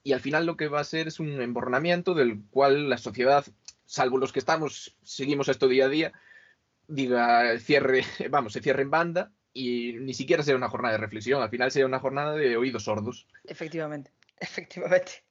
y 0.03 0.13
al 0.13 0.21
final 0.21 0.47
lo 0.47 0.57
que 0.57 0.69
va 0.69 0.81
a 0.81 0.85
ser 0.85 1.09
es 1.09 1.21
un 1.21 1.41
embornamiento 1.41 2.15
del 2.15 2.43
cual 2.51 2.89
la 2.89 2.99
sociedad 2.99 3.45
salvo 3.87 4.19
los 4.19 4.33
que 4.33 4.39
estamos, 4.39 4.97
seguimos 5.03 5.49
esto 5.49 5.69
día 5.69 5.85
a 5.85 5.89
día, 5.89 6.13
diga 6.89 7.59
cierre, 7.59 8.05
vamos, 8.31 8.53
se 8.53 8.63
cierre 8.63 8.83
en 8.83 8.91
banda 8.91 9.31
y 9.53 9.95
ni 9.95 10.15
siquiera 10.15 10.43
sea 10.43 10.57
una 10.57 10.69
jornada 10.69 10.95
de 10.95 11.01
reflexión, 11.01 11.43
al 11.43 11.51
final 11.51 11.71
sea 11.71 11.87
una 11.87 12.01
jornada 12.01 12.35
de 12.35 12.57
oídos 12.57 12.85
sordos. 12.85 13.27
Efectivamente, 13.45 14.11
efectivamente. 14.41 15.23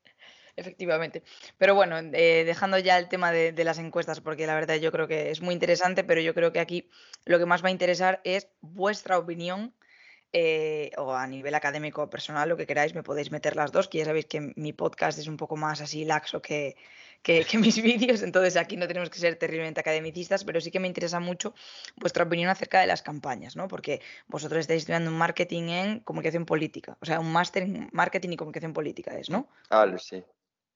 Efectivamente. 0.56 1.24
Pero 1.58 1.76
bueno, 1.76 1.98
eh, 2.14 2.44
dejando 2.46 2.78
ya 2.78 2.98
el 2.98 3.08
tema 3.08 3.32
de, 3.32 3.64
las 3.64 3.80
encuestas, 3.80 4.22
porque 4.22 4.48
la 4.48 4.56
verdad 4.56 4.76
yo 4.76 4.92
creo 4.92 5.08
que 5.08 5.32
es 5.32 5.42
muy 5.42 5.54
interesante, 5.54 6.04
pero 6.04 6.22
yo 6.22 6.34
creo 6.34 6.52
que 6.52 6.60
aquí 6.60 6.90
lo 7.26 7.40
que 7.40 7.46
más 7.46 7.64
va 7.64 7.70
a 7.70 7.72
interesar 7.72 8.22
es 8.24 8.48
vuestra 8.62 9.18
opinión 9.18 9.74
eh, 10.34 10.92
o 10.98 11.14
a 11.14 11.28
nivel 11.28 11.56
académico 11.56 12.04
o 12.04 12.10
personal, 12.10 12.48
lo 12.48 12.58
que 12.58 12.66
queráis, 12.66 12.96
me 12.96 13.04
podéis 13.04 13.32
meter 13.32 13.56
las 13.56 13.72
dos, 13.72 13.88
que 13.88 13.98
ya 14.00 14.06
sabéis 14.06 14.26
que 14.26 14.54
mi 14.56 14.74
podcast 14.74 15.20
es 15.20 15.28
un 15.28 15.38
poco 15.38 15.58
más 15.58 15.82
así 15.82 16.06
laxo 16.06 16.42
que, 16.42 16.76
que, 17.22 17.46
mis 17.58 17.82
vídeos, 17.84 18.24
entonces 18.24 18.56
aquí 18.58 18.78
no 18.78 18.88
tenemos 18.88 19.10
que 19.10 19.20
ser 19.20 19.36
terriblemente 19.36 19.80
academicistas, 19.80 20.44
pero 20.44 20.62
sí 20.62 20.72
que 20.72 20.80
me 20.80 20.88
interesa 20.88 21.20
mucho 21.20 21.54
vuestra 21.98 22.24
opinión 22.24 22.50
acerca 22.50 22.80
de 22.80 22.88
las 22.88 23.02
campañas, 23.02 23.56
¿no? 23.56 23.68
Porque 23.68 24.02
vosotros 24.28 24.62
estáis 24.62 24.84
estudiando 24.84 25.12
un 25.12 25.18
marketing 25.18 25.64
en 25.70 26.00
comunicación 26.00 26.46
política, 26.46 26.98
o 27.02 27.06
sea, 27.06 27.20
un 27.20 27.32
máster 27.32 27.64
en 27.64 27.90
marketing 27.92 28.30
y 28.30 28.38
comunicación 28.38 28.74
política 28.74 29.18
es, 29.18 29.30
¿no? 29.30 29.50
Ah, 29.70 29.86
sí. 29.98 30.24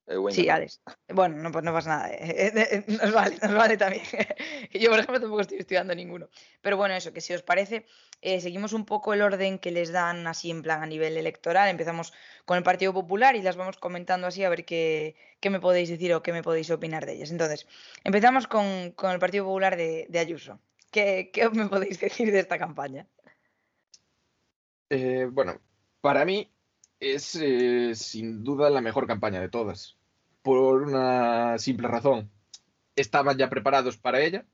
Eh, 0.07 0.17
sí, 0.29 0.49
Alex. 0.49 0.81
Bueno, 1.09 1.37
no, 1.37 1.51
pues 1.51 1.63
no 1.63 1.73
pasa 1.73 1.89
nada. 1.89 2.13
Eh, 2.13 2.51
eh, 2.55 2.83
nos 2.87 3.11
vale, 3.11 3.37
nos 3.41 3.53
vale 3.53 3.77
también. 3.77 4.03
Yo, 4.71 4.89
por 4.89 4.99
ejemplo, 4.99 5.19
tampoco 5.19 5.41
estoy 5.41 5.57
estudiando 5.57 5.95
ninguno. 5.95 6.29
Pero 6.61 6.77
bueno, 6.77 6.93
eso, 6.93 7.11
que 7.11 7.21
si 7.21 7.33
os 7.33 7.41
parece, 7.41 7.85
seguimos 8.21 8.73
un 8.73 8.85
poco 8.85 9.13
el 9.13 9.21
orden 9.21 9.57
que 9.57 9.71
les 9.71 9.91
dan 9.91 10.27
así 10.27 10.51
en 10.51 10.61
plan 10.61 10.83
a 10.83 10.85
nivel 10.85 11.17
electoral. 11.17 11.69
Empezamos 11.69 12.13
con 12.45 12.57
el 12.57 12.63
Partido 12.63 12.93
Popular 12.93 13.35
y 13.35 13.41
las 13.41 13.55
vamos 13.55 13.77
comentando 13.77 14.27
así 14.27 14.43
a 14.43 14.49
ver 14.49 14.65
qué, 14.65 15.15
qué 15.39 15.49
me 15.49 15.59
podéis 15.59 15.89
decir 15.89 16.13
o 16.13 16.21
qué 16.21 16.33
me 16.33 16.43
podéis 16.43 16.69
opinar 16.69 17.05
de 17.05 17.13
ellas. 17.13 17.31
Entonces, 17.31 17.67
empezamos 18.03 18.47
con, 18.47 18.91
con 18.91 19.11
el 19.11 19.19
Partido 19.19 19.45
Popular 19.45 19.75
de, 19.75 20.05
de 20.09 20.19
Ayuso. 20.19 20.59
¿Qué, 20.91 21.31
¿Qué, 21.33 21.49
me 21.49 21.67
podéis 21.67 21.99
decir 21.99 22.31
de 22.31 22.39
esta 22.39 22.59
campaña? 22.59 23.07
bueno, 25.31 25.59
para 25.99 26.23
mí 26.23 26.54
es 26.99 27.39
sin 27.93 28.43
duda 28.43 28.69
la 28.69 28.81
mejor 28.81 29.07
campaña 29.07 29.41
de 29.41 29.49
todas 29.49 29.97
por 30.45 30.83
una 30.83 31.57
simple 31.57 31.87
razón. 31.87 32.29
Estaban 32.95 33.35
ya 33.35 33.49
preparados 33.49 33.97
para 33.97 34.21
ella, 34.21 34.45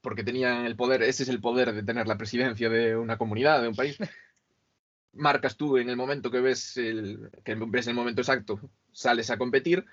porque 0.00 0.22
tenían 0.22 0.64
el 0.64 0.76
poder, 0.76 1.02
ese 1.02 1.24
es 1.24 1.28
el 1.28 1.40
poder 1.40 1.72
de 1.72 1.82
tener 1.82 2.06
la 2.06 2.16
presidencia 2.16 2.70
de 2.70 2.96
una 2.96 3.18
comunidad, 3.18 3.60
de 3.60 3.66
un 3.66 3.74
país. 3.74 3.98
Marcas 5.12 5.56
tú 5.56 5.76
en 5.76 5.90
el 5.90 5.96
momento 5.96 6.30
que 6.30 6.40
ves 6.40 6.76
el, 6.76 7.30
que 7.44 7.56
ves 7.56 7.88
el 7.88 7.94
momento 7.94 8.20
exacto, 8.20 8.60
sales 8.92 9.28
a 9.30 9.38
competir 9.38 9.84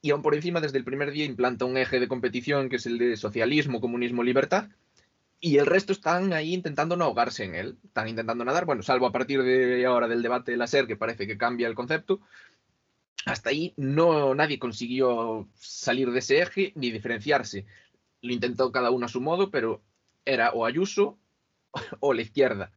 y 0.00 0.10
aún 0.10 0.22
por 0.22 0.34
encima 0.34 0.62
desde 0.62 0.78
el 0.78 0.84
primer 0.84 1.10
día 1.10 1.26
implanta 1.26 1.66
un 1.66 1.76
eje 1.76 2.00
de 2.00 2.08
competición 2.08 2.70
que 2.70 2.76
es 2.76 2.86
el 2.86 2.96
de 2.96 3.18
socialismo, 3.18 3.82
comunismo, 3.82 4.22
libertad 4.22 4.70
y 5.44 5.58
el 5.58 5.66
resto 5.66 5.92
están 5.92 6.32
ahí 6.32 6.54
intentando 6.54 6.96
no 6.96 7.04
ahogarse 7.04 7.44
en 7.44 7.54
él, 7.54 7.76
están 7.84 8.08
intentando 8.08 8.46
nadar, 8.46 8.64
bueno, 8.64 8.82
salvo 8.82 9.06
a 9.06 9.12
partir 9.12 9.42
de 9.42 9.84
ahora 9.84 10.08
del 10.08 10.22
debate 10.22 10.52
de 10.52 10.56
la 10.56 10.66
SER 10.66 10.86
que 10.86 10.96
parece 10.96 11.26
que 11.26 11.36
cambia 11.36 11.68
el 11.68 11.74
concepto, 11.74 12.22
hasta 13.26 13.50
ahí 13.50 13.74
no 13.76 14.34
nadie 14.34 14.58
consiguió 14.58 15.46
salir 15.54 16.10
de 16.12 16.20
ese 16.20 16.40
eje 16.40 16.72
ni 16.76 16.90
diferenciarse. 16.90 17.66
Lo 18.22 18.32
intentó 18.32 18.72
cada 18.72 18.90
uno 18.90 19.04
a 19.04 19.10
su 19.10 19.20
modo, 19.20 19.50
pero 19.50 19.82
era 20.24 20.50
o 20.52 20.64
Ayuso 20.64 21.18
o 22.00 22.14
la 22.14 22.22
izquierda. 22.22 22.72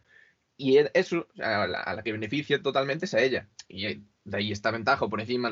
Y 0.57 0.77
e, 0.77 0.91
eso 0.93 1.25
a 1.41 1.67
la, 1.67 2.03
que 2.03 2.11
beneficia 2.11 2.61
totalmente 2.61 3.05
es 3.05 3.13
a 3.13 3.21
ella. 3.21 3.47
Y 3.69 4.03
de 4.25 4.37
ahí 4.37 4.51
esta 4.51 4.71
ventaja, 4.71 5.07
por 5.07 5.21
encima, 5.21 5.49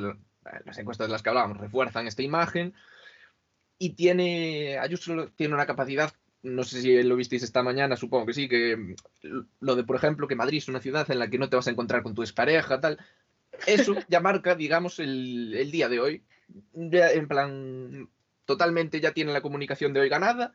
las 0.66 0.78
encuestas 0.78 1.08
de 1.08 1.14
las 1.14 1.24
que 1.24 1.30
hablábamos 1.30 1.60
refuerzan 1.60 2.08
esta 2.08 2.24
imagen. 2.24 2.74
Y 3.78 3.92
tiene, 3.92 4.80
Ayuso 4.80 5.30
tiene 5.38 5.54
una 5.54 5.66
capacidad, 5.66 6.14
no 6.46 6.64
sé 6.64 6.82
si 6.82 7.04
lo 7.04 7.16
visteis 7.16 7.44
esta 7.44 7.64
mañana, 7.64 7.98
supongo 7.98 8.28
que 8.28 8.34
sí, 8.34 8.48
que 8.48 8.96
lo 9.60 9.76
de, 9.76 9.84
por 9.84 9.96
ejemplo, 9.98 10.28
que 10.28 10.36
Madrid 10.36 10.60
es 10.60 10.68
una 10.68 10.80
ciudad 10.80 11.10
en 11.12 11.20
la 11.20 11.30
que 11.30 11.38
no 11.38 11.50
te 11.50 11.56
vas 11.56 11.68
a 11.68 11.72
encontrar 11.72 12.04
con 12.04 12.16
tu 12.16 12.22
expareja, 12.22 12.80
tal. 12.80 12.98
Eso 13.68 13.96
ya 14.10 14.20
marca, 14.20 14.56
digamos, 14.56 15.00
el, 15.00 15.54
el 15.56 15.72
día 15.72 15.90
de 15.90 16.00
hoy. 16.00 16.24
Ya, 16.74 17.12
en 17.12 17.28
plan, 17.28 18.10
totalmente 18.46 19.02
ya 19.02 19.14
tiene 19.14 19.34
la 19.34 19.42
comunicación 19.42 19.94
de 19.94 20.02
hoy 20.02 20.10
ganada 20.10 20.54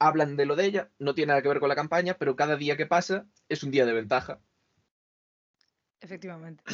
hablan 0.00 0.36
de 0.36 0.46
lo 0.46 0.56
de 0.56 0.64
ella, 0.64 0.90
no 0.98 1.14
tiene 1.14 1.28
nada 1.28 1.42
que 1.42 1.48
ver 1.48 1.60
con 1.60 1.68
la 1.68 1.76
campaña, 1.76 2.16
pero 2.18 2.34
cada 2.34 2.56
día 2.56 2.76
que 2.76 2.86
pasa 2.86 3.26
es 3.48 3.62
un 3.62 3.70
día 3.70 3.86
de 3.86 3.92
ventaja. 3.92 4.40
Efectivamente. 6.00 6.64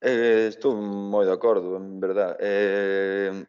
Eh, 0.00 0.48
estou 0.48 0.72
moi 0.80 1.28
de 1.28 1.32
acordo, 1.36 1.76
en 1.76 2.00
verdad. 2.00 2.40
Eh, 2.40 3.44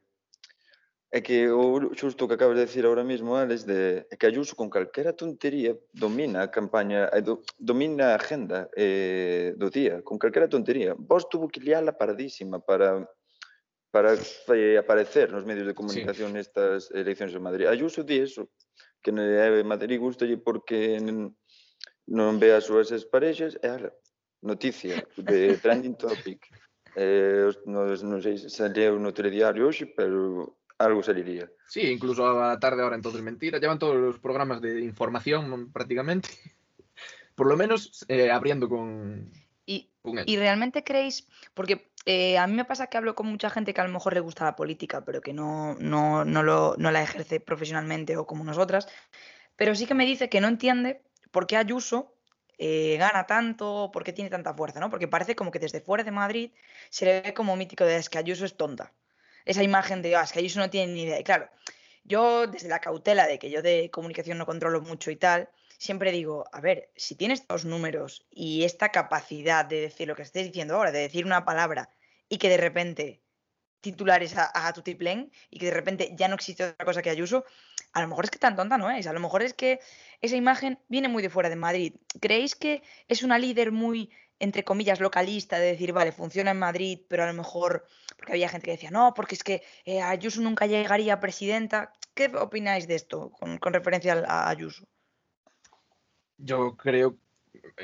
É 1.11 1.19
que 1.19 1.51
o 1.51 1.91
xusto 1.91 2.27
que 2.27 2.35
acabas 2.35 2.55
de 2.55 2.65
decir 2.65 2.85
agora 2.85 3.03
mesmo, 3.03 3.35
Alex, 3.35 3.67
de, 3.67 4.07
é 4.07 4.15
que 4.15 4.25
Ayuso 4.25 4.55
con 4.55 4.71
calquera 4.71 5.11
tontería 5.11 5.75
domina 5.91 6.39
a 6.43 6.47
campaña, 6.47 7.11
do, 7.19 7.43
domina 7.59 8.15
a 8.15 8.15
agenda 8.15 8.71
eh, 8.79 9.51
do 9.59 9.67
día, 9.69 9.99
con 10.07 10.15
calquera 10.15 10.47
tontería. 10.47 10.95
Vos 10.95 11.27
tuvo 11.27 11.51
que 11.51 11.59
liala 11.59 11.91
paradísima 11.91 12.63
para 12.63 13.03
para 13.91 14.15
eh, 14.55 14.77
aparecer 14.77 15.31
nos 15.31 15.45
medios 15.45 15.67
de 15.67 15.75
comunicación 15.75 16.31
sí. 16.31 16.35
nestas 16.39 16.87
eleccións 16.95 17.35
en 17.35 17.43
Madrid. 17.43 17.67
Ayuso 17.67 18.07
di 18.07 18.23
eso, 18.23 18.47
que 19.03 19.11
en 19.11 19.19
eh, 19.19 19.63
Madrid 19.67 19.99
gustalle 19.99 20.39
porque 20.39 20.95
non 22.07 22.39
ve 22.39 22.55
as 22.55 22.63
súas 22.63 22.87
parexas, 23.11 23.59
e 23.59 23.67
ala, 23.67 23.91
noticia 24.41 25.03
de 25.19 25.37
trending 25.63 25.99
topic. 25.99 26.47
Eh, 26.95 27.51
non, 27.67 27.91
non 27.91 28.19
sei 28.23 28.39
se 28.39 28.65
leu 28.71 28.95
no 28.95 29.11
telediario 29.11 29.67
hoxe, 29.67 29.91
pero 29.91 30.55
algo 30.85 31.03
saliría. 31.03 31.49
Sí, 31.67 31.81
incluso 31.81 32.41
a 32.41 32.59
tarde 32.59 32.83
ahora 32.83 32.95
entonces 32.95 33.21
mentira. 33.21 33.59
Llevan 33.59 33.79
todos 33.79 33.95
los 33.95 34.19
programas 34.19 34.61
de 34.61 34.81
información 34.81 35.71
prácticamente. 35.71 36.29
Por 37.35 37.47
lo 37.47 37.57
menos 37.57 38.05
eh, 38.07 38.29
abriendo 38.29 38.67
con, 38.67 39.31
y, 39.65 39.89
y, 40.25 40.37
realmente 40.37 40.83
creéis, 40.83 41.27
porque 41.53 41.91
eh, 42.05 42.37
a 42.37 42.47
mí 42.47 42.53
me 42.53 42.65
pasa 42.65 42.87
que 42.87 42.97
hablo 42.97 43.15
con 43.15 43.27
mucha 43.27 43.49
gente 43.49 43.73
que 43.73 43.81
a 43.81 43.85
lo 43.85 43.93
mejor 43.93 44.13
le 44.13 44.19
gusta 44.19 44.43
la 44.43 44.55
política, 44.55 45.05
pero 45.05 45.21
que 45.21 45.33
no, 45.33 45.75
no, 45.79 46.25
no, 46.25 46.43
lo, 46.43 46.75
no 46.77 46.91
la 46.91 47.03
ejerce 47.03 47.39
profesionalmente 47.39 48.17
o 48.17 48.25
como 48.25 48.43
nosotras, 48.43 48.87
pero 49.55 49.75
sí 49.75 49.85
que 49.85 49.93
me 49.93 50.05
dice 50.05 50.29
que 50.29 50.41
no 50.41 50.47
entiende 50.47 51.03
por 51.31 51.47
qué 51.47 51.57
Ayuso 51.57 52.15
eh, 52.57 52.97
gana 52.97 53.27
tanto, 53.27 53.91
por 53.93 54.03
qué 54.03 54.13
tiene 54.13 54.29
tanta 54.29 54.53
fuerza, 54.53 54.79
¿no? 54.79 54.89
Porque 54.89 55.07
parece 55.07 55.35
como 55.35 55.51
que 55.51 55.59
desde 55.59 55.81
fuera 55.81 56.03
de 56.03 56.11
Madrid 56.11 56.51
se 56.89 57.05
le 57.05 57.21
ve 57.21 57.33
como 57.33 57.55
mítico 57.55 57.85
de 57.85 57.97
es 57.97 58.09
que 58.09 58.17
Ayuso 58.17 58.45
es 58.45 58.57
tonta. 58.57 58.93
Esa 59.45 59.63
imagen 59.63 60.01
de, 60.01 60.15
ah, 60.15 60.23
es 60.23 60.31
que 60.31 60.39
Ayuso 60.39 60.59
no 60.59 60.69
tiene 60.69 60.93
ni 60.93 61.03
idea. 61.03 61.19
Y 61.19 61.23
claro, 61.23 61.49
yo 62.03 62.47
desde 62.47 62.69
la 62.69 62.79
cautela 62.79 63.27
de 63.27 63.39
que 63.39 63.49
yo 63.49 63.61
de 63.61 63.89
comunicación 63.91 64.37
no 64.37 64.45
controlo 64.45 64.81
mucho 64.81 65.11
y 65.11 65.15
tal, 65.15 65.49
siempre 65.77 66.11
digo, 66.11 66.45
a 66.51 66.61
ver, 66.61 66.91
si 66.95 67.15
tienes 67.15 67.41
estos 67.41 67.65
números 67.65 68.27
y 68.29 68.63
esta 68.63 68.89
capacidad 68.89 69.65
de 69.65 69.81
decir 69.81 70.07
lo 70.07 70.15
que 70.15 70.21
estés 70.23 70.45
diciendo 70.45 70.75
ahora, 70.75 70.91
de 70.91 70.99
decir 70.99 71.25
una 71.25 71.45
palabra 71.45 71.89
y 72.29 72.37
que 72.37 72.49
de 72.49 72.57
repente 72.57 73.21
titulares 73.81 74.37
a, 74.37 74.51
a 74.53 74.73
Tutiplén 74.73 75.31
y 75.49 75.59
que 75.59 75.65
de 75.65 75.71
repente 75.71 76.13
ya 76.15 76.27
no 76.27 76.35
existe 76.35 76.63
otra 76.63 76.85
cosa 76.85 77.01
que 77.01 77.09
Ayuso, 77.09 77.45
a 77.93 78.01
lo 78.01 78.07
mejor 78.07 78.25
es 78.25 78.31
que 78.31 78.39
tan 78.39 78.55
tonta 78.55 78.77
no 78.77 78.89
es, 78.89 79.07
a 79.07 79.13
lo 79.13 79.19
mejor 79.19 79.41
es 79.41 79.53
que 79.53 79.79
esa 80.21 80.35
imagen 80.35 80.79
viene 80.87 81.07
muy 81.07 81.23
de 81.23 81.29
fuera 81.29 81.49
de 81.49 81.55
Madrid. 81.55 81.95
¿Creéis 82.21 82.55
que 82.55 82.83
es 83.07 83.23
una 83.23 83.39
líder 83.39 83.71
muy, 83.71 84.11
entre 84.41 84.63
comillas, 84.63 84.99
localista, 84.99 85.59
de 85.59 85.67
decir, 85.67 85.93
vale, 85.93 86.11
funciona 86.11 86.51
en 86.51 86.59
Madrid, 86.59 86.99
pero 87.07 87.23
a 87.23 87.27
lo 87.27 87.33
mejor, 87.33 87.85
porque 88.17 88.33
había 88.33 88.49
gente 88.49 88.65
que 88.65 88.71
decía, 88.71 88.91
no, 88.91 89.13
porque 89.13 89.35
es 89.35 89.43
que 89.43 89.63
eh, 89.85 90.01
Ayuso 90.01 90.41
nunca 90.41 90.65
llegaría 90.65 91.13
a 91.13 91.19
presidenta? 91.19 91.93
¿Qué 92.13 92.25
opináis 92.35 92.87
de 92.87 92.95
esto 92.95 93.31
con, 93.31 93.59
referencia 93.73 94.13
a 94.27 94.49
Ayuso? 94.49 94.83
yo 96.43 96.75
creo 96.75 97.17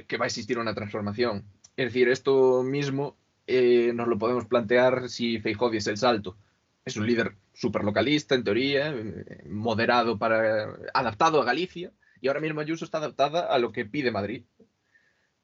que 0.07 0.17
va 0.17 0.25
a 0.25 0.27
existir 0.27 0.57
una 0.57 0.73
transformación. 0.73 1.45
Es 1.75 1.87
decir, 1.87 2.09
esto 2.09 2.63
mismo 2.63 3.15
eh, 3.45 3.91
nos 3.93 4.07
lo 4.07 4.17
podemos 4.17 4.45
plantear 4.45 5.09
si 5.09 5.39
Feijóo 5.39 5.71
es 5.71 5.87
el 5.87 5.97
salto. 5.97 6.37
Es 6.85 6.97
un 6.97 7.05
líder 7.05 7.35
súper 7.53 7.83
localista, 7.83 8.35
en 8.35 8.43
teoría, 8.43 8.89
eh, 8.89 9.43
moderado, 9.45 10.17
para, 10.17 10.75
adaptado 10.93 11.41
a 11.41 11.45
Galicia, 11.45 11.91
y 12.21 12.27
ahora 12.27 12.39
mismo 12.39 12.61
Ayuso 12.61 12.85
está 12.85 12.97
adaptada 12.97 13.41
a 13.41 13.59
lo 13.59 13.71
que 13.71 13.85
pide 13.85 14.11
Madrid. 14.11 14.43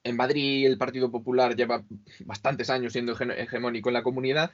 En 0.04 0.16
Madrid 0.18 0.66
el 0.66 0.78
Partido 0.78 1.10
Popular 1.10 1.56
lleva 1.56 1.84
bastantes 2.26 2.70
años 2.70 2.94
siendo 2.94 3.14
hegemónico 3.14 3.90
en 3.90 3.94
la 3.94 4.04
comunidad, 4.04 4.52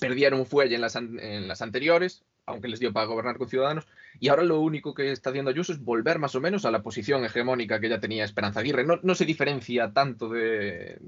perdieron 0.00 0.46
fuelle 0.46 0.74
en 0.74 0.80
las, 0.80 0.96
en 0.96 1.46
las 1.46 1.62
anteriores, 1.62 2.24
aunque 2.46 2.68
les 2.68 2.80
dio 2.80 2.92
para 2.92 3.06
gobernar 3.06 3.38
con 3.38 3.48
Ciudadanos, 3.48 3.86
y 4.20 4.28
ahora 4.28 4.42
lo 4.42 4.60
único 4.60 4.94
que 4.94 5.12
está 5.12 5.30
haciendo 5.30 5.50
Ayuso 5.50 5.72
es 5.72 5.80
volver 5.82 6.18
más 6.18 6.34
o 6.34 6.40
menos 6.40 6.64
a 6.64 6.70
la 6.70 6.82
posición 6.82 7.24
hegemónica 7.24 7.80
que 7.80 7.88
ya 7.88 8.00
tenía 8.00 8.24
Esperanza 8.24 8.60
Aguirre. 8.60 8.84
No, 8.84 9.14
se 9.14 9.24
diferencia 9.24 9.92
tanto 9.92 10.28
de, 10.28 10.98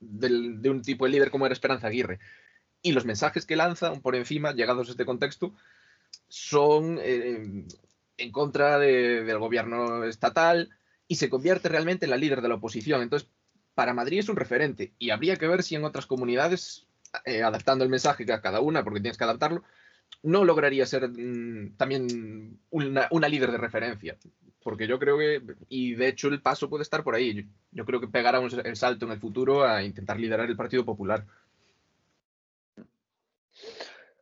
un 0.00 0.82
tipo 0.82 1.04
de 1.04 1.10
líder 1.10 1.30
como 1.30 1.46
era 1.46 1.52
Esperanza 1.52 1.88
Aguirre. 1.88 2.18
Y 2.82 2.92
los 2.92 3.04
mensajes 3.04 3.46
que 3.46 3.56
lanza, 3.56 3.94
por 4.00 4.14
encima, 4.16 4.52
llegados 4.52 4.88
a 4.88 4.92
este 4.92 5.04
contexto, 5.04 5.54
son 6.28 6.98
eh, 7.02 7.66
en 8.16 8.32
contra 8.32 8.78
de, 8.78 9.24
del 9.24 9.38
gobierno 9.38 10.04
estatal 10.04 10.70
y 11.08 11.16
se 11.16 11.30
convierte 11.30 11.68
realmente 11.68 12.06
en 12.06 12.10
la 12.10 12.16
líder 12.16 12.40
de 12.40 12.48
la 12.48 12.56
oposición. 12.56 13.02
Entonces, 13.02 13.28
para 13.74 13.94
Madrid 13.94 14.18
es 14.18 14.28
un 14.28 14.36
referente 14.36 14.94
y 14.98 15.10
habría 15.10 15.36
que 15.36 15.46
ver 15.46 15.62
si 15.62 15.74
en 15.74 15.84
otras 15.84 16.06
comunidades, 16.06 16.86
eh, 17.24 17.42
adaptando 17.42 17.84
el 17.84 17.90
mensaje 17.90 18.30
a 18.32 18.40
cada 18.40 18.60
una, 18.60 18.82
porque 18.82 19.00
tienes 19.00 19.18
que 19.18 19.24
adaptarlo, 19.24 19.62
no 20.22 20.44
lograría 20.44 20.86
ser 20.86 21.08
mm, 21.08 21.76
también 21.76 22.58
una, 22.70 23.28
líder 23.28 23.52
de 23.52 23.58
referencia. 23.58 24.16
Porque 24.62 24.88
yo 24.88 24.98
creo 24.98 25.16
que, 25.16 25.42
y 25.68 25.94
de 25.94 26.08
hecho 26.08 26.26
el 26.28 26.42
paso 26.42 26.68
puede 26.68 26.82
estar 26.82 27.04
por 27.04 27.14
ahí. 27.14 27.46
Yo, 27.70 27.84
creo 27.84 28.00
que 28.00 28.08
pegará 28.08 28.40
el 28.40 28.76
salto 28.76 29.06
en 29.06 29.12
el 29.12 29.20
futuro 29.20 29.64
a 29.64 29.84
intentar 29.84 30.18
liderar 30.18 30.48
el 30.48 30.56
Partido 30.56 30.84
Popular. 30.84 31.24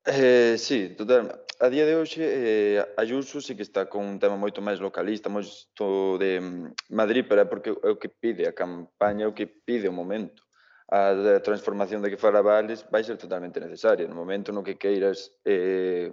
Eh, 0.07 0.57
sí, 0.59 0.95
total. 0.97 1.45
A 1.61 1.69
día 1.71 1.87
de 1.87 1.97
hoxe, 1.97 2.21
eh, 2.21 2.85
Ayuso 2.99 3.41
sí 3.41 3.57
que 3.57 3.63
está 3.63 3.89
con 3.89 4.05
un 4.05 4.19
tema 4.21 4.37
moito 4.37 4.61
máis 4.61 4.77
localista, 4.77 5.33
moito 5.33 6.21
de 6.21 6.45
mm, 6.45 6.93
Madrid, 6.93 7.25
pero 7.25 7.41
é 7.41 7.49
porque 7.49 7.73
é 7.73 7.89
o 7.89 7.97
que 7.97 8.13
pide 8.13 8.45
a 8.45 8.53
campaña, 8.53 9.25
é 9.25 9.29
o 9.29 9.33
que 9.33 9.49
pide 9.49 9.89
o 9.89 9.97
momento. 9.97 10.45
A 10.93 11.41
transformación 11.41 12.05
de 12.05 12.13
que 12.13 12.21
fala 12.21 12.45
Vales 12.45 12.85
vai 12.93 13.01
ser 13.01 13.17
totalmente 13.17 13.57
necesaria. 13.57 14.05
No 14.05 14.15
momento 14.15 14.53
no 14.53 14.61
que 14.61 14.77
queiras 14.77 15.33
eh, 15.49 16.13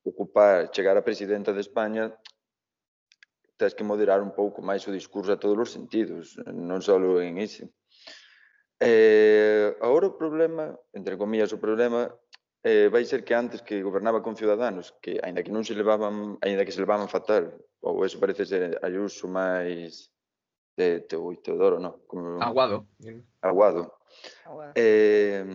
ocupar, 0.00 0.72
chegar 0.72 0.96
a 0.96 1.04
presidenta 1.04 1.52
de 1.52 1.60
España, 1.60 2.16
tens 3.60 3.76
que 3.76 3.84
moderar 3.84 4.24
un 4.24 4.32
pouco 4.32 4.64
máis 4.64 4.88
o 4.88 4.96
discurso 4.96 5.36
a 5.36 5.40
todos 5.40 5.58
os 5.60 5.70
sentidos, 5.76 6.40
non 6.48 6.80
só 6.80 6.96
en 7.20 7.36
ese. 7.44 7.68
Eh, 8.80 9.76
agora 9.80 10.08
o 10.08 10.16
problema, 10.16 10.76
entre 10.92 11.16
comillas, 11.16 11.52
o 11.52 11.60
problema 11.60 12.12
eh, 12.66 12.90
vai 12.90 13.06
ser 13.06 13.22
que 13.22 13.30
antes 13.30 13.62
que 13.62 13.78
gobernaba 13.78 14.26
con 14.26 14.34
Ciudadanos, 14.34 14.90
que 14.98 15.22
aínda 15.22 15.46
que 15.46 15.54
non 15.54 15.62
se 15.62 15.78
levaban, 15.78 16.34
aínda 16.42 16.66
que 16.66 16.74
se 16.74 16.82
levaban 16.82 17.06
fatal, 17.06 17.54
ou 17.78 18.02
eso 18.02 18.18
parece 18.18 18.42
ser 18.42 18.74
Ayuso 18.82 19.30
máis 19.30 20.10
de 20.74 21.06
Teodoro, 21.06 21.78
non? 21.78 22.02
Como... 22.10 22.42
Aguado. 22.42 22.90
Aguado. 23.38 23.94
Aguado. 24.42 24.74
Eh, 24.74 25.46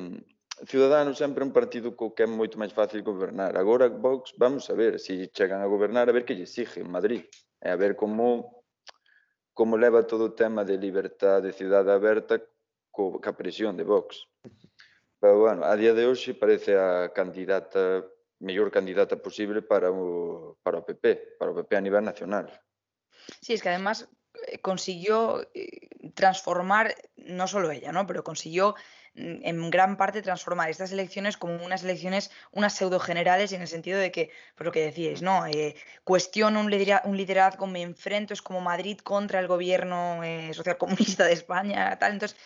Ciudadanos 0.63 1.17
sempre 1.19 1.43
un 1.43 1.52
partido 1.52 1.97
co 2.00 2.15
que 2.15 2.24
é 2.24 2.30
moito 2.30 2.56
máis 2.56 2.71
fácil 2.71 3.04
gobernar. 3.04 3.60
Agora 3.60 3.91
Vox, 3.91 4.32
vamos 4.39 4.71
a 4.71 4.74
ver 4.78 4.95
se 4.95 5.28
si 5.28 5.34
chegan 5.36 5.60
a 5.60 5.67
gobernar, 5.67 6.08
a 6.08 6.15
ver 6.15 6.24
que 6.24 6.38
lle 6.38 6.47
exige 6.47 6.80
en 6.80 6.88
Madrid, 6.88 7.28
e 7.60 7.67
a 7.67 7.76
ver 7.76 8.00
como 8.00 8.63
como 9.52 9.76
leva 9.76 10.08
todo 10.08 10.32
o 10.32 10.36
tema 10.38 10.63
de 10.63 10.80
libertad 10.80 11.43
de 11.43 11.52
cidade 11.52 11.91
aberta 11.91 12.39
co, 12.88 13.19
ca 13.19 13.36
presión 13.36 13.76
de 13.76 13.84
Vox. 13.84 14.32
Pero 15.21 15.38
bueno, 15.39 15.63
a 15.63 15.77
día 15.77 15.93
de 15.93 16.07
hoxe 16.07 16.34
parece 16.34 16.75
a 16.75 17.13
candidata 17.13 18.03
mellor 18.41 18.71
candidata 18.71 19.15
posible 19.15 19.62
para 19.62 19.91
o, 19.91 20.57
para 20.63 20.79
o 20.79 20.86
PP, 20.86 21.38
para 21.38 21.51
o 21.51 21.55
PP 21.55 21.77
a 21.77 21.81
nivel 21.81 22.03
nacional. 22.03 22.49
Sí, 23.39 23.53
es 23.53 23.62
que 23.62 23.69
además 23.69 24.10
eh, 24.47 24.60
consiguió 24.60 25.47
eh, 25.53 25.89
transformar, 26.15 26.95
no 27.15 27.47
solo 27.47 27.69
ella, 27.69 27.91
¿no? 27.91 28.07
Pero 28.07 28.23
consiguió 28.23 28.73
mm, 29.13 29.45
en 29.45 29.69
gran 29.69 29.95
parte 29.95 30.23
transformar 30.23 30.71
estas 30.71 30.91
elecciones 30.91 31.38
como 31.38 31.63
unas 31.63 31.84
elecciones, 31.84 32.31
unas 32.51 32.73
pseudo 32.73 32.99
generales, 32.99 33.53
en 33.53 33.62
el 33.62 33.67
sentido 33.67 33.99
de 33.99 34.12
que, 34.12 34.31
por 34.55 34.65
lo 34.65 34.71
que 34.71 34.81
decíais, 34.81 35.21
¿no? 35.21 35.45
Eh, 35.45 35.75
cuestiono 36.03 36.60
un, 36.60 36.65
un 36.65 37.17
liderazgo, 37.17 37.67
me 37.67 37.84
enfrento, 37.84 38.34
es 38.34 38.41
como 38.41 38.60
Madrid 38.60 38.97
contra 38.97 39.39
el 39.39 39.47
gobierno 39.47 40.23
eh, 40.23 40.51
de 40.51 41.34
España, 41.34 41.95
tal. 41.99 42.13
Entonces, 42.13 42.38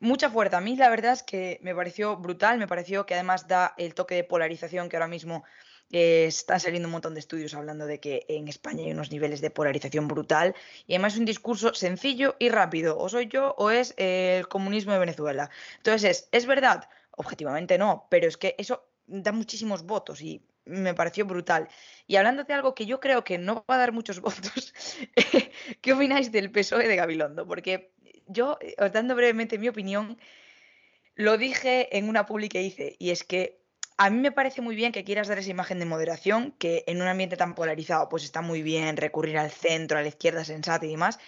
mucha 0.00 0.30
fuerza. 0.30 0.58
A 0.58 0.60
mí 0.60 0.76
la 0.76 0.88
verdad 0.90 1.12
es 1.12 1.22
que 1.22 1.58
me 1.62 1.74
pareció 1.74 2.16
brutal, 2.16 2.58
me 2.58 2.66
pareció 2.66 3.06
que 3.06 3.14
además 3.14 3.48
da 3.48 3.74
el 3.78 3.94
toque 3.94 4.14
de 4.14 4.24
polarización 4.24 4.88
que 4.88 4.96
ahora 4.96 5.08
mismo 5.08 5.44
eh, 5.90 6.26
están 6.26 6.60
saliendo 6.60 6.88
un 6.88 6.92
montón 6.92 7.14
de 7.14 7.20
estudios 7.20 7.54
hablando 7.54 7.86
de 7.86 7.98
que 7.98 8.26
en 8.28 8.48
España 8.48 8.84
hay 8.84 8.92
unos 8.92 9.10
niveles 9.10 9.40
de 9.40 9.50
polarización 9.50 10.06
brutal 10.06 10.54
y 10.86 10.94
además 10.94 11.14
es 11.14 11.18
un 11.18 11.24
discurso 11.24 11.74
sencillo 11.74 12.36
y 12.38 12.50
rápido. 12.50 12.98
O 12.98 13.08
soy 13.08 13.28
yo 13.28 13.54
o 13.58 13.70
es 13.70 13.94
el 13.96 14.48
comunismo 14.48 14.92
de 14.92 14.98
Venezuela. 14.98 15.50
Entonces 15.78 16.04
es, 16.04 16.28
¿es 16.32 16.46
verdad? 16.46 16.88
Objetivamente 17.12 17.78
no, 17.78 18.06
pero 18.10 18.28
es 18.28 18.36
que 18.36 18.54
eso 18.58 18.84
da 19.06 19.32
muchísimos 19.32 19.84
votos 19.84 20.20
y 20.20 20.42
me 20.68 20.94
pareció 20.94 21.24
brutal. 21.24 21.68
Y 22.06 22.16
hablando 22.16 22.44
de 22.44 22.52
algo 22.52 22.74
que 22.74 22.86
yo 22.86 23.00
creo 23.00 23.24
que 23.24 23.38
no 23.38 23.64
va 23.68 23.76
a 23.76 23.78
dar 23.78 23.92
muchos 23.92 24.20
votos, 24.20 24.74
¿qué 25.80 25.92
opináis 25.92 26.30
del 26.30 26.50
PSOE 26.50 26.86
de 26.86 26.96
Gabilondo? 26.96 27.46
Porque 27.46 27.92
yo, 28.28 28.58
eh, 28.60 28.74
os 28.78 28.92
dando 28.92 29.14
brevemente 29.14 29.58
mi 29.58 29.68
opinión, 29.68 30.18
lo 31.14 31.36
dije 31.36 31.96
en 31.96 32.08
una 32.08 32.26
publi 32.26 32.48
que 32.48 32.62
hice, 32.62 32.96
y 32.98 33.10
es 33.10 33.24
que 33.24 33.60
a 33.96 34.10
mí 34.10 34.20
me 34.20 34.30
parece 34.30 34.60
muy 34.60 34.76
bien 34.76 34.92
que 34.92 35.02
quieras 35.02 35.26
dar 35.26 35.38
esa 35.38 35.50
imagen 35.50 35.80
de 35.80 35.84
moderación, 35.84 36.52
que 36.52 36.84
en 36.86 37.02
un 37.02 37.08
ambiente 37.08 37.36
tan 37.36 37.54
polarizado, 37.56 38.08
pues 38.08 38.22
está 38.22 38.40
muy 38.42 38.62
bien 38.62 38.96
recurrir 38.96 39.36
al 39.36 39.50
centro, 39.50 39.98
a 39.98 40.02
la 40.02 40.08
izquierda 40.08 40.44
sensata 40.44 40.86
y 40.86 40.90
demás, 40.90 41.18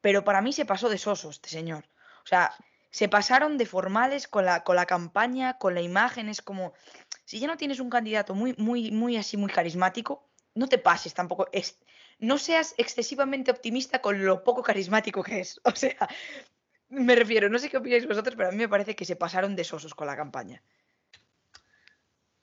pero 0.00 0.22
para 0.24 0.40
mí 0.40 0.52
se 0.52 0.64
pasó 0.64 0.88
de 0.88 0.98
soso 0.98 1.30
este 1.30 1.48
señor. 1.48 1.84
O 2.22 2.26
sea, 2.26 2.54
se 2.90 3.08
pasaron 3.08 3.58
de 3.58 3.66
formales 3.66 4.28
con 4.28 4.44
la, 4.44 4.62
con 4.62 4.76
la 4.76 4.86
campaña, 4.86 5.58
con 5.58 5.74
la 5.74 5.80
imagen, 5.80 6.28
es 6.28 6.40
como, 6.40 6.72
si 7.24 7.40
ya 7.40 7.48
no 7.48 7.56
tienes 7.56 7.80
un 7.80 7.90
candidato 7.90 8.34
muy, 8.34 8.54
muy, 8.58 8.92
muy 8.92 9.16
así, 9.16 9.36
muy 9.36 9.50
carismático, 9.50 10.28
no 10.54 10.68
te 10.68 10.78
pases 10.78 11.14
tampoco, 11.14 11.48
no 12.20 12.38
seas 12.38 12.74
excesivamente 12.76 13.50
optimista 13.50 14.00
con 14.00 14.24
lo 14.24 14.44
poco 14.44 14.62
carismático 14.62 15.22
que 15.22 15.40
es. 15.40 15.60
O 15.70 15.74
sea, 15.74 16.08
me 16.88 17.14
refiero, 17.14 17.48
no 17.48 17.58
sé 17.58 17.68
qué 17.68 17.78
opináis 17.78 18.06
vosotros, 18.06 18.34
pero 18.36 18.48
a 18.48 18.52
mí 18.52 18.58
me 18.58 18.68
parece 18.68 18.94
que 18.94 19.04
se 19.04 19.16
pasaron 19.16 19.56
de 19.56 19.64
sosos 19.64 19.94
con 19.94 20.06
la 20.06 20.16
campaña. 20.16 20.62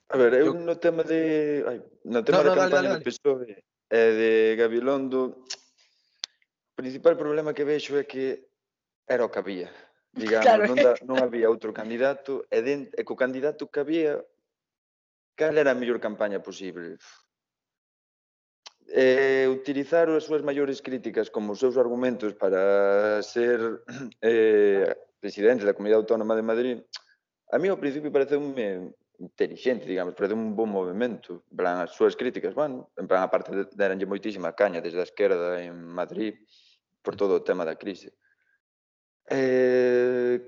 A 0.08 0.16
ver, 0.16 0.40
eu 0.40 0.56
no 0.56 0.80
tema 0.80 1.04
de 1.04 1.60
ai, 1.68 1.78
no 2.08 2.24
tema 2.24 2.40
no, 2.40 2.44
da 2.48 2.54
no, 2.56 2.60
campaña 2.64 2.88
dale, 2.88 2.88
dale. 2.96 3.04
do 3.04 3.04
PSOE 3.04 3.60
e 3.92 4.02
de 4.16 4.32
Gabilondo 4.56 5.44
o 5.44 6.72
principal 6.72 7.12
problema 7.20 7.52
que 7.52 7.68
vexo 7.68 7.92
é 8.00 8.08
que 8.08 8.48
era 9.04 9.28
o 9.28 9.28
que 9.28 9.36
había. 9.36 9.68
Digamos, 10.16 10.48
claro. 10.48 10.64
non, 10.64 10.76
da, 10.80 10.92
non 11.04 11.20
había 11.20 11.52
outro 11.52 11.76
candidato 11.76 12.48
e, 12.48 12.64
den, 12.64 12.88
e 12.96 13.04
co 13.04 13.20
candidato 13.20 13.68
que 13.68 13.84
había 13.84 14.24
cal 15.36 15.60
era 15.60 15.76
a 15.76 15.78
mellor 15.78 16.00
campaña 16.00 16.40
posible? 16.40 16.96
eh, 18.88 19.46
utilizar 19.50 20.08
as 20.08 20.24
súas 20.24 20.40
maiores 20.42 20.80
críticas 20.80 21.28
como 21.28 21.52
os 21.52 21.60
seus 21.60 21.76
argumentos 21.76 22.32
para 22.34 23.20
ser 23.20 23.84
eh, 24.24 24.88
presidente 25.20 25.64
da 25.64 25.76
Comunidade 25.76 26.04
Autónoma 26.04 26.36
de 26.36 26.44
Madrid, 26.44 26.78
a 27.52 27.56
mí 27.58 27.68
ao 27.68 27.80
principio 27.80 28.12
parece 28.12 28.36
un 28.36 28.56
inteligente, 29.18 29.86
digamos, 29.86 30.14
parece 30.14 30.34
un 30.34 30.54
bon 30.54 30.70
movimento. 30.70 31.42
En 31.50 31.56
plan, 31.56 31.82
as 31.82 31.90
súas 31.90 32.14
críticas, 32.14 32.54
bueno, 32.54 32.90
en 32.96 33.06
plan, 33.10 33.22
aparte 33.22 33.66
deranlle 33.74 34.06
moitísima 34.06 34.54
caña 34.54 34.80
desde 34.80 35.02
a 35.02 35.08
esquerda 35.08 35.58
en 35.58 35.74
Madrid 35.74 36.38
por 37.02 37.16
todo 37.16 37.42
o 37.42 37.44
tema 37.44 37.66
da 37.66 37.74
crise. 37.74 38.14
Eh, 39.28 40.38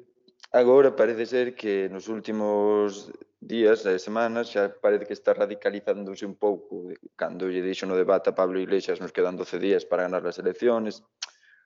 agora 0.53 0.95
parece 0.95 1.27
ser 1.27 1.55
que 1.55 1.91
nos 1.91 2.09
últimos 2.09 3.11
días 3.41 3.89
e 3.89 3.97
semanas 3.97 4.53
xa 4.53 4.69
parece 4.69 5.09
que 5.09 5.17
está 5.17 5.33
radicalizándose 5.33 6.29
un 6.29 6.37
pouco 6.37 6.93
cando 7.17 7.49
lle 7.49 7.65
dixo 7.65 7.89
no 7.89 7.97
debate 7.97 8.31
a 8.31 8.37
Pablo 8.37 8.61
Iglesias 8.61 9.01
nos 9.01 9.17
quedan 9.17 9.41
12 9.41 9.57
días 9.57 9.83
para 9.89 10.05
ganar 10.05 10.23
as 10.29 10.37
elecciones 10.37 11.01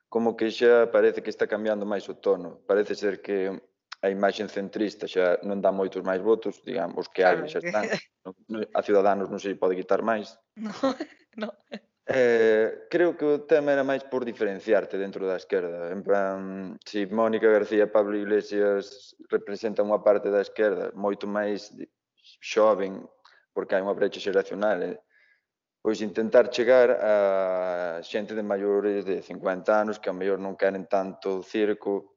como 0.07 0.39
que 0.39 0.47
xa 0.47 0.87
parece 0.87 1.19
que 1.19 1.29
está 1.29 1.45
cambiando 1.45 1.83
máis 1.83 2.07
o 2.07 2.15
tono. 2.15 2.63
Parece 2.63 2.95
ser 2.95 3.19
que 3.19 3.51
a 3.99 4.07
imaxen 4.07 4.47
centrista 4.47 5.03
xa 5.03 5.43
non 5.43 5.59
dá 5.59 5.75
moitos 5.75 5.99
máis 5.99 6.23
votos 6.23 6.63
digamos 6.63 7.11
que 7.11 7.27
hai 7.27 7.43
xa 7.51 7.59
están 7.59 7.83
a 8.71 8.79
Ciudadanos 8.79 9.27
non 9.27 9.43
se 9.43 9.59
pode 9.59 9.75
quitar 9.75 9.99
máis. 9.99 10.31
No, 11.35 11.51
no. 11.51 11.51
Eh, 12.07 12.85
creo 12.87 13.17
que 13.17 13.25
o 13.25 13.41
tema 13.49 13.73
era 13.73 13.81
máis 13.81 14.05
por 14.05 14.21
diferenciarte 14.21 14.93
dentro 14.93 15.25
da 15.25 15.41
esquerda. 15.41 15.89
En 15.89 16.05
plan, 16.05 16.77
si 16.85 17.09
Mónica 17.09 17.49
García 17.49 17.89
e 17.89 17.95
Pablo 17.95 18.13
Iglesias 18.13 19.17
representan 19.25 19.89
unha 19.89 20.05
parte 20.05 20.29
da 20.29 20.45
esquerda 20.45 20.93
moito 20.93 21.25
máis 21.25 21.73
xoven, 22.37 23.01
porque 23.57 23.73
hai 23.73 23.81
unha 23.81 23.97
brecha 23.97 24.21
xeracional, 24.21 24.85
eh? 24.85 25.01
pois 25.85 26.01
intentar 26.01 26.49
chegar 26.49 26.93
a 26.97 28.01
xente 28.01 28.33
de 28.33 28.41
maiores 28.41 29.05
de 29.05 29.21
50 29.21 29.69
anos 29.69 29.97
que 29.97 30.09
a 30.09 30.17
mellor 30.17 30.41
non 30.41 30.57
queren 30.57 30.89
tanto 30.89 31.41
circo 31.41 32.14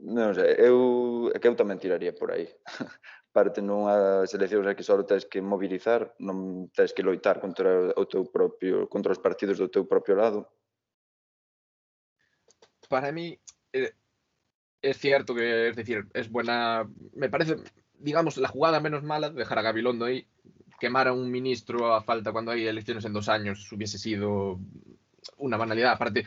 non 0.00 0.32
sei, 0.32 0.56
eu, 0.56 1.28
é 1.34 1.38
que 1.38 1.48
eu 1.48 1.56
tamén 1.56 1.80
tiraría 1.80 2.16
por 2.16 2.32
aí. 2.32 2.48
Parte 3.30 3.62
nunha 3.62 4.26
selección 4.26 4.66
que 4.74 4.82
só 4.82 4.98
tens 5.06 5.28
que 5.28 5.38
mobilizar, 5.44 6.16
non 6.18 6.66
tens 6.72 6.90
que 6.96 7.04
loitar 7.04 7.38
contra 7.38 7.94
o 7.94 8.04
teu 8.08 8.26
propio, 8.26 8.88
contra 8.88 9.12
os 9.12 9.22
partidos 9.22 9.60
do 9.60 9.70
teu 9.70 9.86
propio 9.86 10.16
lado. 10.18 10.48
Para 12.88 13.12
mí, 13.12 13.38
eh, 13.72 13.94
es 14.82 14.96
cierto 14.98 15.34
que, 15.34 15.68
es 15.68 15.76
decir, 15.76 16.08
es 16.12 16.26
buena, 16.28 16.88
me 17.14 17.28
parece, 17.28 17.56
digamos, 17.94 18.36
la 18.36 18.48
jugada 18.48 18.80
menos 18.80 19.04
mala 19.04 19.30
de 19.30 19.38
dejar 19.38 19.60
a 19.60 19.62
Gabilondo 19.62 20.06
ahí, 20.06 20.26
quemar 20.80 21.06
a 21.06 21.12
un 21.12 21.30
ministro 21.30 21.94
a 21.94 22.02
falta 22.02 22.32
cuando 22.32 22.50
hay 22.50 22.66
elecciones 22.66 23.04
en 23.04 23.12
dos 23.12 23.28
años 23.28 23.70
hubiese 23.70 23.98
sido 23.98 24.58
una 25.36 25.56
banalidad. 25.56 25.92
Aparte, 25.92 26.24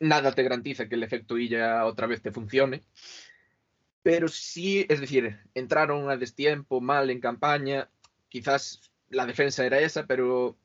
nada 0.00 0.32
te 0.32 0.42
garantiza 0.42 0.88
que 0.88 0.94
el 0.94 1.02
efecto 1.02 1.38
Illa 1.38 1.84
otra 1.86 2.06
vez 2.06 2.22
te 2.22 2.32
funcione 2.32 2.82
pero 4.06 4.28
sí, 4.28 4.86
es 4.88 5.00
decir, 5.00 5.36
entraron 5.52 6.08
a 6.08 6.16
destiempo 6.16 6.80
mal 6.80 7.10
en 7.10 7.18
campaña, 7.18 7.90
quizás 8.28 8.92
la 9.10 9.26
defensa 9.26 9.66
era 9.66 9.80
esa, 9.80 10.06
pero 10.06 10.56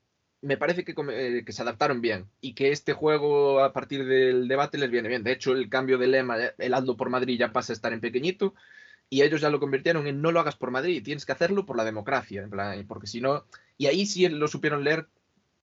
me 0.41 0.57
parece 0.57 0.83
que, 0.83 0.93
eh, 1.09 1.43
que, 1.43 1.51
se 1.51 1.63
adaptaron 1.63 2.01
bien 2.01 2.27
y 2.39 2.53
que 2.53 2.71
este 2.71 2.93
juego 2.93 3.63
a 3.63 3.73
partir 3.73 4.05
del 4.05 4.47
debate 4.47 4.77
les 4.77 4.91
viene 4.91 5.09
bien. 5.09 5.23
De 5.23 5.31
hecho, 5.31 5.53
el 5.53 5.69
cambio 5.69 5.97
de 5.97 6.05
lema, 6.05 6.37
el 6.55 6.73
Aldo 6.75 6.95
por 6.95 7.09
Madrid 7.09 7.39
ya 7.39 7.51
pasa 7.51 7.73
a 7.73 7.77
estar 7.77 7.93
en 7.93 7.99
pequeñito 7.99 8.53
y 9.09 9.23
ellos 9.23 9.41
ya 9.41 9.49
lo 9.49 9.59
convirtieron 9.59 10.05
en 10.05 10.21
no 10.21 10.31
lo 10.31 10.39
hagas 10.39 10.55
por 10.55 10.69
Madrid, 10.69 11.03
tienes 11.03 11.25
que 11.25 11.31
hacerlo 11.31 11.65
por 11.65 11.77
la 11.77 11.83
democracia, 11.83 12.43
en 12.43 12.51
plan, 12.51 12.85
porque 12.87 13.07
si 13.07 13.21
no, 13.21 13.45
y 13.75 13.87
ahí 13.87 14.05
sí 14.05 14.29
lo 14.29 14.47
supieron 14.49 14.83
leer, 14.83 15.07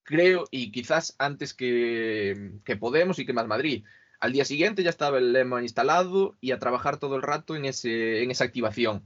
creo, 0.08 0.46
y 0.50 0.72
quizás 0.72 1.14
antes 1.18 1.52
que, 1.52 2.52
que 2.64 2.76
Podemos 2.76 3.18
y 3.18 3.26
que 3.26 3.34
más 3.34 3.46
Madrid. 3.46 3.84
Al 4.20 4.32
día 4.32 4.46
siguiente 4.46 4.82
ya 4.82 4.88
estaba 4.88 5.18
el 5.18 5.34
lema 5.34 5.60
instalado 5.60 6.38
y 6.40 6.52
a 6.52 6.58
trabajar 6.58 6.96
todo 6.96 7.16
el 7.16 7.22
rato 7.22 7.54
en, 7.54 7.66
ese, 7.66 8.22
en 8.22 8.30
esa 8.30 8.44
activación. 8.44 9.04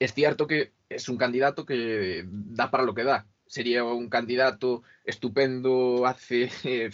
Es 0.00 0.14
cierto 0.14 0.48
que 0.48 0.72
es 0.88 1.08
un 1.08 1.16
candidato 1.16 1.64
que 1.64 2.24
da 2.26 2.72
para 2.72 2.82
lo 2.82 2.92
que 2.92 3.04
da. 3.04 3.28
Sería 3.46 3.84
un 3.84 4.08
candidato 4.08 4.82
estupendo 5.04 6.06
hace 6.06 6.50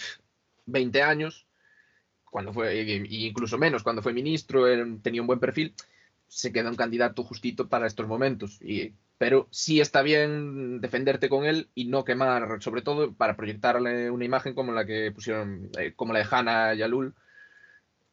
20 0.67 1.03
años, 1.03 1.47
cuando 2.27 2.53
fue, 2.53 2.81
e 2.81 3.07
incluso 3.09 3.57
menos, 3.57 3.83
cuando 3.83 4.03
fue 4.03 4.13
ministro, 4.13 4.67
tenía 5.01 5.23
un 5.23 5.27
buen 5.27 5.41
perfil. 5.41 5.75
Se 6.29 6.53
queda 6.53 6.69
un 6.69 6.77
candidato 6.77 7.25
justito 7.25 7.71
para 7.71 7.87
estos 7.87 8.07
momentos. 8.07 8.61
Pero 9.19 9.49
sí 9.51 9.81
está 9.81 10.03
bien 10.03 10.81
defenderte 10.81 11.29
con 11.29 11.45
él 11.45 11.69
y 11.75 11.87
no 11.87 12.05
quemar, 12.05 12.61
sobre 12.61 12.83
todo 12.83 13.15
para 13.15 13.37
proyectarle 13.37 14.11
una 14.11 14.25
imagen 14.25 14.55
como 14.55 14.73
la 14.73 14.85
que 14.85 15.13
pusieron, 15.13 15.71
eh, 15.79 15.93
como 15.95 16.13
la 16.13 16.19
de 16.21 16.27
Hanna 16.31 16.75
Yalul, 16.75 17.15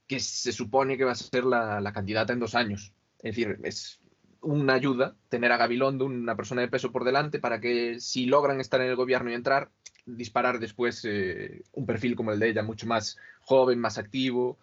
que 0.07 0.19
se 0.19 0.51
supone 0.51 0.97
que 0.97 1.05
va 1.05 1.13
a 1.13 1.15
ser 1.15 1.45
la, 1.45 1.91
candidata 1.93 2.33
en 2.33 2.39
dos 2.39 2.53
años. 2.53 2.93
Es 3.19 3.35
decir, 3.35 3.59
es 3.63 3.99
una 4.41 4.73
ayuda 4.73 5.15
tener 5.29 5.51
a 5.51 5.57
Gabilondo, 5.57 6.05
una 6.05 6.35
persona 6.35 6.61
de 6.61 6.67
peso 6.67 6.91
por 6.91 7.03
delante, 7.03 7.39
para 7.39 7.59
que 7.59 7.99
si 7.99 8.25
logran 8.25 8.59
estar 8.59 8.81
en 8.81 8.89
el 8.89 8.95
gobierno 8.95 9.31
y 9.31 9.35
entrar, 9.35 9.69
disparar 10.05 10.59
después 10.59 11.05
eh, 11.05 11.63
un 11.73 11.85
perfil 11.85 12.15
como 12.15 12.31
el 12.31 12.39
de 12.39 12.49
ella, 12.49 12.63
mucho 12.63 12.87
más 12.87 13.17
joven, 13.41 13.79
más 13.79 13.97
activo, 13.97 14.59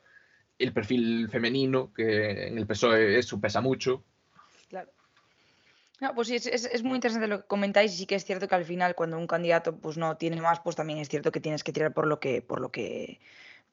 el 0.58 0.72
perfil 0.72 1.28
femenino, 1.30 1.92
que 1.94 2.48
en 2.48 2.58
el 2.58 2.66
PSOE 2.66 3.18
eso 3.18 3.40
pesa 3.40 3.60
mucho, 3.60 4.04
no, 6.00 6.14
pues 6.14 6.28
sí, 6.28 6.36
es, 6.36 6.82
muy 6.84 6.94
interesante 6.94 7.26
lo 7.26 7.42
que 7.42 7.48
comentáis 7.48 7.92
y 7.92 7.96
sí 7.96 8.06
que 8.06 8.14
es 8.14 8.24
cierto 8.24 8.46
que 8.46 8.54
al 8.54 8.64
final 8.64 8.94
cuando 8.94 9.18
un 9.18 9.26
candidato 9.26 9.76
pues 9.76 9.96
no 9.96 10.16
tiene 10.16 10.40
más, 10.40 10.60
pues 10.60 10.76
también 10.76 11.00
es 11.00 11.08
cierto 11.08 11.32
que 11.32 11.40
tienes 11.40 11.64
que 11.64 11.72
tirar 11.72 11.92
por 11.92 12.06
lo 12.06 12.20
que, 12.20 12.40
por 12.40 12.60
lo 12.60 12.70
que, 12.70 13.20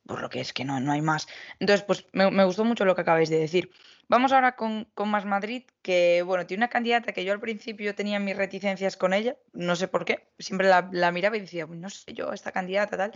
por 0.08 0.22
lo 0.22 0.30
que 0.30 0.40
es 0.40 0.52
que 0.52 0.66
no, 0.66 0.80
no 0.80 0.92
hay 0.92 1.02
más. 1.02 1.28
Entonces, 1.60 1.86
pues 1.86 2.06
me, 2.14 2.44
gustó 2.46 2.66
mucho 2.66 2.84
lo 2.84 2.96
que 2.96 3.02
acabáis 3.02 3.30
de 3.30 3.38
decir. 3.38 3.72
Vamos 4.08 4.32
ahora 4.32 4.56
con, 4.56 4.88
Más 5.06 5.26
Madrid, 5.26 5.64
que 5.84 6.24
bueno, 6.24 6.48
tiene 6.48 6.62
una 6.62 6.70
candidata 6.70 7.12
que 7.12 7.26
yo 7.26 7.34
al 7.34 7.40
principio 7.40 7.94
tenía 7.94 8.20
mis 8.20 8.38
reticencias 8.38 8.98
con 8.98 9.14
ella, 9.14 9.36
no 9.54 9.76
sé 9.76 9.88
por 9.88 10.06
qué, 10.06 10.28
siempre 10.40 10.68
la, 10.68 11.12
miraba 11.12 11.38
y 11.38 11.42
decía, 11.42 11.66
no 11.68 11.90
sé 11.90 12.14
yo, 12.14 12.32
esta 12.34 12.52
candidata 12.52 12.98
tal, 12.98 13.12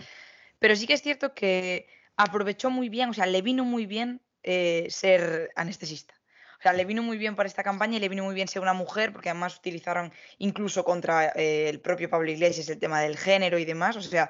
pero 0.57 0.75
sí 0.75 0.87
que 0.87 0.93
es 0.93 1.01
cierto 1.03 1.33
que 1.35 1.87
aprovechó 2.15 2.71
muy 2.71 2.89
bien, 2.89 3.09
o 3.09 3.13
sea, 3.13 3.27
le 3.27 3.41
vino 3.43 3.65
muy 3.65 3.85
bien 3.85 4.21
eh, 4.41 4.87
ser 4.89 5.51
anestesista. 5.55 6.18
O 6.59 6.61
sea, 6.61 6.73
le 6.73 6.83
vino 6.83 7.01
muy 7.01 7.17
bien 7.17 7.37
para 7.37 7.47
esta 7.47 7.63
campaña 7.63 7.97
y 7.97 7.99
le 8.01 8.09
vino 8.09 8.23
muy 8.25 8.35
bien 8.35 8.49
ser 8.49 8.61
una 8.61 8.73
mujer, 8.73 9.13
porque 9.13 9.29
además 9.29 9.57
utilizaron 9.57 10.11
incluso 10.39 10.83
contra 10.83 11.29
eh, 11.29 11.69
el 11.69 11.79
propio 11.79 12.09
Pablo 12.09 12.29
Iglesias 12.29 12.67
el 12.67 12.79
tema 12.79 12.99
del 12.99 13.17
género 13.17 13.57
y 13.59 13.65
demás. 13.65 13.95
O 13.95 14.01
sea, 14.01 14.29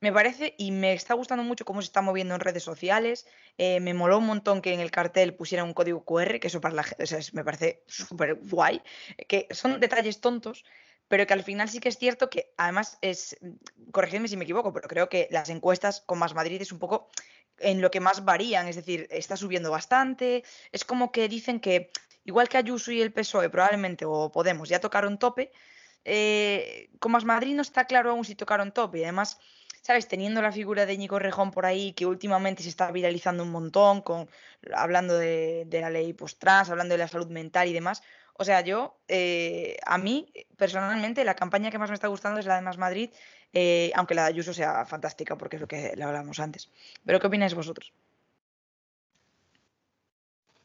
me 0.00 0.12
parece 0.12 0.54
y 0.58 0.72
me 0.72 0.92
está 0.92 1.14
gustando 1.14 1.42
mucho 1.42 1.64
cómo 1.64 1.80
se 1.80 1.86
está 1.86 2.02
moviendo 2.02 2.34
en 2.34 2.40
redes 2.40 2.62
sociales. 2.62 3.26
Eh, 3.56 3.80
me 3.80 3.94
moló 3.94 4.18
un 4.18 4.26
montón 4.26 4.60
que 4.60 4.74
en 4.74 4.80
el 4.80 4.90
cartel 4.90 5.34
pusiera 5.34 5.64
un 5.64 5.72
código 5.72 6.04
QR, 6.04 6.38
que 6.38 6.48
eso 6.48 6.60
para 6.60 6.74
la 6.74 6.82
gente 6.82 7.04
me 7.32 7.44
parece 7.44 7.82
súper 7.86 8.34
guay. 8.34 8.82
Que 9.26 9.48
son 9.50 9.80
detalles 9.80 10.20
tontos, 10.20 10.66
pero 11.08 11.26
que 11.26 11.32
al 11.32 11.42
final 11.42 11.70
sí 11.70 11.80
que 11.80 11.88
es 11.88 11.96
cierto 11.96 12.28
que 12.28 12.52
además 12.58 12.98
es, 13.00 13.38
corregidme 13.90 14.28
si 14.28 14.36
me 14.36 14.44
equivoco, 14.44 14.74
pero 14.74 14.88
creo 14.88 15.08
que 15.08 15.28
las 15.30 15.48
encuestas 15.48 16.02
con 16.02 16.18
Más 16.18 16.34
Madrid 16.34 16.60
es 16.60 16.72
un 16.72 16.78
poco 16.78 17.08
en 17.58 17.80
lo 17.80 17.90
que 17.90 18.00
más 18.00 18.24
varían, 18.24 18.68
es 18.68 18.76
decir, 18.76 19.06
está 19.10 19.36
subiendo 19.36 19.70
bastante, 19.70 20.44
es 20.72 20.84
como 20.84 21.12
que 21.12 21.28
dicen 21.28 21.60
que 21.60 21.90
igual 22.24 22.48
que 22.48 22.58
Ayuso 22.58 22.90
y 22.92 23.00
el 23.00 23.12
PSOE 23.12 23.50
probablemente 23.50 24.04
o 24.06 24.30
Podemos 24.32 24.68
ya 24.68 24.80
tocaron 24.80 25.18
tope, 25.18 25.52
eh, 26.04 26.90
con 26.98 27.12
Más 27.12 27.24
Madrid 27.24 27.54
no 27.54 27.62
está 27.62 27.86
claro 27.86 28.10
aún 28.10 28.24
si 28.24 28.34
tocaron 28.34 28.72
tope 28.72 28.98
y 28.98 29.04
además 29.04 29.38
¿sabes? 29.84 30.08
Teniendo 30.08 30.40
la 30.40 30.50
figura 30.50 30.86
de 30.86 30.96
Ñico 30.96 31.18
Rejón 31.18 31.50
por 31.50 31.66
ahí, 31.66 31.92
que 31.92 32.06
últimamente 32.06 32.62
se 32.62 32.70
está 32.70 32.90
viralizando 32.90 33.42
un 33.42 33.50
montón, 33.50 34.00
con, 34.00 34.30
hablando 34.74 35.18
de, 35.18 35.68
la 35.70 35.90
ley 35.90 36.14
post-trans, 36.14 36.70
hablando 36.70 36.94
de 36.94 36.98
la 36.98 37.08
salud 37.08 37.28
mental 37.28 37.68
y 37.68 37.74
demás. 37.74 38.02
O 38.32 38.44
sea, 38.46 38.62
yo, 38.62 38.96
eh, 39.08 39.76
a 39.84 39.98
mí, 39.98 40.32
personalmente, 40.56 41.22
la 41.22 41.36
campaña 41.36 41.70
que 41.70 41.78
más 41.78 41.90
me 41.90 41.94
está 41.94 42.08
gustando 42.08 42.40
es 42.40 42.46
la 42.46 42.56
de 42.56 42.62
Más 42.62 42.78
Madrid, 42.78 43.10
eh, 43.54 43.92
aunque 43.94 44.14
la 44.14 44.22
de 44.22 44.28
Ayuso 44.28 44.52
sea 44.52 44.84
fantástica, 44.84 45.38
porque 45.38 45.56
es 45.56 45.62
lo 45.62 45.68
que 45.68 45.94
le 45.96 46.02
hablábamos 46.02 46.40
antes. 46.40 46.70
Pero, 47.06 47.20
¿qué 47.20 47.28
opináis 47.28 47.54
vosotros? 47.54 47.92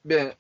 Bien, 0.04 0.34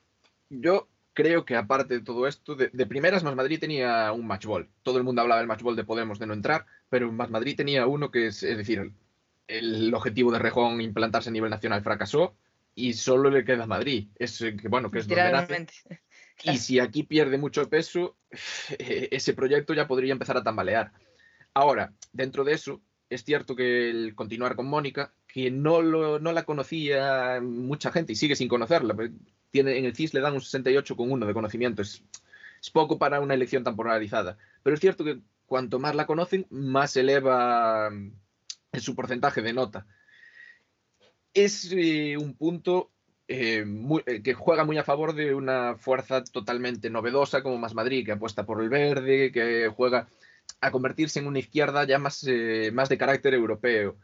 yo 0.50 0.88
creo 1.14 1.46
que 1.46 1.56
aparte 1.56 1.96
de 1.96 2.04
todo 2.04 2.28
esto, 2.28 2.56
de, 2.56 2.70
primeras 2.88 3.24
Más 3.24 3.36
Madrid 3.36 3.60
tenía 3.60 4.12
un 4.12 4.26
matchball. 4.26 4.68
Todo 4.84 4.98
el 4.98 5.04
mundo 5.04 5.22
hablaba 5.22 5.40
del 5.40 5.48
matchball 5.48 5.76
de 5.76 5.84
Podemos 5.84 6.18
de 6.18 6.26
no 6.26 6.34
entrar, 6.34 6.66
pero 6.90 7.12
Más 7.12 7.30
Madrid 7.30 7.56
tenía 7.56 7.86
uno 7.86 8.10
que 8.10 8.28
es, 8.28 8.42
es 8.42 8.58
decir, 8.58 8.94
el, 9.48 9.94
objetivo 9.94 10.32
de 10.32 10.40
Rejón 10.40 10.82
implantarse 10.82 11.30
a 11.30 11.34
nivel 11.34 11.50
nacional 11.50 11.84
fracasó 11.84 12.36
y 12.74 12.94
solo 12.94 13.30
le 13.30 13.46
queda 13.46 13.68
Madrid. 13.68 14.08
Es 14.16 14.42
eh, 14.42 14.56
que 14.56 14.70
bueno, 14.70 14.90
que 14.90 15.00
es 15.00 15.08
donde 15.08 15.68
Y 16.44 16.58
si 16.58 16.80
aquí 16.80 17.04
pierde 17.04 17.38
mucho 17.38 17.70
peso, 17.70 18.16
ese 18.80 19.34
proyecto 19.34 19.74
ya 19.74 19.88
podría 19.88 20.14
empezar 20.14 20.38
a 20.38 20.44
tambalear. 20.44 20.94
Ahora, 21.54 21.94
dentro 22.14 22.44
de 22.44 22.54
eso, 22.54 22.82
es 23.10 23.24
cierto 23.24 23.56
que 23.56 23.90
el 23.90 24.16
continuar 24.16 24.56
con 24.56 24.68
Mónica, 24.68 25.14
que 25.28 25.52
no, 25.52 25.82
lo, 25.82 26.20
la 26.20 26.44
conocía 26.44 27.40
mucha 27.42 27.92
gente 27.92 28.14
y 28.14 28.16
sigue 28.16 28.36
sin 28.36 28.48
conocerla, 28.48 28.96
tiene, 29.52 29.78
en 29.78 29.86
el 29.86 29.96
CIS 29.96 30.14
le 30.14 30.22
dan 30.22 30.34
un 30.34 30.42
68,1 30.42 31.26
de 31.26 31.34
conocimiento, 31.34 31.82
es, 31.82 32.04
poco 32.72 33.00
para 33.00 33.20
una 33.20 33.34
elección 33.34 33.64
tan 33.64 33.76
polarizada. 33.76 34.38
Pero 34.64 34.74
es 34.76 34.80
cierto 34.80 35.04
que 35.04 35.20
cuanto 35.46 35.80
más 35.80 35.96
la 35.96 36.06
conocen, 36.06 36.46
más 36.50 36.96
eleva 36.98 37.90
mm, 37.90 38.12
su 38.80 38.96
porcentaje 38.96 39.42
de 39.42 39.54
nota. 39.54 39.88
Es 41.34 41.72
eh, 41.72 42.18
un 42.18 42.36
punto 42.36 42.92
eh, 43.28 43.64
eh, 44.06 44.22
que 44.22 44.34
juega 44.34 44.66
muy 44.66 44.78
a 44.78 44.84
favor 44.84 45.14
de 45.14 45.34
una 45.34 45.76
fuerza 45.76 46.24
totalmente 46.24 46.90
novedosa 46.90 47.42
como 47.42 47.58
Más 47.58 47.76
Madrid, 47.76 48.06
que 48.06 48.12
apuesta 48.12 48.46
por 48.46 48.62
el 48.62 48.70
verde, 48.70 49.32
que 49.32 49.72
juega 49.76 50.10
a 50.62 50.72
convertirse 50.72 51.20
en 51.20 51.28
una 51.28 51.40
izquierda 51.40 51.86
ya 51.86 52.00
más, 52.00 52.26
más 52.74 52.90
de 52.90 52.98
carácter 52.98 53.34
europeo. 53.34 53.98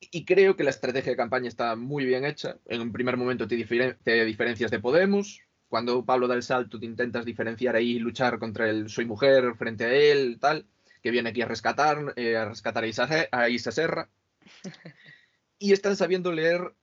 Y 0.00 0.24
creo 0.24 0.56
que 0.56 0.64
la 0.64 0.70
estrategia 0.70 1.12
de 1.12 1.16
campaña 1.16 1.48
está 1.48 1.76
muy 1.76 2.04
bien 2.04 2.24
hecha. 2.24 2.56
En 2.66 2.80
un 2.80 2.92
primer 2.92 3.16
momento 3.16 3.46
te, 3.46 3.56
diferencias 3.56 4.70
de 4.70 4.80
Podemos. 4.80 5.40
Cuando 5.68 6.04
Pablo 6.04 6.26
da 6.26 6.34
el 6.34 6.42
salto 6.42 6.80
te 6.80 6.86
intentas 6.86 7.24
diferenciar 7.24 7.76
ahí 7.76 7.98
luchar 7.98 8.38
contra 8.38 8.68
el 8.68 8.88
soy 8.88 9.04
mujer 9.04 9.54
frente 9.56 9.84
a 9.84 9.92
él, 9.92 10.38
tal, 10.40 10.66
que 11.02 11.10
viene 11.10 11.30
aquí 11.30 11.42
a 11.42 11.46
rescatar, 11.46 12.12
eh, 12.16 12.36
a 12.36 12.46
rescatar 12.46 12.84
a 12.84 13.48
Isa, 13.48 13.72
Serra. 13.72 14.08
y 15.58 15.72
están 15.72 15.96
sabiendo 15.96 16.32
leer 16.32 16.74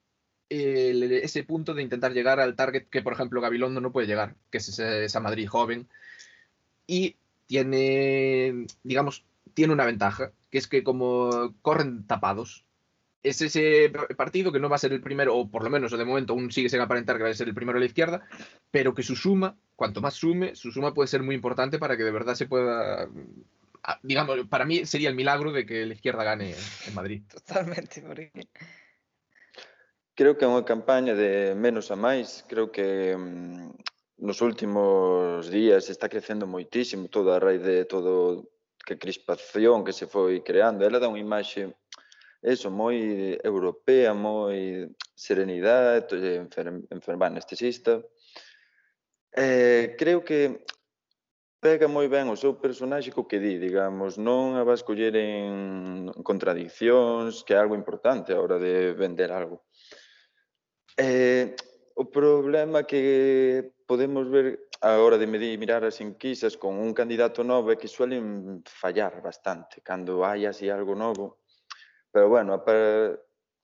ese 0.49 1.43
punto 1.43 1.73
de 1.73 1.83
intentar 1.83 2.13
llegar 2.13 2.39
al 2.39 2.55
target 2.55 2.87
que, 2.87 3.01
por 3.01 3.11
ejemplo, 3.11 3.41
Gabilondo 3.41 3.81
no 3.81 3.91
puede 3.91 4.07
llegar, 4.07 4.35
que 4.49 4.59
es 4.59 4.79
esa 4.79 5.19
Madrid 5.19 5.47
joven. 5.49 5.89
Y 6.85 7.17
tiene, 7.47 8.67
digamos, 8.83 9.25
tiene 9.53 9.73
una 9.73 9.85
ventaja, 9.85 10.31
que 10.51 10.59
es 10.59 10.67
que 10.67 10.83
como 10.83 11.55
corren 11.61 12.05
tapados, 12.05 12.65
es 13.23 13.41
ese 13.41 13.91
partido 14.15 14.51
que 14.51 14.59
no 14.59 14.69
va 14.69 14.75
a 14.75 14.79
ser 14.79 14.93
el 14.93 15.01
primero, 15.01 15.35
o 15.35 15.49
por 15.49 15.63
lo 15.63 15.69
menos 15.69 15.91
de 15.91 16.05
momento 16.05 16.33
aún 16.33 16.51
sigue 16.51 16.69
sin 16.69 16.79
aparentar 16.79 17.17
que 17.17 17.23
va 17.23 17.29
a 17.29 17.33
ser 17.33 17.47
el 17.47 17.55
primero 17.55 17.77
a 17.77 17.79
la 17.79 17.87
izquierda, 17.87 18.23
pero 18.71 18.93
que 18.93 19.03
su 19.03 19.15
suma, 19.15 19.57
cuanto 19.75 20.01
más 20.01 20.13
sume, 20.13 20.55
su 20.55 20.71
suma 20.71 20.93
puede 20.93 21.07
ser 21.07 21.23
muy 21.23 21.35
importante 21.35 21.79
para 21.79 21.97
que 21.97 22.03
de 22.03 22.11
verdad 22.11 22.35
se 22.35 22.45
pueda, 22.45 23.09
ah, 23.83 23.99
digamos, 24.03 24.47
para 24.47 24.65
mí 24.65 24.85
sería 24.85 25.09
el 25.09 25.15
milagro 25.15 25.51
de 25.51 25.65
que 25.65 25.85
la 25.85 25.93
izquierda 25.93 26.23
gane 26.23 26.55
en 26.85 26.93
Madrid. 26.93 27.23
Totalmente, 27.33 28.01
porque... 28.01 28.31
Creo 30.13 30.35
que 30.35 30.45
é 30.45 30.49
unha 30.49 30.65
campaña 30.65 31.13
de 31.13 31.53
menos 31.53 31.93
a 31.93 31.97
máis, 31.97 32.41
creo 32.49 32.73
que 32.73 33.13
mm, 33.13 33.69
nos 34.17 34.41
últimos 34.41 35.49
días 35.49 35.89
está 35.89 36.09
crecendo 36.09 36.47
moitísimo 36.47 37.07
toda 37.07 37.37
a 37.37 37.39
raíz 37.39 37.61
de 37.61 37.85
todo 37.85 38.49
que 38.85 38.97
crispación 38.97 39.83
que 39.83 39.93
se 39.93 40.07
foi 40.07 40.41
creando. 40.41 40.83
Ela 40.83 40.99
dá 40.99 41.07
unha 41.07 41.21
imaxe 41.21 41.69
eso, 42.41 42.71
moi 42.71 42.97
europea, 43.43 44.13
moi 44.13 44.89
serenidade, 45.13 46.07
enfer 46.41 46.71
enferma 46.89 47.27
anestesista. 47.27 48.01
Eh, 49.35 49.93
creo 49.99 50.23
que 50.23 50.65
pega 51.59 51.85
moi 51.85 52.07
ben 52.07 52.29
o 52.29 52.39
seu 52.39 52.57
personaxe 52.57 53.13
co 53.13 53.27
que 53.29 53.37
di, 53.37 53.59
digamos, 53.61 54.17
non 54.17 54.57
a 54.57 54.63
vas 54.63 54.81
coller 54.81 55.13
en 55.13 56.09
contradiccións, 56.23 57.45
que 57.45 57.53
é 57.53 57.59
algo 57.59 57.77
importante 57.77 58.33
a 58.33 58.41
hora 58.41 58.57
de 58.57 58.93
vender 58.97 59.29
algo. 59.29 59.65
Eh, 60.97 61.53
o 61.93 62.05
problema 62.09 62.85
que 62.85 63.76
podemos 63.87 64.29
ver 64.29 64.67
a 64.81 64.99
hora 64.99 65.17
de 65.17 65.25
medir 65.25 65.57
mirar 65.57 65.81
as 65.87 65.97
enquisas 66.03 66.59
con 66.59 66.75
un 66.75 66.93
candidato 66.93 67.41
novo 67.41 67.71
é 67.71 67.79
que 67.79 67.87
suelen 67.87 68.61
fallar 68.67 69.23
bastante 69.23 69.81
cando 69.81 70.27
hai 70.27 70.45
así 70.45 70.69
algo 70.69 70.93
novo. 70.93 71.39
Pero 72.11 72.29
bueno, 72.29 72.61
para, 72.61 73.15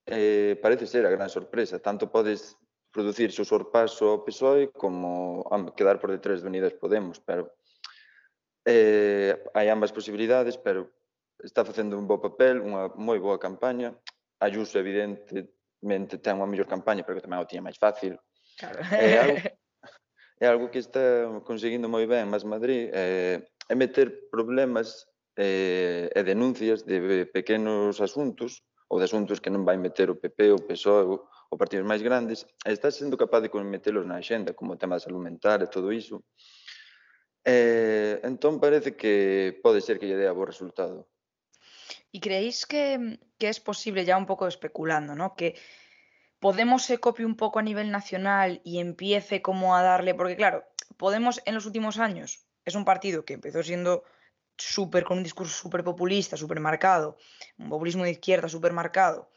eh, 0.08 0.58
parece 0.64 0.88
ser 0.88 1.06
a 1.06 1.12
gran 1.12 1.30
sorpresa. 1.30 1.78
Tanto 1.80 2.10
podes 2.10 2.58
producirse 2.90 3.44
o 3.44 3.46
sorpaso 3.46 4.10
ao 4.10 4.24
PSOE 4.24 4.72
como 4.72 5.44
quedar 5.76 6.00
por 6.00 6.10
detrás 6.10 6.42
de 6.42 6.48
Unidas 6.48 6.74
Podemos, 6.74 7.20
pero 7.20 7.52
eh, 8.66 9.36
hai 9.54 9.68
ambas 9.68 9.92
posibilidades, 9.92 10.56
pero 10.56 10.88
está 11.44 11.68
facendo 11.68 12.00
un 12.00 12.08
bo 12.08 12.24
papel, 12.24 12.64
unha 12.64 12.96
moi 12.96 13.20
boa 13.20 13.36
campaña. 13.36 13.92
Ayuso, 14.40 14.80
evidentemente, 14.80 16.16
ten 16.24 16.40
unha 16.40 16.48
mellor 16.48 16.70
campaña, 16.70 17.04
pero 17.04 17.20
que 17.20 17.26
tamén 17.28 17.44
o 17.44 17.50
tiña 17.50 17.66
máis 17.66 17.76
fácil. 17.76 18.16
Claro. 18.56 18.80
Eh, 18.96 19.18
algo, 19.20 19.38
é 20.44 20.48
algo 20.48 20.68
que 20.68 20.84
está 20.84 21.00
conseguindo 21.48 21.88
moi 21.88 22.04
ben 22.04 22.28
Mas 22.28 22.44
Madrid 22.44 22.92
eh, 22.92 23.48
é 23.72 23.76
meter 23.76 24.28
problemas 24.28 25.08
eh, 25.40 26.12
e 26.12 26.22
denuncias 26.24 26.84
de 26.84 27.26
pequenos 27.32 28.04
asuntos 28.04 28.68
ou 28.92 29.00
de 29.00 29.08
asuntos 29.08 29.40
que 29.40 29.48
non 29.48 29.64
vai 29.64 29.80
meter 29.80 30.12
o 30.12 30.20
PP, 30.20 30.52
o 30.52 30.60
PSOE 30.68 31.08
ou, 31.08 31.18
ou 31.48 31.56
partidos 31.56 31.88
máis 31.88 32.04
grandes, 32.04 32.44
está 32.68 32.92
sendo 32.92 33.16
capaz 33.16 33.42
de 33.42 33.50
metelos 33.64 34.04
na 34.06 34.20
axenda, 34.20 34.52
como 34.52 34.76
o 34.76 34.78
tema 34.78 35.00
da 35.00 35.06
salud 35.08 35.24
mental 35.24 35.64
e 35.64 35.72
todo 35.72 35.96
iso. 35.96 36.28
Eh, 37.48 38.20
entón 38.28 38.60
parece 38.60 39.00
que 39.00 39.58
pode 39.64 39.80
ser 39.80 39.96
que 39.96 40.12
lle 40.12 40.20
dea 40.20 40.36
bo 40.36 40.44
resultado. 40.44 41.08
E 42.12 42.20
creéis 42.20 42.68
que, 42.68 43.18
que 43.40 43.48
es 43.48 43.64
posible, 43.64 44.06
ya 44.06 44.20
un 44.20 44.28
pouco 44.28 44.46
especulando, 44.46 45.16
¿no? 45.16 45.34
que 45.40 45.56
Podemos 46.46 46.84
se 46.84 47.00
copie 47.06 47.26
un 47.32 47.38
pouco 47.42 47.58
a 47.60 47.68
nivel 47.70 47.90
nacional 47.98 48.60
y 48.64 48.80
empiece 48.88 49.42
como 49.42 49.76
a 49.76 49.82
darle, 49.82 50.14
porque 50.14 50.36
claro, 50.36 50.60
Podemos 50.98 51.42
en 51.46 51.56
los 51.56 51.66
últimos 51.66 51.98
años 51.98 52.46
es 52.66 52.76
un 52.76 52.86
partido 52.86 53.26
que 53.26 53.34
empezó 53.34 53.64
siendo 53.64 54.04
súper 54.58 55.04
con 55.04 55.18
un 55.18 55.24
discurso 55.24 55.54
súper 55.54 55.84
populista, 55.84 56.38
súper 56.38 56.60
marcado, 56.60 57.18
un 57.58 57.70
populismo 57.70 58.04
de 58.04 58.12
izquierda 58.12 58.48
súper 58.48 58.74
marcado, 58.74 59.32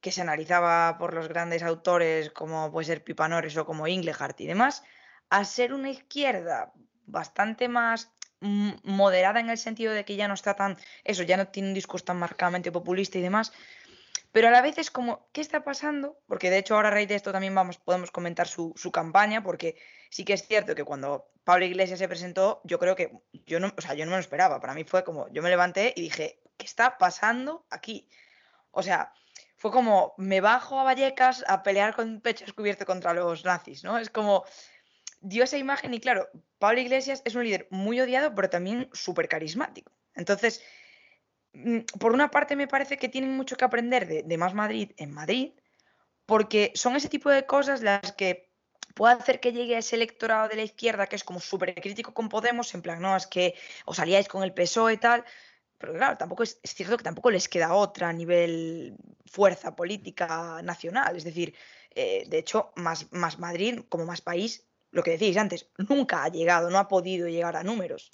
que 0.00 0.10
se 0.10 0.20
analizaba 0.20 0.98
por 0.98 1.14
los 1.14 1.28
grandes 1.28 1.62
autores 1.62 2.30
como 2.30 2.70
puede 2.70 2.86
ser 2.86 3.04
Pipanores 3.04 3.56
o 3.56 3.64
como 3.64 3.86
Inglehart 3.86 4.40
y 4.40 4.46
demás, 4.46 4.82
a 5.30 5.44
ser 5.44 5.72
una 5.72 5.90
izquierda 5.90 6.72
bastante 7.06 7.68
más 7.68 8.12
moderada 8.40 9.40
en 9.40 9.48
el 9.48 9.56
sentido 9.56 9.92
de 9.94 10.04
que 10.04 10.16
ya 10.16 10.28
no 10.28 10.34
está 10.34 10.54
tan, 10.54 10.76
eso, 11.04 11.22
ya 11.22 11.38
no 11.38 11.48
tiene 11.48 11.68
un 11.68 11.74
discurso 11.74 12.04
tan 12.04 12.18
marcadamente 12.18 12.70
populista 12.70 13.16
y 13.16 13.22
demás, 13.22 13.52
pero 14.34 14.48
a 14.48 14.50
la 14.50 14.62
vez 14.62 14.78
es 14.78 14.90
como, 14.90 15.28
¿qué 15.30 15.40
está 15.40 15.62
pasando? 15.62 16.18
Porque 16.26 16.50
de 16.50 16.58
hecho 16.58 16.74
ahora 16.74 16.88
a 16.88 16.90
raíz 16.90 17.06
de 17.06 17.14
esto 17.14 17.30
también 17.30 17.54
vamos, 17.54 17.78
podemos 17.78 18.10
comentar 18.10 18.48
su, 18.48 18.72
su 18.74 18.90
campaña, 18.90 19.44
porque 19.44 19.76
sí 20.10 20.24
que 20.24 20.32
es 20.32 20.44
cierto 20.44 20.74
que 20.74 20.82
cuando 20.82 21.30
Pablo 21.44 21.66
Iglesias 21.66 22.00
se 22.00 22.08
presentó, 22.08 22.60
yo 22.64 22.80
creo 22.80 22.96
que 22.96 23.12
yo 23.46 23.60
no, 23.60 23.72
o 23.78 23.80
sea, 23.80 23.94
yo 23.94 24.04
no 24.04 24.10
me 24.10 24.16
lo 24.16 24.20
esperaba. 24.20 24.58
Para 24.58 24.74
mí 24.74 24.82
fue 24.82 25.04
como, 25.04 25.28
yo 25.28 25.40
me 25.40 25.50
levanté 25.50 25.94
y 25.94 26.02
dije, 26.02 26.40
¿qué 26.56 26.66
está 26.66 26.98
pasando 26.98 27.64
aquí? 27.70 28.08
O 28.72 28.82
sea, 28.82 29.12
fue 29.56 29.70
como, 29.70 30.14
me 30.18 30.40
bajo 30.40 30.80
a 30.80 30.82
Vallecas 30.82 31.44
a 31.46 31.62
pelear 31.62 31.94
con 31.94 32.20
pecho 32.20 32.44
descubierto 32.44 32.86
contra 32.86 33.14
los 33.14 33.44
nazis, 33.44 33.84
¿no? 33.84 33.98
Es 33.98 34.10
como, 34.10 34.44
dio 35.20 35.44
esa 35.44 35.58
imagen 35.58 35.94
y 35.94 36.00
claro, 36.00 36.28
Pablo 36.58 36.80
Iglesias 36.80 37.22
es 37.24 37.36
un 37.36 37.44
líder 37.44 37.68
muy 37.70 38.00
odiado, 38.00 38.34
pero 38.34 38.50
también 38.50 38.90
súper 38.94 39.28
carismático. 39.28 39.92
Entonces, 40.16 40.60
por 41.98 42.12
una 42.12 42.30
parte 42.30 42.56
me 42.56 42.68
parece 42.68 42.96
que 42.96 43.08
tienen 43.08 43.36
mucho 43.36 43.56
que 43.56 43.64
aprender 43.64 44.24
de, 44.24 44.38
Más 44.38 44.54
Madrid 44.54 44.90
en 44.96 45.12
Madrid, 45.12 45.52
porque 46.26 46.72
son 46.74 46.96
ese 46.96 47.08
tipo 47.08 47.30
de 47.30 47.46
cosas 47.46 47.82
las 47.82 48.12
que 48.12 48.50
puede 48.94 49.14
hacer 49.14 49.40
que 49.40 49.52
llegue 49.52 49.76
ese 49.76 49.96
electorado 49.96 50.48
de 50.48 50.56
la 50.56 50.62
izquierda 50.62 51.06
que 51.06 51.16
es 51.16 51.24
como 51.24 51.40
súper 51.40 51.74
crítico 51.74 52.14
con 52.14 52.28
Podemos, 52.28 52.74
en 52.74 52.82
plan, 52.82 53.00
no, 53.00 53.16
es 53.16 53.26
que 53.26 53.54
os 53.84 53.98
aliáis 53.98 54.28
con 54.28 54.42
el 54.42 54.52
PSOE 54.52 54.94
y 54.94 54.96
tal, 54.98 55.24
pero 55.78 55.94
claro, 55.94 56.16
tampoco 56.16 56.42
es, 56.42 56.58
cierto 56.62 56.96
que 56.96 57.04
tampoco 57.04 57.30
les 57.30 57.48
queda 57.48 57.74
otra 57.74 58.08
a 58.08 58.12
nivel 58.12 58.96
fuerza 59.26 59.74
política 59.76 60.60
nacional, 60.62 61.16
es 61.16 61.24
decir, 61.24 61.54
eh, 61.94 62.24
de 62.26 62.38
hecho, 62.38 62.72
más, 62.76 63.12
más 63.12 63.38
Madrid 63.38 63.80
como 63.88 64.06
más 64.06 64.20
país, 64.20 64.64
lo 64.90 65.02
que 65.02 65.12
decís 65.12 65.36
antes, 65.36 65.68
nunca 65.76 66.24
ha 66.24 66.28
llegado, 66.28 66.70
no 66.70 66.78
ha 66.78 66.88
podido 66.88 67.28
llegar 67.28 67.56
a 67.56 67.64
números. 67.64 68.12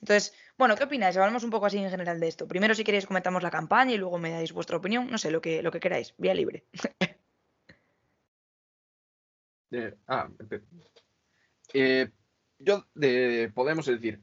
Entonces, 0.00 0.32
bueno, 0.60 0.76
¿qué 0.76 0.84
opináis? 0.84 1.16
Hablamos 1.16 1.42
un 1.42 1.48
poco 1.48 1.64
así 1.64 1.78
en 1.78 1.88
general 1.88 2.20
de 2.20 2.28
esto. 2.28 2.46
Primero, 2.46 2.74
si 2.74 2.84
queréis, 2.84 3.06
comentamos 3.06 3.42
la 3.42 3.50
campaña 3.50 3.94
y 3.94 3.96
luego 3.96 4.18
me 4.18 4.30
dais 4.30 4.52
vuestra 4.52 4.76
opinión. 4.76 5.10
No 5.10 5.16
sé, 5.16 5.30
lo 5.30 5.40
que, 5.40 5.62
lo 5.62 5.72
que 5.72 5.80
queráis. 5.80 6.12
Vía 6.18 6.34
libre. 6.34 6.64
ah, 10.06 10.28
eh, 11.72 12.10
yo 12.58 12.84
de 12.94 13.50
Podemos 13.54 13.86
decir, 13.86 14.20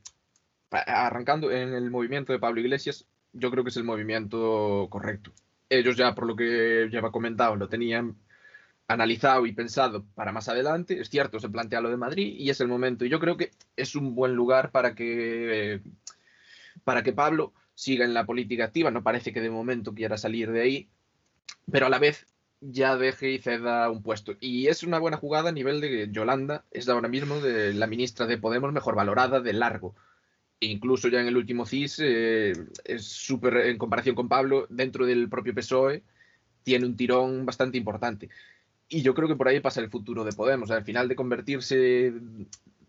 arrancando 0.70 1.50
en 1.50 1.74
el 1.74 1.90
movimiento 1.90 2.34
de 2.34 2.40
Pablo 2.40 2.62
Iglesias, 2.62 3.08
yo 3.34 3.50
creo 3.50 3.64
que 3.64 3.72
es 3.72 3.78
el 3.78 3.84
movimiento 3.84 4.86
correcto. 4.92 5.32
Ellos 5.70 5.98
ya, 5.98 6.14
por 6.14 6.28
lo 6.28 6.36
que 6.36 6.88
lleva 6.92 7.12
comentado, 7.12 7.56
lo 7.56 7.68
tenían 7.68 8.16
analizado 8.88 9.48
y 9.48 9.54
pensado 9.54 10.06
para 10.14 10.32
más 10.32 10.50
adelante. 10.50 11.02
Es 11.02 11.10
cierto, 11.10 11.40
se 11.40 11.50
plantea 11.50 11.82
lo 11.82 11.90
de 11.90 11.98
Madrid 11.98 12.36
y 12.38 12.52
es 12.52 12.62
el 12.62 12.68
momento. 12.68 13.06
Y 13.06 13.10
yo 13.10 13.20
creo 13.20 13.38
que 13.38 13.50
es 13.76 13.96
un 13.96 14.14
buen 14.14 14.36
lugar 14.36 14.70
para 14.70 14.94
que, 14.94 15.82
para 16.84 17.04
que 17.04 17.14
Pablo 17.14 17.54
siga 17.74 18.06
en 18.06 18.14
la 18.14 18.26
política 18.26 18.66
activa. 18.66 18.92
No 18.92 19.04
parece 19.04 19.32
que 19.34 19.42
de 19.42 19.50
momento 19.50 19.94
quiera 19.94 20.18
salir 20.18 20.52
de 20.52 20.62
ahí, 20.62 20.90
pero 21.72 21.86
a 21.86 21.90
la 21.90 22.00
vez 22.00 22.28
ya 22.60 22.98
deje 22.98 23.32
y 23.32 23.40
ceda 23.40 23.90
un 23.90 24.02
puesto. 24.02 24.36
Y 24.40 24.68
es 24.68 24.84
una 24.84 25.00
buena 25.00 25.18
jugada 25.18 25.50
a 25.50 25.54
nivel 25.54 25.80
de 25.82 26.10
Yolanda, 26.12 26.66
es 26.72 26.90
ahora 26.90 27.08
mismo 27.08 27.40
de 27.40 27.74
la 27.74 27.88
ministra 27.88 28.26
de 28.26 28.38
Podemos 28.38 28.74
mejor 28.74 28.96
valorada 28.96 29.40
de 29.40 29.54
largo. 29.54 29.96
E 30.60 30.68
incluso 30.68 31.08
ya 31.08 31.22
en 31.22 31.28
el 31.28 31.38
último 31.38 31.66
CIS, 31.66 32.00
eh, 32.00 32.54
es 32.84 33.06
súper, 33.06 33.58
en 33.58 33.78
comparación 33.78 34.16
con 34.16 34.28
Pablo, 34.28 34.66
dentro 34.70 35.06
del 35.06 35.30
propio 35.30 35.54
PSOE, 35.54 36.04
tiene 36.64 36.86
un 36.86 36.98
tirón 36.98 37.46
bastante 37.46 37.78
importante. 37.78 38.30
Y 38.90 39.02
yo 39.02 39.14
creo 39.14 39.28
que 39.28 39.36
por 39.36 39.48
ahí 39.48 39.60
pasa 39.60 39.82
el 39.82 39.92
futuro 39.92 40.24
de 40.24 40.32
Podemos. 40.32 40.72
Al 40.72 40.84
final 40.84 41.08
de 41.08 41.16
convertirse, 41.16 42.14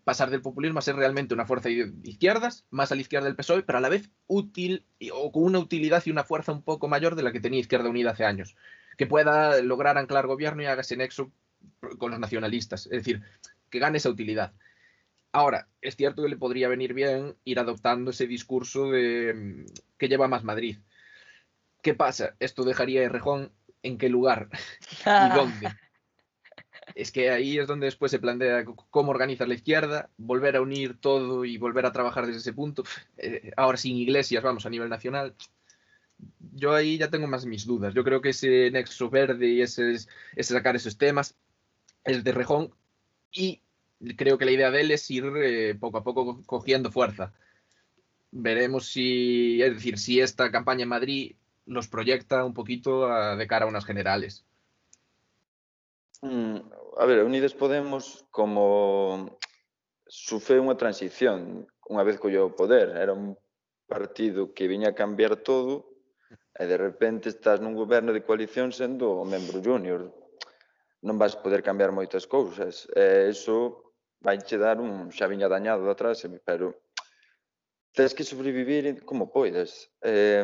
pasar 0.09 0.31
del 0.31 0.41
populismo 0.41 0.79
a 0.79 0.81
ser 0.81 0.95
realmente 0.95 1.35
una 1.35 1.45
fuerza 1.45 1.69
de 1.69 1.93
izquierdas, 2.01 2.65
más 2.71 2.91
a 2.91 2.95
la 2.95 3.01
izquierda 3.01 3.27
del 3.27 3.35
PSOE, 3.35 3.61
pero 3.61 3.77
a 3.77 3.81
la 3.81 3.89
vez 3.89 4.09
útil 4.25 4.83
o 5.13 5.31
con 5.31 5.43
una 5.43 5.59
utilidad 5.59 6.01
y 6.03 6.09
una 6.09 6.23
fuerza 6.23 6.51
un 6.51 6.63
poco 6.63 6.87
mayor 6.87 7.13
de 7.13 7.21
la 7.21 7.31
que 7.31 7.39
tenía 7.39 7.59
Izquierda 7.59 7.89
Unida 7.89 8.09
hace 8.09 8.25
años 8.25 8.55
que 8.97 9.05
pueda 9.05 9.61
lograr 9.61 9.99
anclar 9.99 10.25
gobierno 10.25 10.63
y 10.63 10.65
haga 10.65 10.81
ese 10.81 10.97
nexo 10.97 11.31
con 11.99 12.09
los 12.09 12.19
nacionalistas, 12.19 12.87
es 12.87 12.91
decir, 12.91 13.21
que 13.69 13.77
gane 13.77 13.99
esa 13.99 14.09
utilidad. 14.09 14.51
Ahora, 15.31 15.67
es 15.79 15.95
cierto 15.95 16.23
que 16.23 16.29
le 16.29 16.37
podría 16.37 16.69
venir 16.69 16.95
bien 16.95 17.37
ir 17.45 17.59
adoptando 17.59 18.09
ese 18.09 18.25
discurso 18.25 18.89
de, 18.89 19.63
que 19.99 20.09
lleva 20.09 20.27
más 20.27 20.43
Madrid. 20.43 20.79
¿Qué 21.83 21.93
pasa? 21.93 22.35
Esto 22.39 22.63
dejaría 22.63 23.05
a 23.05 23.09
Rejón 23.09 23.51
en 23.83 23.99
qué 23.99 24.09
lugar 24.09 24.49
y 25.05 25.35
dónde. 25.35 25.69
Es 26.99 27.11
que 27.11 27.29
ahí 27.29 27.57
es 27.57 27.65
donde 27.65 27.85
después 27.85 28.11
se 28.11 28.19
plantea 28.19 28.65
cómo 28.65 29.11
organizar 29.11 29.47
la 29.47 29.53
izquierda, 29.53 30.09
volver 30.17 30.57
a 30.57 30.61
unir 30.61 30.99
todo 30.99 31.45
y 31.45 31.57
volver 31.57 31.85
a 31.85 31.93
trabajar 31.93 32.25
desde 32.25 32.39
ese 32.39 32.51
punto. 32.51 32.83
Eh, 33.17 33.51
ahora 33.55 33.77
sin 33.77 33.95
iglesias, 33.95 34.43
vamos, 34.43 34.65
a 34.65 34.69
nivel 34.69 34.89
nacional, 34.89 35.33
yo 36.53 36.73
ahí 36.73 36.97
ya 36.97 37.09
tengo 37.09 37.25
más 37.27 37.45
mis 37.45 37.65
dudas. 37.65 37.93
Yo 37.93 38.03
creo 38.03 38.21
que 38.21 38.29
ese 38.29 38.69
nexo 38.71 39.09
verde 39.09 39.47
y 39.47 39.61
ese, 39.61 39.97
sacar 40.41 40.75
esos 40.75 40.97
temas 40.97 41.37
es 42.03 42.25
de 42.25 42.33
rejón 42.33 42.73
y 43.31 43.61
creo 44.17 44.37
que 44.37 44.45
la 44.45 44.51
idea 44.51 44.69
de 44.69 44.81
él 44.81 44.91
es 44.91 45.09
ir 45.09 45.23
eh, 45.37 45.75
poco 45.79 45.99
a 45.99 46.03
poco 46.03 46.43
cogiendo 46.45 46.91
fuerza. 46.91 47.31
Veremos 48.31 48.87
si, 48.87 49.61
es 49.61 49.73
decir, 49.73 49.97
si 49.97 50.19
esta 50.19 50.51
campaña 50.51 50.83
en 50.83 50.89
Madrid 50.89 51.35
los 51.65 51.87
proyecta 51.87 52.43
un 52.43 52.53
poquito 52.53 53.07
de 53.37 53.47
cara 53.47 53.65
a 53.65 53.69
unas 53.69 53.85
generales. 53.85 54.43
a 56.99 57.05
ver, 57.05 57.23
Unidas 57.23 57.53
Podemos 57.53 58.27
como 58.29 59.39
sufre 60.03 60.59
unha 60.59 60.75
transición 60.75 61.63
unha 61.87 62.03
vez 62.03 62.19
collo 62.19 62.51
o 62.51 62.55
poder. 62.55 62.91
Era 62.91 63.15
un 63.15 63.39
partido 63.87 64.51
que 64.51 64.67
viña 64.67 64.91
a 64.91 64.97
cambiar 64.99 65.39
todo 65.39 65.95
e 66.59 66.67
de 66.67 66.75
repente 66.75 67.31
estás 67.31 67.63
nun 67.63 67.71
goberno 67.71 68.11
de 68.11 68.27
coalición 68.27 68.75
sendo 68.75 69.15
o 69.15 69.23
membro 69.23 69.63
júnior. 69.63 70.11
Non 70.99 71.15
vas 71.15 71.39
poder 71.39 71.63
cambiar 71.63 71.95
moitas 71.95 72.27
cousas. 72.27 72.83
E 72.91 73.31
iso 73.31 73.95
vai 74.19 74.35
che 74.43 74.59
dar 74.59 74.83
un 74.83 75.07
xa 75.15 75.31
viña 75.31 75.47
dañado 75.47 75.87
de 75.87 75.95
atrás, 75.95 76.19
pero 76.43 76.83
tens 77.95 78.11
que 78.11 78.27
sobrevivir 78.27 79.07
como 79.07 79.31
poidas. 79.31 79.87
Eh, 80.03 80.43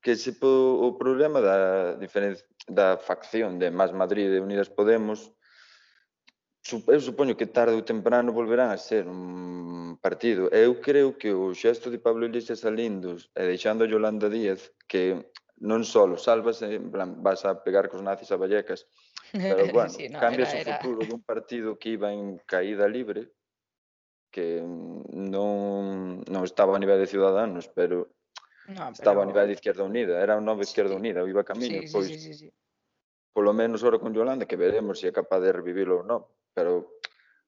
que 0.00 0.16
se 0.16 0.32
po, 0.32 0.80
o 0.80 0.96
problema 0.96 1.44
da 1.44 1.92
diferencia 2.00 2.46
da 2.66 2.98
facción 2.98 3.58
de 3.58 3.70
Más 3.70 3.94
Madrid 3.94 4.28
e 4.34 4.42
Unidas 4.42 4.68
Podemos, 4.68 5.32
eu 6.66 7.00
supoño 7.00 7.38
que 7.38 7.46
tarde 7.46 7.78
ou 7.78 7.86
temprano 7.86 8.34
volverán 8.34 8.74
a 8.74 8.78
ser 8.78 9.06
un 9.06 9.96
partido. 10.02 10.50
Eu 10.50 10.82
creo 10.82 11.14
que 11.14 11.30
o 11.30 11.54
xesto 11.54 11.94
de 11.94 12.02
Pablo 12.02 12.26
Iglesias 12.26 12.66
salindo 12.66 13.14
e 13.14 13.42
deixando 13.46 13.86
a 13.86 13.90
Yolanda 13.90 14.26
Díaz, 14.26 14.74
que 14.90 15.30
non 15.62 15.86
só 15.86 16.04
salvas, 16.18 16.60
en 16.66 16.90
plan, 16.90 17.22
vas 17.22 17.46
a 17.46 17.62
pegar 17.62 17.86
cos 17.88 18.02
nazis 18.02 18.34
a 18.34 18.36
Vallecas, 18.36 18.84
pero 19.32 19.62
bueno, 19.72 19.94
sí, 19.94 20.10
no, 20.10 20.18
cambias 20.18 20.52
era, 20.52 20.60
era... 20.60 20.70
o 20.74 20.82
futuro 20.82 21.06
dun 21.06 21.22
partido 21.22 21.78
que 21.78 21.94
iba 21.94 22.10
en 22.10 22.42
caída 22.44 22.90
libre, 22.90 23.30
que 24.34 24.60
non, 24.60 26.20
non 26.26 26.42
estaba 26.42 26.76
a 26.76 26.82
nivel 26.82 26.98
de 26.98 27.08
Ciudadanos, 27.08 27.70
pero 27.72 28.10
No, 28.68 28.90
estaba 28.90 29.22
a 29.22 29.26
nivel 29.26 29.46
de 29.46 29.52
Izquierda 29.54 29.84
Unida, 29.84 30.20
era 30.20 30.36
un 30.36 30.44
novo 30.44 30.62
Izquierda 30.62 30.90
sí. 30.90 30.96
Unida, 30.96 31.22
iba 31.28 31.44
camiño, 31.44 31.82
sí, 31.82 31.88
pois 31.92 32.06
sí, 32.06 32.18
sí, 32.18 32.34
sí, 32.34 32.34
sí. 32.34 32.52
polo 33.32 33.52
menos 33.52 33.82
agora 33.82 33.98
con 33.98 34.14
Yolanda 34.14 34.46
que 34.46 34.56
veremos 34.56 34.98
se 34.98 35.08
é 35.08 35.12
capaz 35.12 35.44
de 35.44 35.52
revivilo 35.52 36.00
ou 36.00 36.04
non, 36.08 36.24
pero 36.56 36.98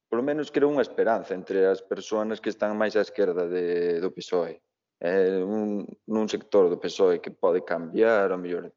polo 0.06 0.20
menos 0.20 0.52
creo 0.52 0.68
unha 0.68 0.84
esperanza 0.84 1.32
entre 1.32 1.64
as 1.64 1.80
persoas 1.80 2.38
que 2.44 2.52
están 2.52 2.76
máis 2.76 2.92
á 2.94 3.00
esquerda 3.00 3.48
de, 3.48 3.98
do 3.98 4.12
PSOE. 4.12 4.60
É 5.00 5.40
un, 5.40 5.88
nun 6.10 6.26
sector 6.28 6.68
do 6.68 6.76
PSOE 6.76 7.24
que 7.24 7.32
pode 7.32 7.64
cambiar, 7.64 8.28
ou 8.28 8.36
mellor. 8.36 8.68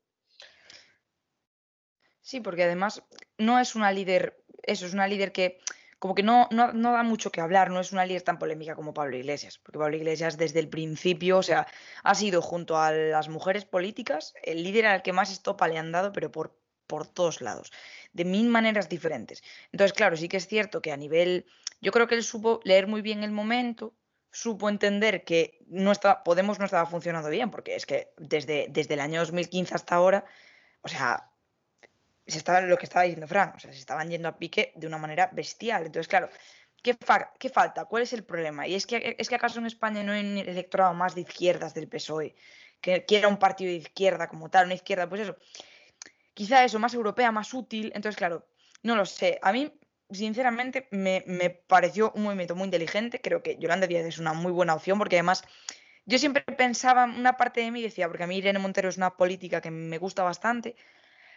Sí, 2.23 2.39
porque 2.39 2.63
además 2.63 3.03
no 3.37 3.59
es 3.59 3.75
una 3.75 3.91
líder, 3.91 4.39
eso 4.63 4.85
es 4.85 4.93
una 4.93 5.07
líder 5.07 5.35
que 5.35 5.59
como 6.01 6.15
que 6.15 6.23
no, 6.23 6.47
no, 6.49 6.73
no, 6.73 6.93
da 6.93 7.03
mucho 7.03 7.31
que 7.31 7.41
hablar, 7.41 7.69
no 7.69 7.79
es 7.79 7.91
una 7.91 8.07
líder 8.07 8.23
tan 8.23 8.39
polémica 8.39 8.73
como 8.73 8.91
Pablo 8.91 9.17
Iglesias, 9.17 9.59
porque 9.59 9.77
Pablo 9.77 9.95
Iglesias 9.95 10.35
desde 10.35 10.59
el 10.59 10.67
principio, 10.67 11.37
o 11.37 11.43
sea, 11.43 11.67
ha 12.03 12.15
sido 12.15 12.41
junto 12.41 12.79
a 12.79 12.91
las 12.91 13.29
mujeres 13.29 13.65
políticas 13.65 14.33
el 14.41 14.63
líder 14.63 14.87
al 14.87 15.03
que 15.03 15.13
más 15.13 15.31
estopa 15.31 15.67
le 15.67 15.77
han 15.77 15.91
dado, 15.91 16.11
pero 16.11 16.31
por 16.31 16.59
por 16.87 17.07
todos 17.07 17.39
lados, 17.39 17.71
de 18.11 18.25
mil 18.25 18.49
maneras 18.49 18.89
diferentes. 18.89 19.43
Entonces, 19.71 19.93
claro, 19.93 20.17
sí 20.17 20.27
que 20.27 20.35
es 20.37 20.47
cierto 20.47 20.81
que 20.81 20.91
a 20.91 20.97
nivel, 20.97 21.45
yo 21.79 21.93
creo 21.93 22.07
que 22.07 22.15
él 22.15 22.23
supo 22.23 22.59
leer 22.65 22.87
muy 22.87 23.01
bien 23.01 23.23
el 23.23 23.31
momento, 23.31 23.93
supo 24.31 24.67
entender 24.67 25.23
que 25.23 25.59
no 25.67 25.93
está, 25.93 26.21
Podemos 26.23 26.59
no 26.59 26.65
estaba 26.65 26.85
funcionando 26.85 27.29
bien, 27.29 27.49
porque 27.49 27.75
es 27.75 27.85
que 27.85 28.11
desde, 28.17 28.67
desde 28.69 28.95
el 28.95 28.99
año 28.99 29.19
2015 29.19 29.73
hasta 29.73 29.95
ahora, 29.95 30.25
o 30.81 30.89
sea, 30.89 31.30
se 32.31 32.39
estaba 32.39 32.61
lo 32.61 32.77
que 32.77 32.85
estaba 32.85 33.03
diciendo 33.03 33.27
Fran, 33.27 33.53
o 33.55 33.59
sea, 33.59 33.71
se 33.71 33.79
estaban 33.79 34.09
yendo 34.09 34.27
a 34.27 34.37
pique 34.37 34.73
de 34.75 34.87
una 34.87 34.97
manera 34.97 35.29
bestial. 35.31 35.85
Entonces, 35.85 36.07
claro, 36.07 36.29
¿qué, 36.81 36.97
qué 37.39 37.49
falta? 37.49 37.85
¿Cuál 37.85 38.03
es 38.03 38.13
el 38.13 38.23
problema? 38.23 38.67
Y 38.67 38.75
es 38.75 38.85
que, 38.85 39.15
es 39.17 39.29
que 39.29 39.35
acaso 39.35 39.59
en 39.59 39.65
España 39.65 40.03
no 40.03 40.13
hay 40.13 40.21
un 40.21 40.37
electorado 40.37 40.93
más 40.93 41.15
de 41.15 41.21
izquierdas 41.21 41.73
del 41.73 41.87
PSOE, 41.87 42.35
que 42.81 43.05
quiera 43.05 43.27
un 43.27 43.37
partido 43.37 43.71
de 43.71 43.77
izquierda 43.77 44.27
como 44.27 44.49
tal, 44.49 44.65
una 44.65 44.73
izquierda, 44.75 45.07
pues 45.07 45.21
eso, 45.21 45.37
quizá 46.33 46.63
eso, 46.63 46.79
más 46.79 46.93
europea, 46.93 47.31
más 47.31 47.53
útil. 47.53 47.91
Entonces, 47.95 48.17
claro, 48.17 48.47
no 48.83 48.95
lo 48.95 49.05
sé. 49.05 49.39
A 49.41 49.51
mí, 49.51 49.71
sinceramente, 50.09 50.87
me, 50.91 51.21
pareció 51.67 52.11
un 52.15 52.23
movimiento 52.23 52.55
muy 52.55 52.65
inteligente. 52.65 53.21
Creo 53.21 53.43
que 53.43 53.57
Yolanda 53.57 53.87
Díaz 53.87 54.05
es 54.05 54.17
una 54.17 54.33
muy 54.33 54.51
buena 54.51 54.73
opción 54.73 54.97
porque 54.97 55.17
además 55.17 55.43
yo 56.05 56.17
siempre 56.17 56.43
pensaba, 56.43 57.05
una 57.05 57.37
parte 57.37 57.61
de 57.61 57.71
mí 57.71 57.81
decía, 57.81 58.07
porque 58.07 58.23
a 58.23 58.27
mí 58.27 58.37
Irene 58.37 58.59
Montero 58.59 58.89
es 58.89 58.97
una 58.97 59.15
política 59.15 59.61
que 59.61 59.71
me 59.71 59.97
gusta 59.97 60.23
bastante, 60.23 60.75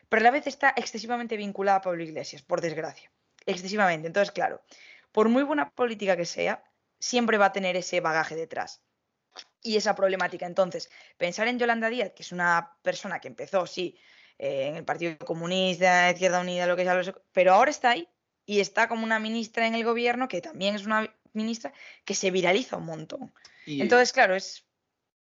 pero 0.09 0.21
a 0.21 0.25
la 0.25 0.31
vez 0.31 0.47
está 0.47 0.73
excesivamente 0.77 1.37
vinculada 1.37 1.79
a 1.79 1.83
Pablo 1.83 2.03
Iglesias, 2.03 2.43
por 2.43 2.61
desgracia. 2.61 3.11
Excesivamente. 3.47 4.07
Entonces, 4.07 4.33
claro, 4.33 4.63
por 5.13 5.29
muy 5.29 5.43
buena 5.43 5.71
política 5.71 6.17
que 6.17 6.25
sea, 6.25 6.65
siempre 6.99 7.39
va 7.39 7.47
a 7.47 7.53
tener 7.53 7.77
ese 7.77 8.01
bagaje 8.01 8.35
detrás 8.35 8.83
y 9.63 9.77
esa 9.77 9.95
problemática. 9.95 10.47
Entonces, 10.47 10.91
pensar 11.17 11.49
en 11.49 11.59
Yolanda 11.59 11.89
Díaz, 11.89 12.13
que 12.15 12.23
es 12.23 12.33
una 12.33 12.77
persona 12.83 13.21
que 13.21 13.29
empezó, 13.29 13.67
sí, 13.67 13.99
eh, 14.39 14.67
en 14.69 14.77
el 14.77 14.85
Partido 14.85 15.17
Comunista, 15.19 16.11
Izquierda 16.11 16.41
Unida, 16.41 16.67
lo 16.67 16.77
que 16.77 16.85
sea, 16.85 17.15
pero 17.33 17.55
ahora 17.55 17.71
está 17.71 17.91
ahí 17.91 18.09
y 18.47 18.61
está 18.61 18.89
como 18.89 19.05
una 19.05 19.19
ministra 19.19 19.67
en 19.67 19.75
el 19.75 19.85
gobierno, 19.85 20.29
que 20.29 20.41
también 20.41 20.75
es 20.75 20.87
una 20.87 21.15
ministra, 21.33 21.73
que 22.05 22.15
se 22.15 22.31
viraliza 22.31 22.77
un 22.77 22.87
montón. 22.87 23.33
Entonces, 23.67 24.13
claro, 24.13 24.35
es... 24.35 24.64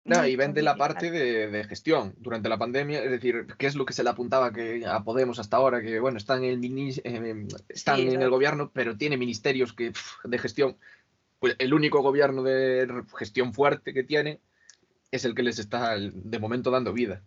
No, 0.07 0.25
y 0.25 0.37
vende 0.37 0.63
la 0.63 0.77
parte 0.77 1.11
de, 1.11 1.65
gestión 1.65 2.15
durante 2.19 2.49
la 2.49 2.59
pandemia, 2.59 3.03
es 3.03 3.11
decir, 3.11 3.47
qué 3.59 3.67
es 3.67 3.75
lo 3.75 3.85
que 3.85 3.93
se 3.93 4.05
le 4.05 4.11
apuntaba 4.11 4.53
que 4.53 4.87
a 4.87 5.03
Podemos 5.03 5.41
hasta 5.41 5.57
ahora, 5.57 5.83
que 5.83 5.99
bueno, 5.99 6.17
están 6.17 6.45
en 6.45 6.63
el, 6.63 7.49
están 7.69 8.01
en 8.01 8.23
el 8.23 8.31
gobierno, 8.31 8.71
pero 8.73 8.97
tiene 8.97 9.17
ministerios 9.17 9.73
que, 9.73 9.93
de 10.25 10.39
gestión. 10.39 10.77
Pues 11.41 11.57
el 11.59 11.75
único 11.75 12.03
gobierno 12.03 12.43
de 12.45 13.03
gestión 13.19 13.53
fuerte 13.53 13.93
que 13.93 14.05
tiene 14.05 14.41
es 15.11 15.25
el 15.25 15.35
que 15.35 15.43
les 15.43 15.59
está 15.59 15.97
de 15.99 16.39
momento 16.39 16.71
dando 16.71 16.93
vida. 16.93 17.23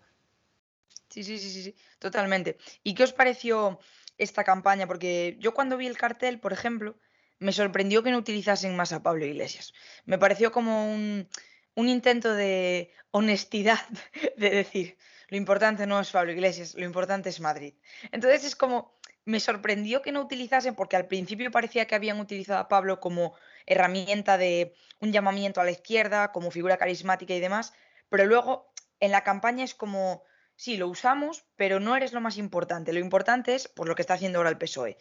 Sí, 1.09 1.23
sí, 1.23 1.37
sí, 1.37 1.49
sí, 1.49 1.75
totalmente. 1.99 2.57
¿Y 2.83 2.93
qué 2.93 3.03
os 3.03 3.13
pareció 3.13 3.79
esta 4.17 4.43
campaña? 4.43 4.87
Porque 4.87 5.35
yo 5.39 5.53
cuando 5.53 5.75
vi 5.75 5.87
el 5.87 5.97
cartel, 5.97 6.39
por 6.39 6.53
ejemplo, 6.53 6.97
me 7.39 7.51
sorprendió 7.51 8.03
que 8.03 8.11
no 8.11 8.17
utilizasen 8.17 8.75
más 8.75 8.93
a 8.93 9.01
Pablo 9.01 9.25
Iglesias. 9.25 9.73
Me 10.05 10.17
pareció 10.17 10.51
como 10.51 10.93
un, 10.93 11.27
intento 11.75 12.33
de 12.33 12.91
honestidad, 13.11 13.79
de 14.37 14.49
decir, 14.49 14.97
lo 15.29 15.37
importante 15.37 15.85
no 15.85 15.99
es 15.99 16.11
Pablo 16.11 16.31
Iglesias, 16.31 16.75
lo 16.75 16.85
importante 16.85 17.29
es 17.29 17.39
Madrid. 17.39 17.75
Entonces 18.11 18.43
es 18.43 18.55
como, 18.55 18.99
me 19.25 19.39
sorprendió 19.39 20.01
que 20.01 20.11
no 20.11 20.21
utilizasen, 20.21 20.75
porque 20.75 20.95
al 20.95 21.07
principio 21.07 21.51
parecía 21.51 21.85
que 21.85 21.95
habían 21.95 22.19
utilizado 22.19 22.59
a 22.59 22.67
Pablo 22.67 22.99
como 22.99 23.35
herramienta 23.65 24.37
de 24.37 24.73
un 24.99 25.11
llamamiento 25.11 25.61
a 25.61 25.65
la 25.65 25.71
izquierda, 25.71 26.31
como 26.31 26.51
figura 26.51 26.77
carismática 26.77 27.33
y 27.33 27.39
demás, 27.39 27.73
pero 28.09 28.25
luego 28.25 28.73
en 28.99 29.11
la 29.11 29.23
campaña 29.23 29.63
es 29.63 29.75
como, 29.75 30.23
sí, 30.55 30.77
lo 30.77 30.87
usamos, 30.87 31.45
pero 31.55 31.79
no 31.79 31.95
eres 31.95 32.11
lo 32.11 32.21
más 32.21 32.37
importante. 32.37 32.91
Lo 32.91 32.99
importante 32.99 33.55
es 33.55 33.67
por 33.67 33.87
lo 33.87 33.95
que 33.95 34.01
está 34.01 34.15
haciendo 34.15 34.39
ahora 34.39 34.49
el 34.49 34.57
PSOE 34.57 34.97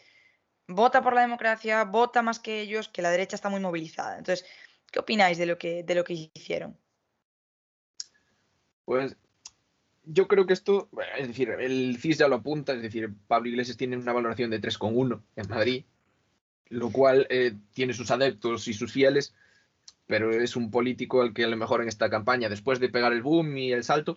vota 0.68 1.02
por 1.02 1.14
la 1.14 1.22
democracia, 1.22 1.82
vota 1.84 2.22
más 2.22 2.38
que 2.38 2.60
ellos, 2.60 2.88
que 2.88 3.02
la 3.02 3.10
derecha 3.10 3.34
está 3.34 3.48
muy 3.48 3.60
movilizada. 3.60 4.18
Entonces, 4.18 4.46
¿qué 4.90 4.98
opináis 5.00 5.38
de 5.38 5.46
lo 5.46 5.58
que, 5.58 5.82
de 5.82 5.94
lo 5.94 6.04
que 6.04 6.30
hicieron? 6.34 6.76
Pues 8.84 9.16
yo 10.04 10.26
creo 10.26 10.46
que 10.46 10.54
esto, 10.54 10.88
es 11.18 11.28
decir, 11.28 11.50
el 11.50 11.98
CIS 11.98 12.18
ya 12.18 12.28
lo 12.28 12.36
apunta, 12.36 12.72
es 12.72 12.82
decir, 12.82 13.10
Pablo 13.26 13.50
Iglesias 13.50 13.76
tiene 13.76 13.96
una 13.96 14.12
valoración 14.12 14.50
de 14.50 14.60
3,1 14.60 15.22
en 15.36 15.48
Madrid, 15.48 15.84
lo 16.70 16.90
cual 16.90 17.26
eh, 17.28 17.52
tiene 17.74 17.92
sus 17.92 18.10
adeptos 18.10 18.68
y 18.68 18.72
sus 18.72 18.92
fieles, 18.92 19.34
pero 20.06 20.30
es 20.32 20.56
un 20.56 20.70
político 20.70 21.20
al 21.20 21.34
que 21.34 21.44
a 21.44 21.48
lo 21.48 21.56
mejor 21.56 21.82
en 21.82 21.88
esta 21.88 22.08
campaña, 22.08 22.48
después 22.48 22.80
de 22.80 22.88
pegar 22.88 23.12
el 23.12 23.22
boom 23.22 23.58
y 23.58 23.72
el 23.72 23.84
salto, 23.84 24.16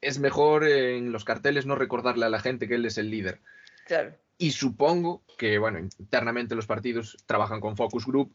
es 0.00 0.18
mejor 0.18 0.66
en 0.66 1.12
los 1.12 1.24
carteles 1.24 1.66
no 1.66 1.76
recordarle 1.76 2.26
a 2.26 2.30
la 2.30 2.40
gente 2.40 2.66
que 2.66 2.74
él 2.74 2.84
es 2.84 2.98
el 2.98 3.10
líder. 3.10 3.40
Claro. 3.86 4.16
Y 4.36 4.52
supongo 4.52 5.22
que, 5.36 5.58
bueno, 5.58 5.78
internamente 5.78 6.54
los 6.54 6.66
partidos 6.66 7.16
trabajan 7.26 7.60
con 7.60 7.76
focus 7.76 8.06
group 8.06 8.32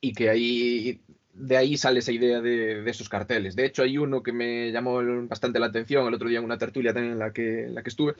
y 0.00 0.12
que 0.12 0.30
ahí 0.30 1.00
de 1.32 1.56
ahí 1.56 1.76
sale 1.76 2.00
esa 2.00 2.12
idea 2.12 2.40
de, 2.40 2.88
esos 2.88 3.08
carteles. 3.08 3.56
De 3.56 3.64
hecho, 3.64 3.82
hay 3.82 3.98
uno 3.98 4.22
que 4.22 4.32
me 4.32 4.70
llamó 4.72 5.00
bastante 5.26 5.58
la 5.58 5.66
atención 5.66 6.06
el 6.06 6.14
otro 6.14 6.28
día 6.28 6.38
en 6.38 6.44
una 6.44 6.58
tertulia 6.58 6.92
también 6.92 7.14
en 7.14 7.18
la 7.18 7.32
que, 7.32 7.68
la 7.68 7.82
que 7.82 7.88
estuve, 7.88 8.14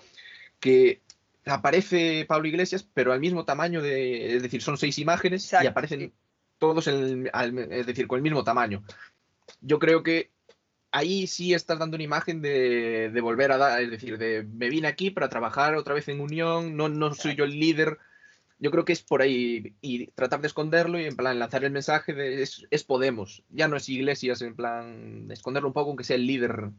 que 0.58 1.00
aparece 1.44 2.24
Pablo 2.26 2.48
Iglesias, 2.48 2.86
pero 2.94 3.12
al 3.12 3.20
mismo 3.20 3.44
tamaño 3.44 3.82
de, 3.82 4.36
es 4.36 4.42
decir, 4.42 4.62
son 4.62 4.78
seis 4.78 4.98
imágenes 4.98 5.52
y 5.52 5.66
aparecen 5.66 6.12
todos, 6.58 6.86
es 6.86 7.86
decir, 7.86 8.06
con 8.06 8.16
el 8.16 8.22
mismo 8.22 8.44
tamaño. 8.44 8.82
Yo 9.60 9.78
creo 9.78 10.02
que 10.02 10.30
ahí 10.92 11.26
sí 11.26 11.54
estás 11.54 11.78
dando 11.78 11.96
una 11.96 12.04
imagen 12.04 12.42
de, 12.42 13.18
volver 13.22 13.52
a 13.52 13.58
dar, 13.58 13.82
es 13.82 13.90
decir, 13.90 14.18
de 14.18 14.44
me 14.44 14.68
vine 14.68 14.88
aquí 14.88 15.10
para 15.10 15.28
trabajar 15.28 15.74
otra 15.74 15.94
vez 15.94 16.08
en 16.08 16.20
unión, 16.20 16.76
no, 16.76 16.88
no 16.88 17.14
soy 17.14 17.34
yo 17.36 17.44
el 17.44 17.58
líder. 17.58 17.98
Yo 18.60 18.70
creo 18.70 18.84
que 18.84 18.92
es 18.92 19.02
por 19.02 19.22
ahí 19.22 19.74
y 19.80 20.08
tratar 20.08 20.40
de 20.40 20.46
esconderlo 20.46 21.00
y 21.00 21.06
en 21.06 21.16
plan 21.16 21.38
lanzar 21.38 21.64
el 21.64 21.72
mensaje 21.72 22.12
de 22.12 22.42
es, 22.42 22.84
Podemos, 22.84 23.42
ya 23.48 23.68
no 23.68 23.76
es 23.76 23.88
Iglesias, 23.88 24.42
en 24.42 24.54
plan 24.54 25.28
esconderlo 25.30 25.68
un 25.68 25.72
poco 25.72 25.88
aunque 25.88 26.04
sea 26.04 26.16
el 26.16 26.26
líder, 26.26 26.70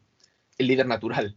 el 0.60 0.68
líder 0.68 0.86
natural. 0.86 1.36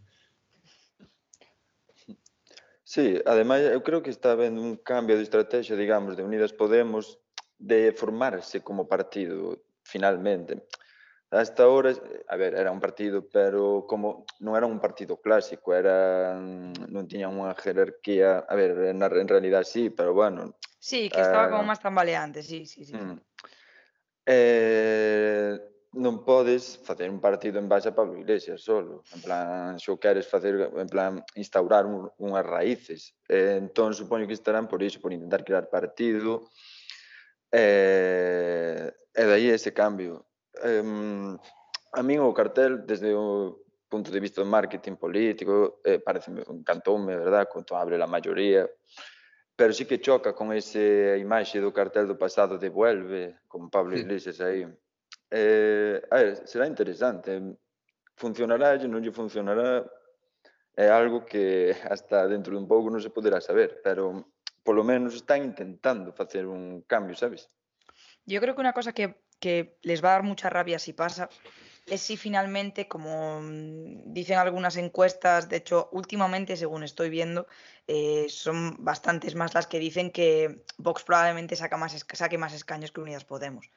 Sí, 2.85 3.19
además 3.25 3.63
yo 3.73 3.83
creo 3.83 4.03
que 4.03 4.11
está 4.11 4.33
habiendo 4.33 4.61
un 4.61 4.77
cambio 4.77 5.17
de 5.17 5.23
estrategia, 5.23 5.75
digamos, 5.77 6.17
de 6.17 6.23
Unidas 6.23 6.53
Podemos, 6.53 7.19
de 7.59 7.93
formarse 7.93 8.61
como 8.61 8.87
partido, 8.87 9.63
finalmente 9.83 10.63
hasta 11.35 11.64
ahora, 11.64 11.93
a 12.28 12.37
ver, 12.37 12.55
era 12.55 12.70
un 12.70 12.78
partido, 12.78 13.26
pero 13.26 13.85
como 13.89 14.24
non 14.39 14.55
era 14.55 14.70
un 14.70 14.78
partido 14.78 15.18
clásico, 15.18 15.74
era 15.74 16.39
mm, 16.39 16.87
non 16.95 17.11
tiña 17.11 17.26
unha 17.26 17.51
jerarquía, 17.59 18.47
a 18.47 18.55
ver, 18.55 18.95
en, 18.95 19.03
en 19.03 19.28
realidad 19.28 19.66
sí, 19.66 19.91
pero 19.91 20.14
bueno. 20.14 20.55
Sí, 20.78 21.11
que 21.11 21.18
estaba 21.18 21.51
como 21.51 21.66
ah, 21.66 21.70
máis 21.74 21.82
tambaleante, 21.82 22.39
sí, 22.39 22.62
sí, 22.70 22.87
sí. 22.87 22.95
Mm. 22.95 23.18
Eh, 24.24 25.59
non 25.99 26.22
podes 26.22 26.78
facer 26.87 27.11
un 27.11 27.18
partido 27.18 27.59
en 27.59 27.66
base 27.66 27.91
a 27.91 27.97
Pablo 27.99 28.14
Iglesias 28.14 28.62
solo. 28.62 29.03
En 29.14 29.20
plan, 29.22 29.74
xo 29.78 29.99
queres 29.99 30.30
facer, 30.30 30.70
en 30.70 30.91
plan, 30.91 31.18
instaurar 31.35 31.82
un, 31.87 32.11
unhas 32.22 32.47
raíces. 32.47 33.14
Eh, 33.26 33.59
entón, 33.59 33.91
supoño 33.91 34.26
que 34.26 34.39
estarán 34.39 34.70
por 34.70 34.82
iso, 34.82 35.03
por 35.03 35.11
intentar 35.11 35.43
crear 35.43 35.66
partido. 35.66 36.47
Eh, 37.51 38.87
e 39.14 39.22
daí 39.26 39.51
ese 39.51 39.70
cambio 39.70 40.26
eh, 40.63 41.37
a 41.93 42.03
min 42.03 42.19
o 42.21 42.35
cartel 42.35 42.87
desde 42.87 43.11
o 43.15 43.65
punto 43.89 44.11
de 44.11 44.21
vista 44.21 44.43
do 44.43 44.47
marketing 44.47 44.95
político 44.97 45.81
eh, 45.85 45.99
parece 45.99 46.31
encantoume, 46.31 47.17
verdad, 47.17 47.49
quanto 47.51 47.75
abre 47.75 47.97
a 48.01 48.07
maioría 48.07 48.69
pero 49.57 49.73
sí 49.73 49.87
que 49.87 50.01
choca 50.01 50.35
con 50.35 50.53
ese 50.53 51.17
imaxe 51.19 51.61
do 51.61 51.73
cartel 51.73 52.07
do 52.11 52.19
pasado 52.19 52.59
de 52.59 52.69
Vuelve, 52.69 53.39
con 53.47 53.71
Pablo. 53.71 53.95
Iglesias 53.97 54.41
aí. 54.41 54.67
Eh, 55.31 56.03
a 56.11 56.17
ver, 56.17 56.47
será 56.47 56.67
interesante. 56.67 57.39
Funcionará, 58.17 58.75
non 58.87 59.03
lle 59.03 59.15
funcionará, 59.15 59.87
é 60.75 60.91
algo 60.91 61.23
que 61.23 61.71
hasta 61.91 62.27
dentro 62.27 62.55
de 62.55 62.59
un 62.59 62.67
pouco 62.67 62.91
non 62.91 63.03
se 63.03 63.15
poderá 63.15 63.39
saber, 63.39 63.79
pero 63.83 64.35
polo 64.67 64.83
menos 64.83 65.15
están 65.15 65.47
intentando 65.47 66.11
facer 66.11 66.47
un 66.47 66.83
cambio, 66.83 67.15
sabes? 67.15 67.47
Yo 68.27 68.41
creo 68.41 68.55
que 68.55 68.63
una 68.63 68.75
cosa 68.75 68.91
que 68.91 69.23
que 69.41 69.76
les 69.82 70.03
va 70.03 70.11
a 70.11 70.12
dar 70.12 70.22
mucha 70.22 70.51
rabia 70.51 70.78
si 70.78 70.93
pasa 70.93 71.28
es 71.87 72.01
si 72.01 72.16
finalmente, 72.16 72.89
como 72.89 73.41
mm, 73.41 74.12
dicen 74.12 74.39
algunas 74.39 74.76
encuestas, 74.76 75.49
de 75.49 75.57
hecho, 75.57 75.89
últimamente, 75.93 76.57
según 76.57 76.82
estoy 76.82 77.11
viendo, 77.11 77.47
eh, 77.87 78.26
son 78.28 78.76
bastantes 78.85 79.35
más 79.35 79.55
las 79.55 79.66
que 79.66 79.78
dicen 79.78 80.11
que 80.11 80.62
Vox 80.78 81.05
probablemente 81.05 81.57
saca 81.57 81.76
más, 81.76 82.07
saque 82.12 82.39
más 82.39 82.55
escaños 82.55 82.93
que 82.93 83.01
Unidas 83.01 83.24
Podemos. 83.24 83.70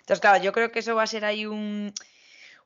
Entonces, 0.00 0.20
claro, 0.20 0.42
yo 0.42 0.52
creo 0.52 0.72
que 0.72 0.80
eso 0.80 0.94
va 0.94 1.04
a 1.04 1.06
ser 1.06 1.24
ahí 1.24 1.46
un, 1.46 1.94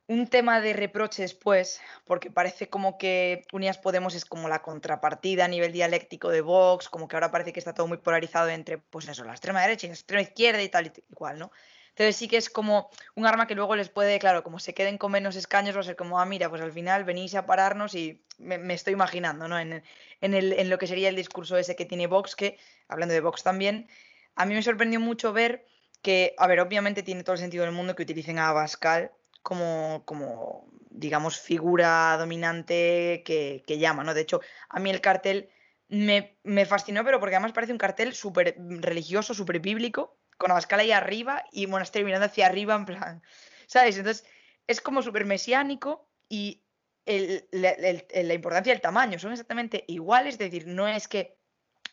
un 0.06 0.26
tema 0.26 0.60
de 0.60 0.72
reproche 0.72 1.22
después, 1.22 1.80
porque 2.06 2.30
parece 2.30 2.68
como 2.70 2.96
que 2.96 3.44
Unidas 3.52 3.78
Podemos 3.78 4.14
es 4.14 4.24
como 4.24 4.48
la 4.48 4.62
contrapartida 4.62 5.44
a 5.44 5.48
nivel 5.48 5.70
dialéctico 5.70 6.30
de 6.30 6.40
Vox, 6.40 6.88
como 6.88 7.08
que 7.08 7.16
ahora 7.16 7.30
parece 7.30 7.52
que 7.52 7.60
está 7.60 7.74
todo 7.74 7.86
muy 7.86 7.98
polarizado 7.98 8.48
entre, 8.48 8.78
pues 8.78 9.06
eso, 9.06 9.22
la 9.24 9.32
extrema 9.32 9.60
derecha 9.60 9.86
y 9.86 9.90
la 9.90 9.94
extrema 9.94 10.22
izquierda 10.22 10.62
y 10.62 10.68
tal 10.70 10.86
y 10.86 11.36
¿no? 11.36 11.52
Entonces 11.98 12.14
sí 12.14 12.28
que 12.28 12.36
es 12.36 12.48
como 12.48 12.90
un 13.16 13.26
arma 13.26 13.48
que 13.48 13.56
luego 13.56 13.74
les 13.74 13.88
puede, 13.88 14.20
claro, 14.20 14.44
como 14.44 14.60
se 14.60 14.72
queden 14.72 14.98
con 14.98 15.10
menos 15.10 15.34
escaños, 15.34 15.74
va 15.74 15.80
a 15.80 15.82
ser 15.82 15.96
como, 15.96 16.20
ah, 16.20 16.26
mira, 16.26 16.48
pues 16.48 16.62
al 16.62 16.70
final 16.70 17.02
venís 17.02 17.34
a 17.34 17.44
pararnos 17.44 17.96
y 17.96 18.22
me, 18.38 18.72
estoy 18.72 18.92
imaginando, 18.92 19.48
¿no? 19.48 19.58
En, 19.58 19.82
en, 20.20 20.70
lo 20.70 20.78
que 20.78 20.86
sería 20.86 21.08
el 21.08 21.16
discurso 21.16 21.56
ese 21.56 21.74
que 21.74 21.86
tiene 21.86 22.06
Vox, 22.06 22.36
que, 22.36 22.56
hablando 22.86 23.14
de 23.14 23.20
Vox 23.20 23.42
también, 23.42 23.88
a 24.36 24.46
mí 24.46 24.54
me 24.54 24.62
sorprendió 24.62 25.00
mucho 25.00 25.32
ver 25.32 25.66
que, 26.00 26.36
a 26.38 26.46
ver, 26.46 26.60
obviamente 26.60 27.02
tiene 27.02 27.24
todo 27.24 27.32
el 27.32 27.40
sentido 27.40 27.64
del 27.64 27.74
mundo 27.74 27.96
que 27.96 28.04
utilicen 28.04 28.38
a 28.38 28.50
Abascal 28.50 29.10
como, 29.42 30.04
como 30.04 30.70
digamos, 30.90 31.40
figura 31.40 32.16
dominante 32.16 33.24
que, 33.24 33.64
que 33.66 33.78
llama, 33.78 34.04
¿no? 34.04 34.14
De 34.14 34.20
hecho, 34.20 34.40
a 34.68 34.78
mí 34.78 34.90
el 34.90 35.00
cartel 35.00 35.50
me, 35.88 36.38
me 36.44 36.64
fascinó, 36.64 37.04
pero 37.04 37.18
porque 37.18 37.34
además 37.34 37.50
parece 37.50 37.72
un 37.72 37.78
cartel 37.78 38.14
súper 38.14 38.54
religioso, 38.56 39.34
súper 39.34 39.58
bíblico, 39.58 40.16
con 40.38 40.50
Abascal 40.50 40.80
ahí 40.80 40.92
arriba 40.92 41.44
y 41.52 41.66
Monasterio 41.66 42.06
mirando 42.06 42.26
hacia 42.26 42.46
arriba, 42.46 42.74
en 42.74 42.86
plan, 42.86 43.22
¿sabes? 43.66 43.98
Entonces, 43.98 44.24
es 44.66 44.80
como 44.80 45.02
súper 45.02 45.24
mesiánico 45.24 46.08
y 46.28 46.62
la 47.04 48.34
importancia 48.34 48.72
del 48.72 48.80
tamaño 48.82 49.18
son 49.18 49.32
exactamente 49.32 49.84
iguales, 49.88 50.34
es 50.34 50.38
decir, 50.38 50.66
no 50.66 50.86
es 50.88 51.08
que 51.08 51.36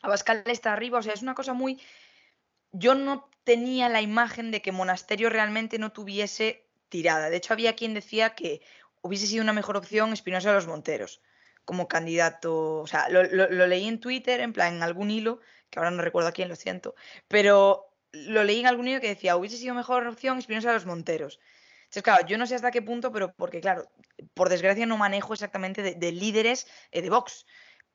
Abascal 0.01 0.43
está 0.45 0.73
arriba, 0.73 0.99
o 0.99 1.01
sea, 1.01 1.13
es 1.13 1.21
una 1.21 1.35
cosa 1.35 1.53
muy... 1.53 1.81
Yo 2.71 2.93
no 2.93 3.29
tenía 3.43 3.89
la 3.89 4.01
imagen 4.01 4.51
de 4.51 4.61
que 4.61 4.71
Monasterio 4.71 5.29
realmente 5.29 5.79
no 5.79 5.91
tuviese 5.91 6.67
tirada. 6.89 7.29
De 7.29 7.37
hecho, 7.37 7.53
había 7.53 7.75
quien 7.75 7.93
decía 7.93 8.35
que 8.35 8.61
hubiese 9.01 9.27
sido 9.27 9.43
una 9.43 9.53
mejor 9.53 9.77
opción 9.77 10.11
Espinosa 10.13 10.49
de 10.49 10.55
los 10.55 10.67
Monteros 10.67 11.21
como 11.63 11.87
candidato. 11.87 12.81
O 12.81 12.87
sea, 12.87 13.07
lo, 13.09 13.23
leí 13.67 13.87
en 13.87 13.99
Twitter, 13.99 14.41
en 14.41 14.53
plan, 14.53 14.75
en 14.75 14.83
algún 14.83 15.09
hilo, 15.09 15.39
que 15.69 15.79
ahora 15.79 15.91
no 15.91 16.01
recuerdo 16.01 16.29
a 16.29 16.33
quién, 16.33 16.49
lo 16.49 16.55
siento, 16.55 16.95
pero 17.27 17.94
lo 18.15 18.43
leí 18.43 18.59
en 18.59 18.67
algún 18.67 18.87
hilo 18.87 19.01
que 19.01 19.09
decía, 19.09 19.35
hubiese 19.35 19.57
sido 19.57 19.75
mejor 19.75 20.07
opción 20.07 20.37
Espinosa 20.37 20.69
de 20.69 20.75
los 20.75 20.85
Monteros. 20.85 21.39
Entonces, 21.83 22.03
claro, 22.03 22.25
yo 22.25 22.37
no 22.37 22.47
sé 22.47 22.55
hasta 22.55 22.71
qué 22.71 22.81
punto, 22.81 23.11
pero 23.11 23.33
porque, 23.33 23.61
claro, 23.61 23.89
por 24.33 24.49
desgracia 24.49 24.85
no 24.85 24.97
manejo 24.97 25.33
exactamente 25.33 25.81
de, 25.95 26.11
líderes 26.11 26.67
eh, 26.91 27.01
de 27.01 27.09
Vox, 27.09 27.45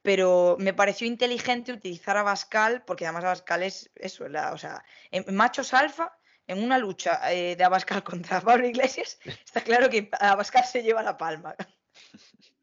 pero 0.02 0.56
me 0.58 0.72
pareció 0.72 1.06
inteligente 1.06 1.72
utilizar 1.72 2.16
a 2.16 2.22
Bascal, 2.22 2.84
porque 2.84 3.04
además 3.04 3.24
Abascal 3.24 3.62
es 3.62 3.90
eso, 3.96 4.24
o 4.24 4.58
sea, 4.58 4.84
en 5.10 5.34
machos 5.34 5.74
alfa, 5.74 6.16
en 6.46 6.62
una 6.62 6.78
lucha 6.78 7.20
eh, 7.32 7.56
de 7.56 7.64
Abascal 7.64 8.02
contra 8.04 8.40
Pablo 8.40 8.66
Iglesias, 8.66 9.18
está 9.44 9.60
claro 9.62 9.90
que 9.90 10.08
Abascal 10.18 10.64
se 10.64 10.82
lleva 10.82 11.02
la 11.02 11.16
palma. 11.16 11.54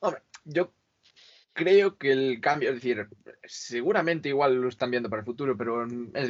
Hombre, 0.00 0.22
yo 0.44 0.72
creo 1.58 1.98
que 1.98 2.12
el 2.12 2.40
cambio, 2.40 2.68
es 2.68 2.76
decir, 2.76 3.08
seguramente 3.44 4.28
igual 4.28 4.54
lo 4.54 4.68
están 4.68 4.92
viendo 4.92 5.10
para 5.10 5.20
el 5.20 5.26
futuro, 5.26 5.56
pero 5.56 5.84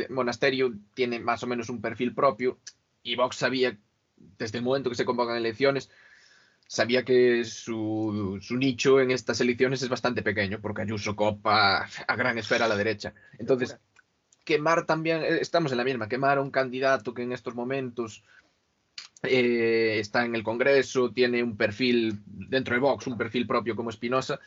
monasterio 0.09 0.73
tiene 0.95 1.21
más 1.21 1.43
o 1.43 1.47
menos 1.47 1.69
un 1.69 1.83
perfil 1.83 2.15
propio 2.15 2.59
y 3.03 3.15
Vox 3.15 3.37
sabía, 3.37 3.77
desde 4.17 4.57
el 4.57 4.65
momento 4.65 4.89
que 4.89 4.97
se 4.97 5.05
convocan 5.05 5.37
elecciones, 5.37 5.91
sabía 6.67 7.05
que 7.05 7.45
su, 7.45 8.41
nicho 8.53 9.01
en 9.01 9.11
estas 9.11 9.43
elecciones 9.43 9.83
es 9.83 9.91
bastante 9.91 10.23
pequeño, 10.23 10.63
porque 10.63 10.81
Ayuso 10.81 11.15
copa 11.15 11.87
a 12.07 12.17
gran 12.17 12.39
esfera 12.39 12.65
a 12.65 12.69
la 12.69 12.77
derecha. 12.77 13.13
Entonces, 13.39 13.77
quemar 14.45 14.87
también, 14.87 15.23
eh, 15.23 15.39
estamos 15.43 15.73
en 15.73 15.79
la 15.79 15.85
misma, 15.85 16.09
quemar 16.09 16.39
a 16.39 16.43
un 16.43 16.51
candidato 16.51 17.13
que 17.13 17.25
en 17.25 17.33
estos 17.33 17.55
momentos 17.55 18.25
eh, 19.25 19.99
está 20.01 20.25
en 20.25 20.35
el 20.35 20.43
Congreso, 20.43 21.13
tiene 21.13 21.43
un 21.43 21.55
perfil 21.55 22.19
dentro 22.25 22.75
de 22.75 22.81
Vox, 22.81 23.07
un 23.07 23.19
perfil 23.19 23.47
propio 23.47 23.77
como 23.77 23.91
Espinosa, 23.91 24.41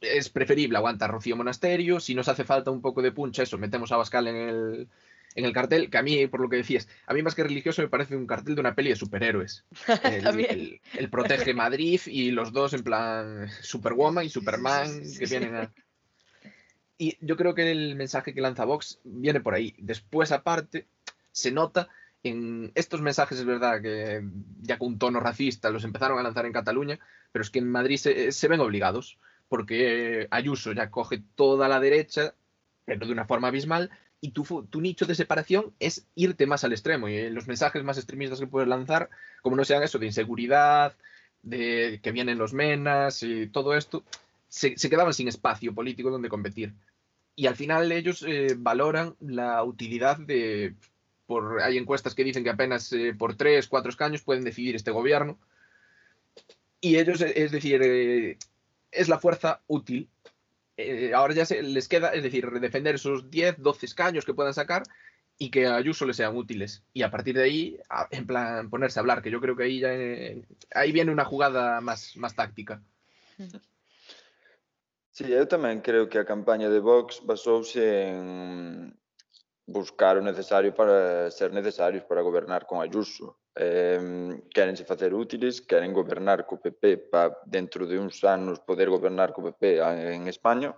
es 0.00 0.28
preferible 0.28 0.78
aguantar 0.78 1.10
Rocío 1.10 1.36
Monasterio, 1.36 2.00
si 2.00 2.14
nos 2.14 2.28
hace 2.28 2.44
falta 2.44 2.70
un 2.70 2.80
poco 2.80 3.02
de 3.02 3.12
puncha, 3.12 3.42
eso, 3.42 3.58
metemos 3.58 3.92
a 3.92 3.96
Bascal 3.96 4.28
en 4.28 4.36
el, 4.36 4.88
en 5.34 5.44
el 5.44 5.52
cartel, 5.52 5.90
que 5.90 5.98
a 5.98 6.02
mí, 6.02 6.26
por 6.26 6.40
lo 6.40 6.48
que 6.48 6.56
decías, 6.56 6.88
a 7.06 7.14
mí 7.14 7.22
más 7.22 7.34
que 7.34 7.44
religioso 7.44 7.82
me 7.82 7.88
parece 7.88 8.16
un 8.16 8.26
cartel 8.26 8.54
de 8.54 8.60
una 8.60 8.74
peli 8.74 8.90
de 8.90 8.96
superhéroes. 8.96 9.64
El, 10.94 11.10
protege 11.10 11.54
Madrid 11.54 12.00
y 12.06 12.30
los 12.30 12.52
dos 12.52 12.72
en 12.74 12.82
plan 12.82 13.48
Superwoman 13.62 14.24
y 14.24 14.28
Superman 14.28 15.02
que 15.18 15.26
vienen 15.26 15.54
a... 15.54 15.72
Y 16.98 17.16
yo 17.20 17.36
creo 17.36 17.54
que 17.54 17.70
el 17.70 17.94
mensaje 17.94 18.34
que 18.34 18.40
lanza 18.40 18.64
Vox 18.64 18.98
viene 19.04 19.40
por 19.40 19.54
ahí. 19.54 19.76
Después, 19.78 20.32
aparte, 20.32 20.88
se 21.30 21.52
nota 21.52 21.88
en 22.24 22.72
estos 22.74 23.00
mensajes, 23.00 23.38
es 23.38 23.44
verdad 23.44 23.80
que 23.80 24.24
ya 24.60 24.78
con 24.78 24.88
un 24.88 24.98
tono 24.98 25.20
racista 25.20 25.70
los 25.70 25.84
empezaron 25.84 26.18
a 26.18 26.22
lanzar 26.24 26.46
en 26.46 26.52
Cataluña, 26.52 26.98
pero 27.30 27.44
es 27.44 27.50
que 27.50 27.60
en 27.60 27.70
Madrid 27.70 27.96
se, 27.96 28.32
se 28.32 28.48
ven 28.48 28.58
obligados, 28.58 29.18
porque 29.48 30.28
Ayuso 30.30 30.72
ya 30.72 30.90
coge 30.90 31.22
toda 31.34 31.68
la 31.68 31.80
derecha, 31.80 32.34
pero 32.84 33.06
de 33.06 33.12
una 33.12 33.26
forma 33.26 33.48
abismal, 33.48 33.90
y 34.20 34.30
tu, 34.30 34.44
tu, 34.68 34.80
nicho 34.80 35.06
de 35.06 35.14
separación 35.14 35.72
es 35.78 36.06
irte 36.14 36.46
más 36.46 36.64
al 36.64 36.72
extremo. 36.72 37.08
Y 37.08 37.30
los 37.30 37.46
mensajes 37.46 37.84
más 37.84 37.98
extremistas 37.98 38.40
que 38.40 38.46
puedes 38.46 38.68
lanzar, 38.68 39.10
como 39.42 39.56
no 39.56 39.64
sean 39.64 39.82
eso 39.82 39.98
de 39.98 40.06
inseguridad, 40.06 40.96
de 41.42 42.00
que 42.02 42.12
vienen 42.12 42.38
los 42.38 42.52
menas 42.52 43.22
y 43.22 43.46
todo 43.46 43.76
esto, 43.76 44.04
se, 44.48 44.74
quedaban 44.74 45.14
sin 45.14 45.28
espacio 45.28 45.74
político 45.74 46.10
donde 46.10 46.28
competir. 46.28 46.74
Y 47.36 47.46
al 47.46 47.56
final 47.56 47.92
ellos 47.92 48.24
eh, 48.26 48.54
valoran 48.56 49.14
la 49.20 49.62
utilidad 49.62 50.18
de... 50.18 50.74
Por, 51.26 51.60
hay 51.60 51.76
encuestas 51.76 52.14
que 52.14 52.24
dicen 52.24 52.42
que 52.42 52.50
apenas 52.50 52.90
eh, 52.92 53.14
por 53.16 53.36
tres, 53.36 53.68
cuatro 53.68 53.90
escaños 53.90 54.22
pueden 54.22 54.44
decidir 54.44 54.74
este 54.74 54.90
gobierno. 54.90 55.38
Y 56.80 56.96
ellos, 56.96 57.20
es 57.20 57.52
decir, 57.52 57.80
eh, 57.84 58.38
es 58.90 59.08
la 59.08 59.18
fuerza 59.18 59.62
útil 59.66 60.08
eh, 60.78 61.12
ahora 61.12 61.34
ya 61.34 61.44
se, 61.44 61.60
les 61.60 61.88
queda, 61.88 62.10
es 62.10 62.22
decir, 62.22 62.48
defender 62.60 62.94
esos 62.94 63.28
10, 63.28 63.56
12 63.58 63.84
escaños 63.84 64.24
que 64.24 64.32
puedan 64.32 64.54
sacar 64.54 64.84
y 65.36 65.50
que 65.50 65.66
a 65.66 65.74
Ayuso 65.74 66.06
les 66.06 66.16
sean 66.16 66.36
útiles. 66.36 66.84
Y 66.92 67.02
a 67.02 67.10
partir 67.10 67.34
de 67.36 67.42
ahí, 67.42 67.80
en 68.12 68.26
plan, 68.26 68.70
ponerse 68.70 68.98
a 68.98 69.02
hablar, 69.02 69.20
que 69.20 69.30
yo 69.30 69.40
creo 69.40 69.56
que 69.56 69.64
ahí 69.64 69.80
ya 69.80 69.92
eh, 69.92 70.44
ahí 70.72 70.92
viene 70.92 71.10
una 71.10 71.24
jugada 71.24 71.80
más, 71.80 72.16
más 72.16 72.34
táctica. 72.34 72.80
Sí, 75.10 75.26
yo 75.26 75.48
también 75.48 75.80
creo 75.80 76.08
que 76.08 76.18
a 76.18 76.24
campaña 76.24 76.68
de 76.68 76.78
Vox 76.78 77.22
basouse 77.24 77.76
en 77.76 78.96
buscar 79.66 80.16
o 80.16 80.22
necesario 80.22 80.72
para 80.72 81.28
ser 81.32 81.52
necesarios 81.52 82.04
para 82.04 82.22
gobernar 82.22 82.66
con 82.66 82.80
Ayuso. 82.80 83.36
eh, 83.54 84.42
querense 84.52 84.84
facer 84.84 85.14
útiles, 85.14 85.60
queren 85.62 85.92
gobernar 85.92 86.46
co 86.46 86.60
PP 86.60 87.10
para 87.10 87.36
dentro 87.46 87.86
de 87.86 87.98
uns 87.98 88.22
anos 88.24 88.60
poder 88.60 88.88
gobernar 88.88 89.32
co 89.32 89.42
PP 89.42 89.80
en 89.80 90.28
España, 90.28 90.74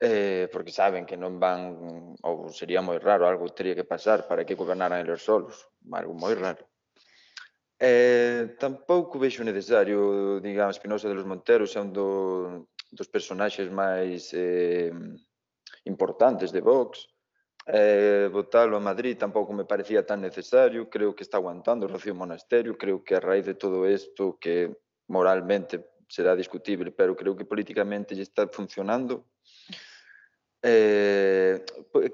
eh, 0.00 0.48
porque 0.52 0.72
saben 0.72 1.04
que 1.04 1.20
non 1.20 1.36
van, 1.36 2.16
ou 2.24 2.48
sería 2.48 2.80
moi 2.80 2.96
raro, 2.96 3.28
algo 3.28 3.52
teria 3.52 3.76
que 3.76 3.84
pasar 3.84 4.24
para 4.24 4.48
que 4.48 4.56
gobernaran 4.56 5.04
eles 5.04 5.20
solos, 5.20 5.68
algo 5.92 6.16
moi 6.16 6.32
raro. 6.32 6.64
Eh, 7.76 8.56
tampouco 8.58 9.18
vexo 9.18 9.44
necesario, 9.44 10.40
digamos, 10.40 10.76
Espinosa 10.76 11.08
de 11.08 11.16
los 11.16 11.24
Monteros 11.24 11.76
é 11.76 11.80
un 11.80 11.92
do, 11.92 12.68
dos 12.92 13.08
personaxes 13.08 13.68
máis 13.72 14.32
eh, 14.32 14.92
importantes 15.84 16.52
de 16.52 16.60
Vox, 16.60 17.08
eh, 17.72 18.28
votalo 18.32 18.76
a 18.76 18.80
Madrid 18.80 19.16
tampouco 19.16 19.52
me 19.52 19.64
parecía 19.64 20.04
tan 20.04 20.20
necesario, 20.20 20.90
creo 20.90 21.14
que 21.14 21.22
está 21.22 21.36
aguantando 21.36 21.86
o 21.86 21.88
Rocío 21.88 22.14
Monasterio, 22.14 22.76
creo 22.76 23.04
que 23.04 23.14
a 23.14 23.20
raíz 23.20 23.46
de 23.46 23.54
todo 23.54 23.88
isto 23.88 24.38
que 24.40 24.74
moralmente 25.06 25.86
será 26.08 26.34
discutible, 26.34 26.90
pero 26.90 27.14
creo 27.14 27.36
que 27.36 27.44
políticamente 27.44 28.14
lle 28.14 28.26
está 28.26 28.48
funcionando, 28.48 29.30
eh, 30.62 31.64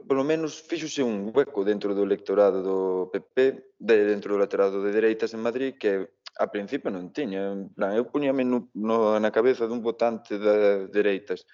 polo 0.07 0.22
menos 0.22 0.61
fixose 0.61 1.02
un 1.02 1.32
hueco 1.34 1.64
dentro 1.64 1.96
do 1.96 2.04
electorado 2.04 2.61
do 2.62 3.11
PP, 3.11 3.72
de, 3.80 3.96
dentro 4.12 4.36
do 4.36 4.38
electorado 4.38 4.84
de 4.84 4.92
dereitas 4.92 5.32
en 5.32 5.40
Madrid, 5.40 5.80
que 5.80 6.20
a 6.36 6.46
principio 6.52 6.92
non 6.92 7.11
tiña. 7.16 7.48
En 7.48 7.72
plan, 7.72 7.96
eu 7.96 8.04
poníame 8.04 8.44
no, 8.44 8.68
no, 8.76 9.16
na 9.16 9.32
cabeza 9.32 9.64
dun 9.64 9.80
votante 9.80 10.36
da 10.36 10.84
dereitas 10.92 11.48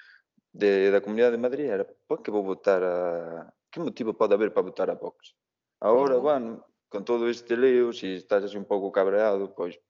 de, 0.51 0.91
da 0.91 1.01
Comunidade 1.01 1.39
de 1.39 1.45
Madrid, 1.47 1.71
era, 1.71 1.87
por 1.87 2.21
que 2.21 2.35
vou 2.35 2.43
votar 2.43 2.83
a, 2.83 3.47
que 3.73 3.81
motivo 3.81 4.13
pode 4.13 4.37
haber 4.37 4.53
para 4.53 4.69
votar 4.69 4.89
a 4.93 4.95
Vox? 4.95 5.35
Agora, 5.81 6.17
bueno, 6.21 6.67
con 6.93 7.05
todo 7.05 7.29
este 7.29 7.57
leo, 7.57 7.93
se 7.93 8.01
si 8.01 8.09
estás 8.21 8.45
así 8.45 8.57
un 8.57 8.69
pouco 8.69 8.93
cabreado, 8.93 9.55
pois, 9.57 9.81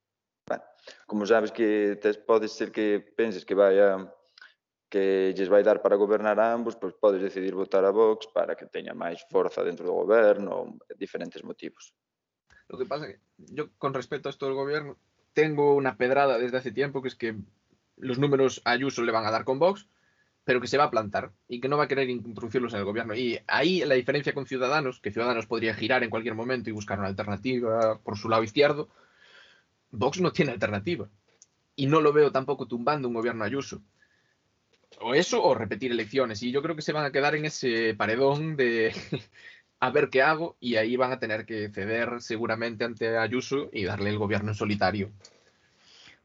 bueno, 0.46 0.62
como 1.06 1.26
sabes 1.26 1.50
que 1.50 1.98
tes, 2.00 2.16
pode 2.16 2.46
ser 2.46 2.70
que 2.70 3.02
penses 3.18 3.44
que 3.44 3.58
vai 3.58 3.76
a 3.82 4.06
que 4.92 5.32
lles 5.32 5.48
vai 5.48 5.64
dar 5.64 5.80
para 5.80 5.96
gobernar 5.96 6.38
a 6.38 6.52
ambos, 6.52 6.76
pois 6.76 6.92
podes 6.94 7.24
decidir 7.24 7.56
votar 7.56 7.82
a 7.84 7.90
Vox 7.90 8.28
para 8.30 8.54
que 8.54 8.68
teña 8.68 8.92
máis 8.92 9.24
forza 9.32 9.64
dentro 9.64 9.88
do 9.88 9.96
goberno, 9.96 10.76
diferentes 10.94 11.42
motivos. 11.42 11.96
Lo 12.68 12.76
que 12.76 12.84
pasa 12.84 13.08
que 13.08 13.18
yo 13.36 13.72
con 13.80 13.96
respecto 13.96 14.28
a 14.28 14.32
esto 14.32 14.46
del 14.46 14.54
gobierno 14.54 15.00
tengo 15.32 15.74
una 15.74 15.96
pedrada 15.96 16.38
desde 16.38 16.58
hace 16.58 16.72
tiempo 16.72 17.00
que 17.00 17.08
es 17.08 17.16
que 17.16 17.40
los 17.96 18.18
números 18.18 18.60
a 18.64 18.72
Ayuso 18.72 19.02
le 19.02 19.12
van 19.12 19.24
a 19.24 19.32
dar 19.32 19.44
con 19.44 19.58
Vox, 19.58 19.88
pero 20.44 20.60
que 20.60 20.66
se 20.66 20.78
va 20.78 20.84
a 20.84 20.90
plantar 20.90 21.32
y 21.48 21.60
que 21.60 21.68
no 21.68 21.76
va 21.76 21.84
a 21.84 21.88
querer 21.88 22.10
introducirlos 22.10 22.72
en 22.72 22.80
el 22.80 22.84
gobierno. 22.84 23.14
Y 23.14 23.38
ahí 23.46 23.84
la 23.84 23.94
diferencia 23.94 24.34
con 24.34 24.46
Ciudadanos, 24.46 25.00
que 25.00 25.12
Ciudadanos 25.12 25.46
podría 25.46 25.74
girar 25.74 26.02
en 26.02 26.10
cualquier 26.10 26.34
momento 26.34 26.68
y 26.68 26.72
buscar 26.72 26.98
una 26.98 27.08
alternativa 27.08 27.98
por 27.98 28.18
su 28.18 28.28
lado 28.28 28.42
izquierdo, 28.42 28.88
Vox 29.92 30.20
no 30.20 30.32
tiene 30.32 30.52
alternativa. 30.52 31.08
Y 31.76 31.86
no 31.86 32.00
lo 32.00 32.12
veo 32.12 32.32
tampoco 32.32 32.66
tumbando 32.66 33.08
un 33.08 33.14
gobierno 33.14 33.44
Ayuso. 33.44 33.82
O 35.00 35.14
eso 35.14 35.42
o 35.42 35.54
repetir 35.54 35.92
elecciones. 35.92 36.42
Y 36.42 36.50
yo 36.50 36.62
creo 36.62 36.76
que 36.76 36.82
se 36.82 36.92
van 36.92 37.04
a 37.04 37.12
quedar 37.12 37.34
en 37.34 37.44
ese 37.44 37.94
paredón 37.94 38.56
de 38.56 38.92
a 39.80 39.90
ver 39.90 40.10
qué 40.10 40.22
hago 40.22 40.56
y 40.60 40.76
ahí 40.76 40.96
van 40.96 41.12
a 41.12 41.18
tener 41.18 41.46
que 41.46 41.68
ceder 41.70 42.20
seguramente 42.20 42.84
ante 42.84 43.16
Ayuso 43.16 43.70
y 43.72 43.84
darle 43.84 44.10
el 44.10 44.18
gobierno 44.18 44.50
en 44.50 44.54
solitario. 44.54 45.10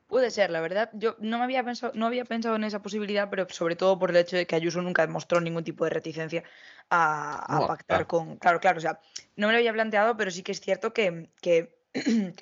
Puede 0.07 0.31
ser, 0.31 0.49
la 0.51 0.61
verdad. 0.61 0.89
Yo 0.93 1.15
no 1.19 1.37
me 1.37 1.43
había 1.43 1.63
pensado, 1.63 1.91
no 1.93 2.05
había 2.05 2.23
pensado 2.23 2.55
en 2.55 2.63
esa 2.63 2.81
posibilidad, 2.81 3.29
pero 3.29 3.45
sobre 3.49 3.75
todo 3.75 3.99
por 3.99 4.09
el 4.09 4.15
hecho 4.15 4.37
de 4.37 4.47
que 4.47 4.55
Ayuso 4.55 4.81
nunca 4.81 5.05
demostró 5.05 5.41
ningún 5.41 5.65
tipo 5.65 5.83
de 5.83 5.89
reticencia 5.89 6.43
a, 6.89 7.65
pactar 7.67 8.07
con. 8.07 8.37
Claro, 8.37 8.61
claro, 8.61 8.77
o 8.77 8.81
sea, 8.81 9.01
no 9.35 9.47
me 9.47 9.53
lo 9.53 9.59
había 9.59 9.73
planteado, 9.73 10.15
pero 10.15 10.31
sí 10.31 10.43
que 10.43 10.53
es 10.53 10.61
cierto 10.61 10.93
que, 10.93 11.77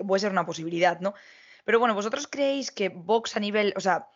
puede 0.06 0.20
ser 0.20 0.32
una 0.32 0.46
posibilidad, 0.46 1.00
¿no? 1.00 1.16
Pero 1.64 1.80
bueno, 1.80 1.96
¿vosotros 1.96 2.28
creéis 2.28 2.72
que 2.72 2.90
Vox 2.90 3.36
a 3.36 3.40
nivel. 3.40 3.74
O 3.76 3.80
sea, 3.80 4.10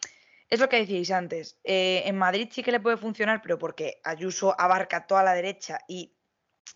es 0.48 0.60
lo 0.60 0.70
que 0.70 0.78
decíais 0.78 1.10
antes. 1.10 1.58
Eh, 1.64 2.04
en 2.06 2.18
Madrid 2.18 2.50
sí 2.52 2.62
que 2.62 2.72
le 2.72 2.80
puede 2.80 2.98
funcionar, 2.98 3.42
pero 3.42 3.58
porque 3.58 4.00
Ayuso 4.04 4.56
abarca 4.60 5.08
toda 5.08 5.24
la 5.24 5.34
derecha 5.34 5.80
y 5.88 6.14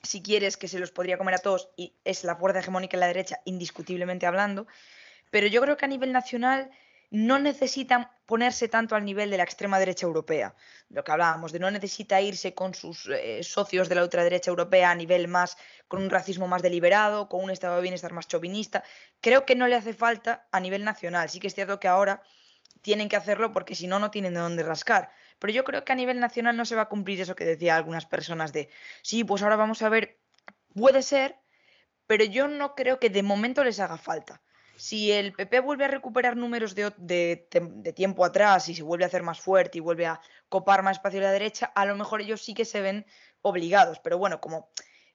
si 0.02 0.24
quieres 0.24 0.58
que 0.58 0.68
se 0.68 0.80
los 0.80 0.92
podría 0.92 1.20
comer 1.20 1.36
a 1.36 1.40
todos 1.40 1.70
y 1.78 1.96
es 2.04 2.24
la 2.24 2.36
fuerza 2.36 2.60
hegemónica 2.60 2.98
en 2.98 3.02
la 3.02 3.08
derecha, 3.08 3.42
indiscutiblemente 3.46 4.26
hablando. 4.26 4.66
Pero 5.34 5.48
yo 5.48 5.62
creo 5.62 5.78
que 5.78 5.86
a 5.86 5.88
nivel 5.88 6.12
nacional 6.12 6.70
no 7.10 7.40
necesitan 7.40 8.08
ponerse 8.28 8.68
tanto 8.68 8.96
al 8.96 9.04
nivel 9.04 9.32
de 9.32 9.38
la 9.38 9.44
extrema 9.44 9.80
derecha 9.80 10.06
europea, 10.06 10.54
lo 10.90 11.04
que 11.04 11.12
hablábamos, 11.12 11.52
de 11.52 11.58
no 11.58 11.72
necesita 11.72 12.22
irse 12.22 12.54
con 12.54 12.76
sus 12.76 13.08
eh, 13.08 13.42
socios 13.42 13.90
de 13.90 13.96
la 13.96 14.04
ultraderecha 14.04 14.52
europea 14.52 14.92
a 14.92 14.96
nivel 14.96 15.28
más, 15.28 15.58
con 15.88 16.04
un 16.04 16.12
racismo 16.12 16.48
más 16.48 16.62
deliberado, 16.62 17.30
con 17.30 17.44
un 17.44 17.50
estado 17.50 17.78
de 17.78 17.82
bienestar 17.82 18.14
más 18.14 18.28
chauvinista. 18.28 18.84
Creo 19.22 19.44
que 19.44 19.56
no 19.56 19.66
le 19.66 19.74
hace 19.74 19.96
falta 19.96 20.48
a 20.52 20.60
nivel 20.60 20.84
nacional. 20.84 21.32
Sí 21.32 21.40
que 21.40 21.48
es 21.48 21.56
cierto 21.56 21.80
que 21.80 21.88
ahora 21.88 22.22
tienen 22.84 23.10
que 23.10 23.16
hacerlo 23.16 23.52
porque 23.52 23.74
si 23.74 23.88
no, 23.88 23.98
no 23.98 24.12
tienen 24.12 24.36
de 24.36 24.40
dónde 24.40 24.62
rascar. 24.62 25.10
Pero 25.40 25.52
yo 25.52 25.64
creo 25.64 25.84
que 25.84 25.94
a 25.94 25.96
nivel 25.96 26.20
nacional 26.20 26.56
no 26.56 26.66
se 26.66 26.76
va 26.76 26.84
a 26.84 26.90
cumplir 26.90 27.20
eso 27.20 27.36
que 27.36 27.46
decían 27.46 27.78
algunas 27.78 28.06
personas 28.06 28.54
de, 28.54 28.70
sí, 29.02 29.24
pues 29.24 29.42
ahora 29.42 29.56
vamos 29.56 29.82
a 29.82 29.90
ver, 29.90 30.20
puede 30.76 31.02
ser, 31.02 31.38
pero 32.06 32.24
yo 32.24 32.48
no 32.48 32.76
creo 32.76 33.00
que 33.00 33.10
de 33.10 33.24
momento 33.24 33.64
les 33.64 33.80
haga 33.80 33.98
falta 33.98 34.40
si 34.76 35.12
el 35.12 35.34
PP 35.34 35.60
vuelve 35.60 35.86
a 35.86 35.90
recuperar 35.90 36.36
números 36.36 36.76
de, 36.76 37.48
tiempo 37.96 38.26
atrás 38.26 38.70
y 38.70 38.76
se 38.76 38.84
vuelve 38.84 39.04
a 39.04 39.08
hacer 39.08 39.24
más 39.24 39.40
fuerte 39.40 39.78
y 39.78 39.82
vuelve 39.82 40.06
a 40.06 40.20
copar 40.50 40.84
más 40.84 40.98
espacio 40.98 41.20
a 41.20 41.24
la 41.24 41.32
derecha, 41.32 41.72
a 41.76 41.86
lo 41.86 41.96
mejor 41.96 42.22
ellos 42.22 42.42
sí 42.42 42.54
que 42.54 42.66
se 42.66 42.82
ven 42.82 43.06
obligados. 43.42 44.00
Pero 44.00 44.18
bueno, 44.18 44.42
como 44.42 44.70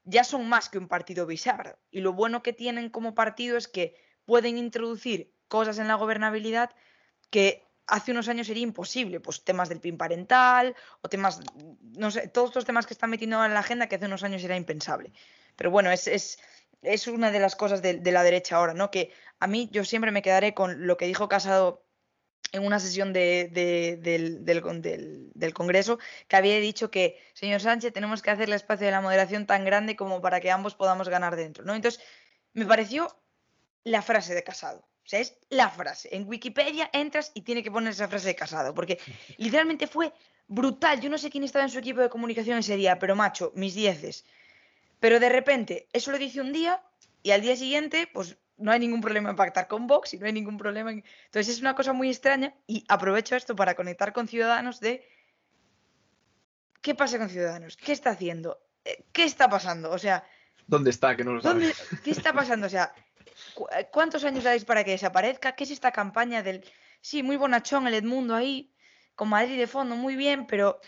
ya 0.04 0.24
son 0.24 0.48
más 0.48 0.68
que 0.68 0.78
un 0.78 0.88
partido 0.88 1.26
bizarro. 1.26 1.78
Y 1.90 2.00
lo 2.00 2.12
bueno 2.12 2.42
que 2.42 2.52
tienen 2.52 2.90
como 2.90 3.14
partido 3.14 3.56
es 3.56 3.68
que 3.68 3.94
pueden 4.24 4.58
introducir 4.58 5.34
cosas 5.48 5.78
en 5.78 5.88
la 5.88 5.94
gobernabilidad 5.94 6.70
que 7.30 7.66
hace 7.86 8.12
unos 8.12 8.28
años 8.28 8.46
sería 8.46 8.62
imposible, 8.62 9.18
pues 9.20 9.44
temas 9.44 9.68
del 9.68 9.80
PIN 9.80 9.96
parental 9.96 10.76
o 11.00 11.08
temas, 11.08 11.40
no 11.96 12.10
sé, 12.10 12.28
todos 12.28 12.50
estos 12.50 12.64
temas 12.64 12.86
que 12.86 12.94
están 12.94 13.10
metiendo 13.10 13.42
en 13.44 13.54
la 13.54 13.60
agenda 13.60 13.88
que 13.88 13.96
hace 13.96 14.06
unos 14.06 14.22
años 14.22 14.44
era 14.44 14.56
impensable. 14.56 15.12
Pero 15.56 15.70
bueno, 15.70 15.90
es, 15.90 16.06
es, 16.06 16.38
es 16.82 17.06
una 17.08 17.30
de 17.30 17.40
las 17.40 17.56
cosas 17.56 17.82
de, 17.82 18.00
la 18.12 18.22
derecha 18.22 18.56
ahora, 18.56 18.74
¿no? 18.74 18.90
Que 18.90 19.12
a 19.38 19.46
mí 19.46 19.68
yo 19.72 19.84
siempre 19.84 20.10
me 20.10 20.22
quedaré 20.22 20.54
con 20.54 20.86
lo 20.86 20.96
que 20.96 21.06
dijo 21.06 21.28
Casado 21.28 21.84
en 22.52 22.64
una 22.64 22.80
sesión 22.80 23.12
del, 23.12 23.52
del, 23.52 25.52
Congreso, 25.52 25.98
que 26.28 26.36
había 26.36 26.58
dicho 26.60 26.90
que, 26.90 27.20
señor 27.34 27.60
Sánchez, 27.60 27.92
tenemos 27.92 28.22
que 28.22 28.30
hacer 28.30 28.48
el 28.48 28.54
espacio 28.54 28.86
de 28.86 28.92
la 28.92 29.02
moderación 29.02 29.46
tan 29.46 29.64
grande 29.64 29.96
como 29.96 30.22
para 30.22 30.40
que 30.40 30.50
ambos 30.50 30.74
podamos 30.74 31.08
ganar 31.08 31.36
dentro, 31.36 31.64
¿no? 31.64 31.74
Entonces, 31.74 32.02
me 32.54 32.64
pareció 32.64 33.14
la 33.84 34.02
frase 34.02 34.34
de 34.34 34.42
Casado. 34.42 34.80
O 34.80 35.10
sea, 35.10 35.20
es 35.20 35.38
la 35.48 35.70
frase. 35.70 36.08
En 36.12 36.28
Wikipedia 36.28 36.90
entras 36.92 37.32
y 37.34 37.42
tiene 37.42 37.62
que 37.62 37.70
poner 37.70 37.92
esa 37.92 38.08
frase 38.08 38.28
de 38.28 38.34
Casado, 38.34 38.74
porque 38.74 38.98
literalmente 39.36 39.86
fue 39.86 40.12
brutal. 40.46 41.00
Yo 41.00 41.10
no 41.10 41.18
sé 41.18 41.30
quién 41.30 41.44
estaba 41.44 41.64
en 41.64 41.70
su 41.70 41.78
equipo 41.78 42.00
de 42.00 42.08
comunicación 42.08 42.58
ese 42.58 42.76
día, 42.76 42.98
pero 42.98 43.16
macho, 43.16 43.52
mis 43.54 43.74
dieces. 43.74 44.24
Pero 45.00 45.20
de 45.20 45.28
repente, 45.28 45.88
eso 45.92 46.10
lo 46.10 46.18
dice 46.18 46.40
un 46.40 46.52
día 46.52 46.82
y 47.22 47.30
al 47.30 47.40
día 47.40 47.56
siguiente, 47.56 48.08
pues 48.12 48.36
no 48.56 48.72
hay 48.72 48.80
ningún 48.80 49.00
problema 49.00 49.30
en 49.30 49.36
pactar 49.36 49.68
con 49.68 49.86
Vox 49.86 50.14
y 50.14 50.18
no 50.18 50.26
hay 50.26 50.32
ningún 50.32 50.58
problema 50.58 50.90
en... 50.90 51.04
Entonces 51.26 51.54
es 51.54 51.60
una 51.60 51.74
cosa 51.74 51.92
muy 51.92 52.08
extraña 52.08 52.54
y 52.66 52.84
aprovecho 52.88 53.36
esto 53.36 53.54
para 53.54 53.74
conectar 53.74 54.12
con 54.12 54.26
Ciudadanos 54.26 54.80
de... 54.80 55.08
¿Qué 56.82 56.94
pasa 56.94 57.18
con 57.18 57.28
Ciudadanos? 57.28 57.76
¿Qué 57.76 57.92
está 57.92 58.10
haciendo? 58.10 58.60
Eh, 58.84 59.04
¿Qué 59.12 59.24
está 59.24 59.48
pasando? 59.48 59.90
O 59.90 59.98
sea... 59.98 60.24
¿Dónde 60.66 60.90
está? 60.90 61.16
Que 61.16 61.24
no 61.24 61.34
lo 61.34 61.40
sabe. 61.40 61.72
¿Qué 62.04 62.10
está 62.10 62.32
pasando? 62.32 62.66
O 62.66 62.70
sea, 62.70 62.92
eh, 63.76 63.88
¿cuántos 63.92 64.24
años 64.24 64.44
dais 64.44 64.64
para 64.64 64.84
que 64.84 64.92
desaparezca? 64.92 65.52
¿Qué 65.52 65.64
es 65.64 65.70
esta 65.70 65.92
campaña 65.92 66.42
del... 66.42 66.64
Sí, 67.00 67.22
muy 67.22 67.36
bonachón 67.36 67.86
el 67.86 67.94
Edmundo 67.94 68.34
ahí, 68.34 68.74
con 69.14 69.28
Madrid 69.28 69.56
de 69.56 69.68
fondo, 69.68 69.94
muy 69.94 70.16
bien, 70.16 70.46
pero 70.46 70.80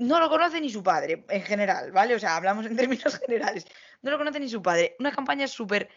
no 0.00 0.18
lo 0.18 0.30
conoce 0.30 0.60
ni 0.60 0.70
su 0.70 0.82
padre, 0.82 1.24
en 1.28 1.42
general, 1.42 1.92
¿vale? 1.92 2.14
O 2.14 2.18
sea, 2.18 2.36
hablamos 2.36 2.64
en 2.64 2.74
términos 2.74 3.18
generales. 3.26 3.66
No 4.00 4.10
lo 4.10 4.18
conoce 4.18 4.40
ni 4.40 4.48
su 4.48 4.62
padre. 4.62 4.96
Una 4.98 5.12
campaña 5.12 5.46
súper, 5.46 5.90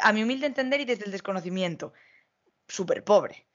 a 0.00 0.12
mi 0.12 0.22
humilde 0.22 0.46
entender 0.46 0.80
y 0.80 0.86
desde 0.86 1.04
el 1.04 1.12
desconocimiento, 1.12 1.92
súper 2.66 3.04
pobre. 3.04 3.46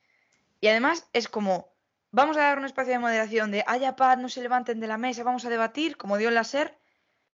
Y 0.61 0.68
además 0.68 1.09
es 1.13 1.28
como, 1.28 1.74
vamos 2.11 2.38
a 2.38 2.41
dar 2.41 2.59
un 2.59 2.66
espacio 2.66 2.93
de 2.93 2.99
moderación 2.99 3.49
de 3.49 3.63
haya 3.66 3.95
paz, 3.95 4.20
no 4.20 4.30
se 4.30 4.43
levanten 4.43 4.80
de 4.80 4.88
la 4.88 4.99
mesa, 4.99 5.24
vamos 5.24 5.45
a 5.45 5.49
debatir, 5.49 5.97
como 5.97 6.18
dio 6.18 6.30
en 6.30 6.36
la 6.36 6.43
SER, 6.43 6.78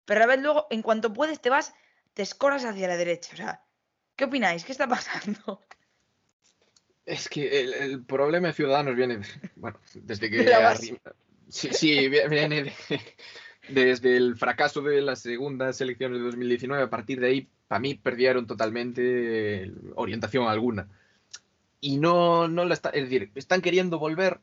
pero 0.04 0.18
a 0.18 0.28
la 0.28 0.28
vez 0.28 0.42
luego, 0.42 0.68
en 0.70 0.82
cuanto 0.82 1.14
puedes, 1.14 1.40
te 1.40 1.50
vas, 1.50 1.74
te 2.14 2.24
escoras 2.24 2.66
hacia 2.66 2.90
la 2.90 2.98
derecha. 2.98 3.32
O 3.34 3.38
sea, 3.38 3.64
¿qué 4.18 4.26
opináis? 4.26 4.66
¿Qué 4.66 4.74
está 4.74 4.88
pasando? 4.88 5.62
Es 7.06 7.30
que 7.30 7.62
el, 7.62 8.04
problema 8.04 8.50
de 8.50 8.54
Ciudadanos 8.54 8.98
viene, 8.98 9.22
bueno, 9.56 9.80
desde 9.94 10.30
que 10.30 10.44
Sí, 11.50 11.70
sí 11.72 12.10
viene 12.10 12.74
desde 13.70 14.18
el 14.18 14.36
fracaso 14.36 14.82
de 14.82 15.02
las 15.02 15.20
segundas 15.20 15.80
elecciones 15.82 16.20
de 16.20 16.26
2019. 16.26 16.84
A 16.84 16.90
partir 16.90 17.20
de 17.20 17.28
ahí, 17.28 17.50
para 17.68 17.80
mí, 17.80 17.96
perdieron 17.96 18.48
totalmente 18.48 19.72
orientación 19.96 20.48
alguna. 20.48 20.88
Y 21.80 21.98
no, 21.98 22.48
no 22.48 22.66
la 22.66 22.74
está, 22.74 22.90
es 22.90 23.04
decir, 23.04 23.32
están 23.36 23.62
queriendo 23.62 24.00
volver, 24.00 24.40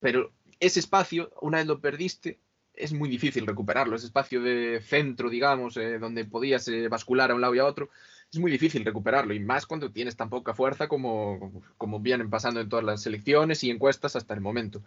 pero 0.00 0.32
ese 0.60 0.80
espacio, 0.80 1.30
una 1.40 1.58
vez 1.58 1.66
lo 1.66 1.80
perdiste, 1.80 2.38
es 2.74 2.92
muy 2.92 3.08
difícil 3.08 3.46
recuperarlo. 3.46 3.96
Ese 3.96 4.06
espacio 4.06 4.42
de 4.42 4.80
centro, 4.80 5.30
digamos, 5.30 5.76
eh, 5.76 5.98
donde 5.98 6.24
podías 6.24 6.66
eh, 6.68 6.88
bascular 6.88 7.30
a 7.30 7.34
un 7.34 7.40
lado 7.40 7.54
y 7.54 7.58
a 7.58 7.66
otro, 7.66 7.90
es 8.32 8.38
muy 8.38 8.50
difícil 8.50 8.84
recuperarlo. 8.84 9.34
Y 9.34 9.40
más 9.40 9.66
cuando 9.66 9.92
tienes 9.92 10.16
tan 10.16 10.30
poca 10.30 10.54
fuerza 10.54 10.88
como, 10.88 11.62
como 11.76 12.00
vienen 12.00 12.30
pasando 12.30 12.60
en 12.60 12.68
todas 12.68 12.84
las 12.84 13.06
elecciones 13.06 13.62
y 13.62 13.70
encuestas 13.70 14.16
hasta 14.16 14.34
el 14.34 14.40
momento. 14.40 14.82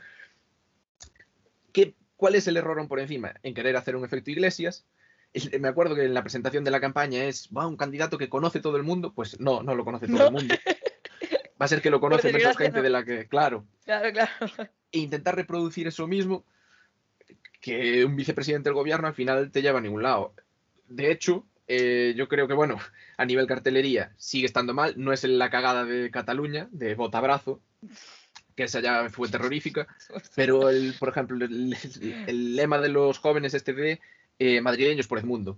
¿Cuál 2.17 2.33
es 2.35 2.47
el 2.47 2.57
error 2.57 2.85
por 2.87 2.99
encima? 2.99 3.35
En 3.43 3.53
querer 3.53 3.77
hacer 3.77 3.95
un 3.95 4.03
efecto 4.03 4.31
Iglesias. 4.31 4.85
Me 5.59 5.67
acuerdo 5.67 5.95
que 5.95 6.05
en 6.05 6.13
la 6.15 6.23
presentación 6.23 6.63
de 6.63 6.71
la 6.71 6.81
campaña 6.81 7.25
es, 7.25 7.49
va, 7.55 7.67
un 7.67 7.77
candidato 7.77 8.17
que 8.17 8.27
conoce 8.27 8.59
todo 8.59 8.77
el 8.77 8.83
mundo. 8.83 9.13
Pues 9.13 9.39
no, 9.39 9.61
no 9.61 9.75
lo 9.75 9.85
conoce 9.85 10.07
todo 10.07 10.27
el 10.27 10.33
mundo. 10.33 10.55
Va 11.61 11.65
a 11.65 11.67
ser 11.67 11.81
que 11.81 11.91
lo 11.91 11.99
conoce 12.01 12.33
menos 12.33 12.57
gente 12.57 12.81
de 12.81 12.89
la 12.89 13.05
que, 13.05 13.27
claro. 13.27 13.65
Claro, 13.85 14.11
claro. 14.11 14.71
E 14.91 14.99
intentar 14.99 15.35
reproducir 15.35 15.87
eso 15.87 16.07
mismo, 16.07 16.43
que 17.61 18.03
un 18.05 18.15
vicepresidente 18.15 18.69
del 18.69 18.75
gobierno 18.75 19.07
al 19.07 19.13
final 19.13 19.51
te 19.51 19.61
lleva 19.61 19.79
a 19.79 19.81
ningún 19.81 20.01
lado. 20.01 20.33
De 20.87 21.11
hecho, 21.11 21.45
eh, 21.67 22.13
yo 22.15 22.27
creo 22.27 22.47
que, 22.47 22.53
bueno, 22.53 22.79
a 23.17 23.25
nivel 23.25 23.45
cartelería 23.45 24.13
sigue 24.17 24.45
estando 24.45 24.73
mal. 24.73 24.93
No 24.97 25.13
es 25.13 25.23
la 25.23 25.49
cagada 25.49 25.85
de 25.85 26.09
Cataluña, 26.09 26.67
de 26.71 26.95
botabrazo, 26.95 27.61
que 28.57 28.63
esa 28.63 28.81
ya 28.81 29.09
fue 29.09 29.29
terrorífica, 29.29 29.87
pero, 30.35 30.69
el, 30.69 30.95
por 30.99 31.09
ejemplo, 31.09 31.45
el, 31.45 32.55
lema 32.55 32.79
de 32.79 32.89
los 32.89 33.19
jóvenes 33.19 33.53
este 33.53 33.71
de 33.73 34.01
eh, 34.39 34.59
madrileños 34.59 35.07
por 35.07 35.19
el 35.19 35.25
mundo. 35.25 35.57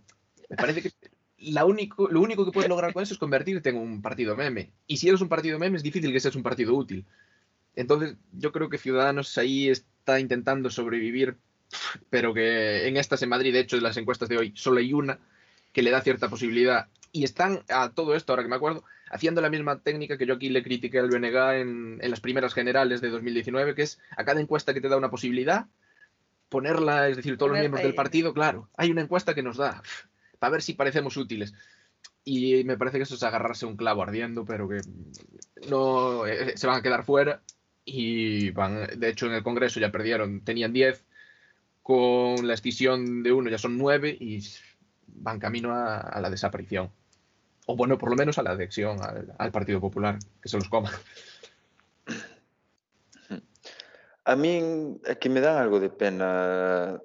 Me 0.49 0.57
parece 0.57 0.83
que 0.83 0.91
la 1.37 1.65
único, 1.65 2.09
lo 2.09 2.21
único 2.21 2.45
que 2.45 2.51
puedes 2.51 2.69
lograr 2.69 2.93
con 2.93 3.01
eso 3.01 3.13
es 3.13 3.19
convertirte 3.19 3.69
en 3.69 3.77
un 3.77 4.01
partido 4.01 4.35
meme. 4.35 4.71
Y 4.85 4.97
si 4.97 5.07
eres 5.07 5.21
un 5.21 5.29
partido 5.29 5.57
meme, 5.57 5.77
es 5.77 5.83
difícil 5.83 6.11
que 6.11 6.19
seas 6.19 6.35
un 6.35 6.43
partido 6.43 6.75
útil. 6.75 7.05
Entonces, 7.75 8.17
yo 8.33 8.51
creo 8.51 8.69
que 8.69 8.77
Ciudadanos 8.77 9.37
ahí 9.37 9.69
está 9.69 10.19
intentando 10.19 10.69
sobrevivir, 10.69 11.37
pero 12.09 12.33
que 12.33 12.87
en 12.87 12.97
estas 12.97 13.21
en 13.21 13.29
Madrid, 13.29 13.53
de 13.53 13.61
hecho, 13.61 13.77
en 13.77 13.83
las 13.83 13.95
encuestas 13.95 14.27
de 14.27 14.37
hoy, 14.37 14.51
solo 14.55 14.79
hay 14.79 14.91
una 14.91 15.19
que 15.71 15.81
le 15.81 15.91
da 15.91 16.01
cierta 16.01 16.29
posibilidad. 16.29 16.87
Y 17.13 17.23
están 17.23 17.63
a 17.69 17.91
todo 17.91 18.15
esto, 18.15 18.33
ahora 18.33 18.43
que 18.43 18.49
me 18.49 18.57
acuerdo, 18.57 18.83
haciendo 19.09 19.41
la 19.41 19.49
misma 19.49 19.79
técnica 19.79 20.17
que 20.17 20.25
yo 20.25 20.35
aquí 20.35 20.49
le 20.49 20.63
critiqué 20.63 20.99
al 20.99 21.09
BNG 21.09 21.35
en, 21.61 21.99
las 22.01 22.19
primeras 22.19 22.53
generales 22.53 23.01
de 23.01 23.09
2019, 23.09 23.75
que 23.75 23.83
es 23.83 23.99
a 24.15 24.23
cada 24.23 24.41
encuesta 24.41 24.73
que 24.73 24.81
te 24.81 24.89
da 24.89 24.97
una 24.97 25.09
posibilidad, 25.09 25.67
ponerla, 26.49 27.09
es 27.09 27.17
decir, 27.17 27.37
todos 27.37 27.51
los 27.51 27.59
miembros 27.59 27.83
del 27.83 27.95
partido, 27.95 28.33
claro, 28.33 28.69
hay 28.75 28.91
una 28.91 29.01
encuesta 29.01 29.33
que 29.33 29.43
nos 29.43 29.57
da, 29.57 29.81
para 30.39 30.51
ver 30.51 30.61
si 30.61 30.73
parecemos 30.73 31.17
útiles. 31.17 31.53
Y 32.23 32.63
me 32.63 32.77
parece 32.77 32.97
que 32.97 33.03
eso 33.03 33.15
es 33.15 33.23
agarrarse 33.23 33.65
un 33.65 33.77
clavo 33.77 34.03
ardiendo, 34.03 34.45
pero 34.45 34.67
que 34.67 34.81
no 35.69 36.27
eh, 36.27 36.55
se 36.55 36.67
van 36.67 36.77
a 36.77 36.81
quedar 36.81 37.03
fuera. 37.03 37.41
Y 37.85 38.51
van, 38.51 38.99
de 38.99 39.09
hecho, 39.09 39.25
en 39.25 39.33
el 39.33 39.41
Congreso 39.41 39.79
ya 39.79 39.91
perdieron, 39.91 40.41
tenían 40.41 40.71
10, 40.71 41.05
con 41.81 42.45
la 42.45 42.53
escisión 42.53 43.23
de 43.23 43.31
uno 43.31 43.49
ya 43.49 43.57
son 43.57 43.77
9 43.79 44.15
y 44.19 44.43
van 45.07 45.39
camino 45.39 45.73
a 45.73 46.19
la 46.21 46.29
desaparición 46.29 46.91
o 47.69 47.75
bueno, 47.75 47.99
por 47.99 48.09
lo 48.09 48.15
menos 48.15 48.39
a 48.39 48.43
la 48.43 48.51
adhesión 48.51 48.99
al, 49.03 49.31
al 49.37 49.51
Partido 49.51 49.79
Popular, 49.79 50.17
que 50.41 50.49
se 50.49 50.57
los 50.57 50.67
coma. 50.67 50.89
A 54.25 54.35
min 54.35 54.97
é 55.05 55.13
que 55.21 55.29
me 55.29 55.37
dan 55.37 55.61
algo 55.61 55.77
de 55.77 55.93
pena. 55.93 56.97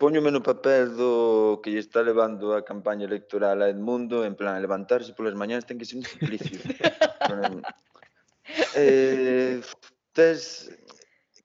Póñome 0.00 0.32
no 0.32 0.40
papel 0.40 0.96
do 0.96 1.60
que 1.60 1.68
lle 1.68 1.84
está 1.84 2.00
levando 2.00 2.56
a 2.56 2.64
campaña 2.64 3.04
electoral 3.04 3.60
a 3.60 3.68
Edmundo, 3.68 4.24
en 4.24 4.40
plan, 4.40 4.56
levantarse 4.64 5.12
polas 5.12 5.36
mañanas 5.36 5.68
ten 5.68 5.76
que 5.76 5.84
ser 5.84 6.00
un 6.00 6.08
suplicio. 6.08 6.64
eh, 8.80 9.60
tes, 10.16 10.72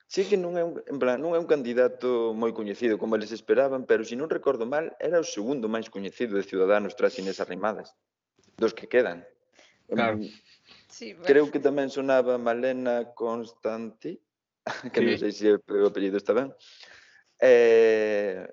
Sí 0.09 0.25
que 0.25 0.41
non 0.41 0.57
é 0.57 0.65
un, 0.65 0.81
en 0.89 0.97
plan, 0.97 1.21
non 1.21 1.35
é 1.35 1.39
un 1.43 1.45
candidato 1.45 2.33
moi 2.33 2.55
coñecido 2.55 2.95
como 2.95 3.19
eles 3.19 3.35
esperaban, 3.35 3.83
pero 3.83 4.07
se 4.07 4.15
non 4.15 4.31
recordo 4.31 4.63
mal, 4.63 4.95
era 4.97 5.21
o 5.21 5.27
segundo 5.27 5.69
máis 5.69 5.91
coñecido 5.91 6.39
de 6.39 6.47
Ciudadanos 6.47 6.97
tras 6.97 7.19
Inés 7.21 7.43
Arrimadas 7.43 7.93
dos 8.59 8.75
que 8.75 8.87
quedan. 8.87 9.25
Claro. 9.87 10.17
Mm, 10.17 10.29
sí, 10.87 11.13
bueno. 11.13 11.25
Creo 11.25 11.45
que 11.49 11.63
tamén 11.63 11.89
sonaba 11.89 12.37
Malena 12.37 13.15
Constanti, 13.15 14.19
que 14.93 14.99
sí. 14.99 15.05
non 15.07 15.17
sei 15.17 15.31
se 15.31 15.47
o 15.55 15.87
apellido 15.87 16.19
está 16.19 16.35
ben. 16.35 16.51
Eh, 17.39 18.43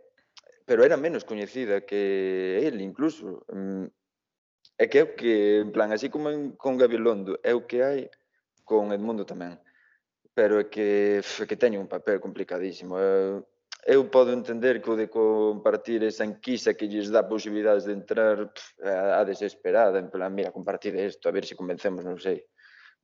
pero 0.65 0.87
era 0.87 0.97
menos 0.97 1.27
coñecida 1.27 1.85
que 1.85 2.63
el 2.63 2.81
incluso. 2.81 3.45
Mm, 3.51 3.91
é 4.79 4.85
que 4.87 4.99
é 5.01 5.05
o 5.05 5.17
que, 5.17 5.65
en 5.65 5.73
plan, 5.73 5.93
así 5.93 6.09
como 6.09 6.29
en, 6.29 6.53
con 6.53 6.77
Gabilondo, 6.77 7.41
é 7.43 7.57
o 7.57 7.65
que 7.65 7.81
hai 7.83 8.11
con 8.65 8.93
Edmundo 8.93 9.25
tamén. 9.25 9.57
Pero 10.37 10.61
é 10.61 10.69
que, 10.69 11.21
é 11.25 11.45
que 11.49 11.57
teño 11.57 11.81
un 11.81 11.89
papel 11.89 12.21
complicadísimo. 12.21 13.01
Eu, 13.01 13.49
eu 13.87 14.11
podo 14.11 14.33
entender 14.35 14.83
que 14.83 14.91
o 14.91 14.97
de 14.99 15.07
compartir 15.07 16.03
esa 16.03 16.27
enquisa 16.27 16.75
que 16.75 16.91
lles 16.91 17.09
dá 17.09 17.23
posibilidades 17.23 17.87
de 17.87 17.95
entrar 17.95 18.51
pff, 18.51 18.83
a, 18.83 19.23
desesperada, 19.23 20.03
en 20.03 20.11
plan, 20.11 20.35
mira, 20.35 20.51
compartir 20.51 20.99
isto, 20.99 21.29
a 21.29 21.33
ver 21.33 21.47
se 21.47 21.55
convencemos, 21.55 22.03
non 22.03 22.19
sei. 22.19 22.43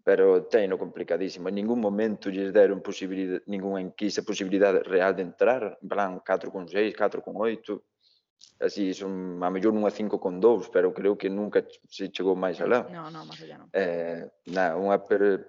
Pero 0.02 0.50
teino 0.50 0.74
complicadísimo. 0.74 1.46
En 1.46 1.54
ningún 1.54 1.78
momento 1.78 2.26
lles 2.34 2.50
deron 2.50 2.82
posibilidade, 2.82 3.46
ninguna 3.46 3.78
enquisa 3.78 4.26
posibilidade 4.26 4.82
real 4.82 5.14
de 5.14 5.22
entrar, 5.22 5.78
en 5.78 5.88
plan, 5.88 6.18
4 6.18 6.50
con 6.50 6.66
6, 6.66 6.98
4 6.98 7.22
con 7.22 7.38
8, 7.38 7.78
así 8.58 8.90
son 8.90 9.38
a 9.38 9.50
mellor 9.54 9.70
unha 9.70 9.94
5 9.94 10.18
con 10.18 10.42
2, 10.42 10.66
pero 10.74 10.90
creo 10.90 11.14
que 11.14 11.30
nunca 11.30 11.62
se 11.86 12.10
chegou 12.10 12.34
máis 12.34 12.58
alá. 12.58 12.90
Non, 12.90 13.14
non, 13.14 13.22
máis 13.22 13.38
allá 13.38 13.62
non. 13.62 13.70
Eh, 13.70 14.26
na, 14.50 14.74
unha 14.74 14.98
per, 14.98 15.46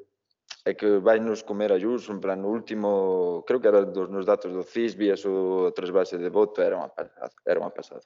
é 0.63 0.71
que 0.73 1.03
vai 1.03 1.19
nos 1.19 1.43
comer 1.43 1.75
a 1.75 1.79
Jus, 1.79 2.07
en 2.07 2.23
plan, 2.23 2.39
último, 2.47 3.43
creo 3.47 3.59
que 3.59 3.67
era 3.67 3.83
dos, 3.83 4.07
nos 4.07 4.23
datos 4.23 4.55
do 4.55 4.63
CIS, 4.63 4.95
vías 4.95 5.21
o 5.27 5.71
trasvase 5.75 6.15
de 6.15 6.31
voto, 6.31 6.63
era 6.63 6.79
unha, 6.79 6.89
era 7.43 7.59
unha 7.59 7.75
pasada. 7.75 8.03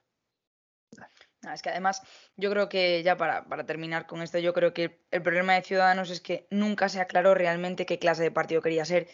Es 1.53 1.61
que 1.61 1.69
además, 1.69 2.01
yo 2.35 2.49
creo 2.49 2.67
que 2.67 3.03
ya 3.03 3.15
para, 3.15 3.45
terminar 3.65 4.07
con 4.07 4.21
esto, 4.21 4.39
yo 4.39 4.53
creo 4.53 4.73
que 4.73 5.05
el 5.11 5.21
problema 5.21 5.53
de 5.53 5.61
Ciudadanos 5.61 6.09
es 6.09 6.19
que 6.19 6.47
nunca 6.49 6.89
se 6.89 6.99
aclaró 6.99 7.35
realmente 7.35 7.85
qué 7.85 7.99
clase 7.99 8.23
de 8.23 8.31
partido 8.31 8.61
quería 8.61 8.85
ser. 8.85 9.07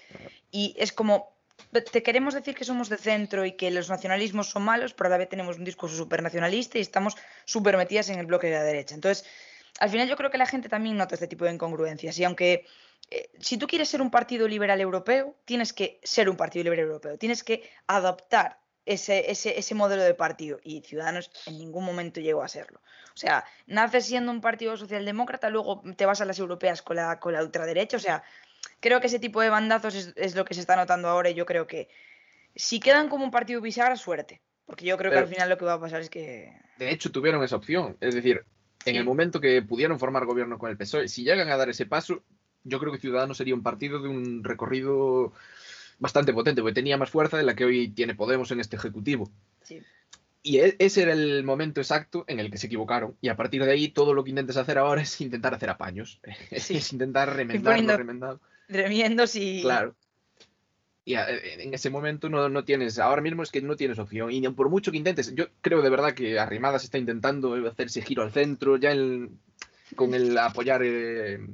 Y 0.49 0.73
es 0.79 0.93
como, 0.93 1.37
te 1.71 2.01
queremos 2.01 2.33
decir 2.33 2.55
que 2.55 2.63
somos 2.63 2.87
de 2.87 2.97
centro 2.97 3.45
y 3.45 3.53
que 3.53 3.71
los 3.71 3.89
nacionalismos 3.89 4.49
son 4.49 4.63
malos, 4.63 4.93
pero 4.93 5.07
a 5.07 5.11
la 5.11 5.17
vez 5.17 5.29
tenemos 5.29 5.57
un 5.57 5.65
discurso 5.65 5.95
súper 5.95 6.23
nacionalista 6.23 6.77
y 6.77 6.81
estamos 6.81 7.17
súper 7.45 7.75
metidas 7.77 8.09
en 8.09 8.19
el 8.19 8.25
bloque 8.25 8.47
de 8.47 8.55
la 8.55 8.63
derecha. 8.63 8.95
Entonces, 8.95 9.27
al 9.79 9.89
final 9.89 10.07
yo 10.07 10.15
creo 10.15 10.31
que 10.31 10.37
la 10.37 10.45
gente 10.45 10.69
también 10.69 10.97
nota 10.97 11.15
este 11.15 11.27
tipo 11.27 11.45
de 11.45 11.51
incongruencias. 11.51 12.17
Y 12.17 12.23
aunque 12.23 12.65
si 13.39 13.57
tú 13.57 13.67
quieres 13.67 13.89
ser 13.89 14.01
un 14.01 14.09
partido 14.09 14.47
liberal 14.47 14.81
europeo, 14.81 15.35
tienes 15.45 15.73
que 15.73 15.99
ser 16.03 16.29
un 16.29 16.37
partido 16.37 16.63
liberal 16.63 16.85
europeo, 16.85 17.17
tienes 17.17 17.43
que 17.43 17.69
adoptar 17.87 18.59
ese, 18.85 19.31
ese, 19.31 19.57
ese, 19.57 19.75
modelo 19.75 20.03
de 20.03 20.13
partido 20.13 20.59
y 20.63 20.81
Ciudadanos 20.81 21.31
en 21.45 21.57
ningún 21.57 21.85
momento 21.85 22.19
llegó 22.19 22.43
a 22.43 22.47
serlo. 22.47 22.81
O 23.13 23.17
sea, 23.17 23.45
naces 23.67 24.05
siendo 24.05 24.31
un 24.31 24.41
partido 24.41 24.75
socialdemócrata, 24.75 25.49
luego 25.49 25.83
te 25.95 26.05
vas 26.05 26.21
a 26.21 26.25
las 26.25 26.39
europeas 26.39 26.81
con 26.81 26.95
la, 26.95 27.19
con 27.19 27.33
la 27.33 27.43
ultraderecha. 27.43 27.97
O 27.97 27.99
sea, 27.99 28.23
creo 28.79 28.99
que 28.99 29.07
ese 29.07 29.19
tipo 29.19 29.41
de 29.41 29.49
bandazos 29.49 30.13
es, 30.15 30.35
lo 30.35 30.45
que 30.45 30.53
se 30.53 30.61
está 30.61 30.75
notando 30.75 31.07
ahora 31.07 31.29
y 31.29 31.33
yo 31.33 31.45
creo 31.45 31.67
que 31.67 31.89
si 32.55 32.79
quedan 32.79 33.09
como 33.09 33.23
un 33.23 33.31
partido 33.31 33.61
bisagra, 33.61 33.95
suerte. 33.95 34.41
Porque 34.65 34.85
yo 34.85 34.97
creo 34.97 35.11
que 35.11 35.17
al 35.17 35.27
final 35.27 35.49
lo 35.49 35.57
que 35.57 35.65
va 35.65 35.73
a 35.73 35.79
pasar 35.79 36.01
es 36.01 36.09
que... 36.09 36.53
De 36.77 36.89
hecho, 36.89 37.11
tuvieron 37.11 37.43
esa 37.43 37.57
opción. 37.57 37.97
Es 37.99 38.15
decir, 38.15 38.45
en 38.85 38.95
el 38.95 39.03
momento 39.03 39.41
que 39.41 39.61
pudieron 39.61 39.99
formar 39.99 40.25
gobierno 40.25 40.57
con 40.57 40.69
el 40.69 40.77
PSOE, 40.77 41.09
si 41.09 41.23
llegan 41.23 41.49
a 41.49 41.57
dar 41.57 41.69
ese 41.69 41.85
paso, 41.85 42.23
yo 42.63 42.79
creo 42.79 42.91
que 42.91 42.99
Ciudadanos 42.99 43.37
sería 43.37 43.55
un 43.55 43.63
partido 43.63 43.99
de 43.99 44.09
un 44.09 44.43
recorrido 44.43 45.33
bastante 45.99 46.33
potente, 46.33 46.61
porque 46.61 46.75
tenía 46.75 46.97
más 46.97 47.09
fuerza 47.09 47.37
de 47.37 47.43
la 47.43 47.55
que 47.55 47.65
hoy 47.65 47.89
tiene 47.89 48.15
Podemos 48.15 48.51
en 48.51 48.59
este 48.59 48.75
Ejecutivo. 48.75 49.29
Y 50.45 50.57
e, 50.57 50.75
ese 50.79 51.03
era 51.03 51.13
el 51.13 51.43
momento 51.43 51.79
exacto 51.79 52.25
en 52.27 52.39
el 52.39 52.51
que 52.51 52.57
se 52.57 52.67
equivocaron. 52.67 53.15
Y 53.21 53.29
a 53.29 53.37
partir 53.37 53.63
de 53.63 53.71
ahí, 53.71 53.87
todo 53.87 54.13
lo 54.13 54.23
que 54.23 54.31
intentes 54.31 54.57
hacer 54.57 54.77
ahora 54.77 55.01
es 55.01 55.21
intentar 55.21 55.53
hacer 55.53 55.69
apaños. 55.69 56.19
es 56.51 56.91
intentar 56.91 57.33
remendar 57.35 57.81
lo 57.81 57.97
remendado. 57.97 58.39
Remiendos 58.67 59.35
y. 59.35 59.61
Claro. 59.61 59.95
Y 61.05 61.15
en 61.15 61.73
ese 61.73 61.89
momento 61.89 62.29
no, 62.29 62.47
no, 62.47 62.63
tienes, 62.63 62.97
ahora 62.97 63.21
mismo 63.21 63.43
es 63.43 63.51
que 63.51 63.61
no 63.61 63.75
tienes 63.75 63.99
opción. 63.99 64.31
Y 64.31 64.41
por 64.49 64.69
mucho 64.69 64.89
que 64.89 64.97
intentes, 64.97 65.35
yo 65.35 65.47
creo 65.59 65.81
de 65.81 65.89
verdad 65.89 66.13
que 66.13 66.39
Arrimadas 66.39 66.85
está 66.85 66.97
intentando 66.97 67.55
hacerse 67.67 68.01
giro 68.01 68.23
al 68.23 68.31
centro, 68.31 68.77
ya 68.77 68.93
con 69.95 70.13
el 70.13 70.37
apoyar 70.37 70.81
eh, 70.83 71.45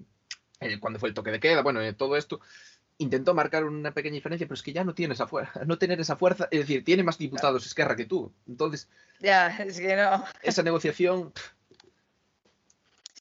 cuando 0.80 1.00
fue 1.00 1.10
el 1.10 1.16
toque 1.16 1.32
de 1.32 1.40
queda, 1.40 1.62
bueno, 1.62 1.82
eh, 1.82 1.94
todo 1.94 2.18
esto 2.18 2.42
intentó 2.98 3.34
marcar 3.34 3.64
una 3.64 3.94
pequeña 3.94 4.16
diferencia, 4.16 4.46
pero 4.46 4.56
es 4.56 4.64
que 4.64 4.74
ya 4.74 4.84
no 4.84 4.94
tiene 4.94 5.14
esa 5.14 5.28
fuerza, 5.28 5.62
no 5.66 5.78
tener 5.78 6.00
esa 6.00 6.16
fuerza, 6.16 6.48
es 6.52 6.60
decir, 6.60 6.84
tiene 6.84 7.04
más 7.04 7.18
diputados 7.18 7.66
Esquerra 7.66 7.96
que 7.96 8.06
tú. 8.06 8.32
Entonces, 8.48 8.90
ya, 9.20 9.48
es 9.48 9.80
que 9.80 9.96
no. 9.96 10.24
Esa 10.44 10.64
negociación. 10.64 11.34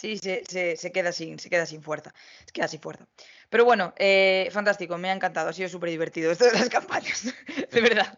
Sí, 0.01 0.16
se, 0.16 0.45
se, 0.76 0.93
queda 0.93 1.11
sin, 1.11 1.41
se 1.41 1.51
queda 1.51 1.66
sin 1.66 1.82
fuerza. 1.82 2.14
Se 2.47 2.53
queda 2.53 2.68
sin 2.68 2.80
fuerza. 2.80 3.09
Pero 3.51 3.64
bueno, 3.64 3.95
eh, 3.97 4.49
fantástico, 4.53 4.97
me 4.97 5.11
ha 5.11 5.12
encantado, 5.12 5.49
ha 5.49 5.53
sido 5.53 5.68
súper 5.68 5.91
divertido 5.91 6.30
esto 6.30 6.45
de 6.45 6.53
las 6.53 6.68
campañas, 6.68 7.34
de 7.72 7.80
verdad. 7.80 8.16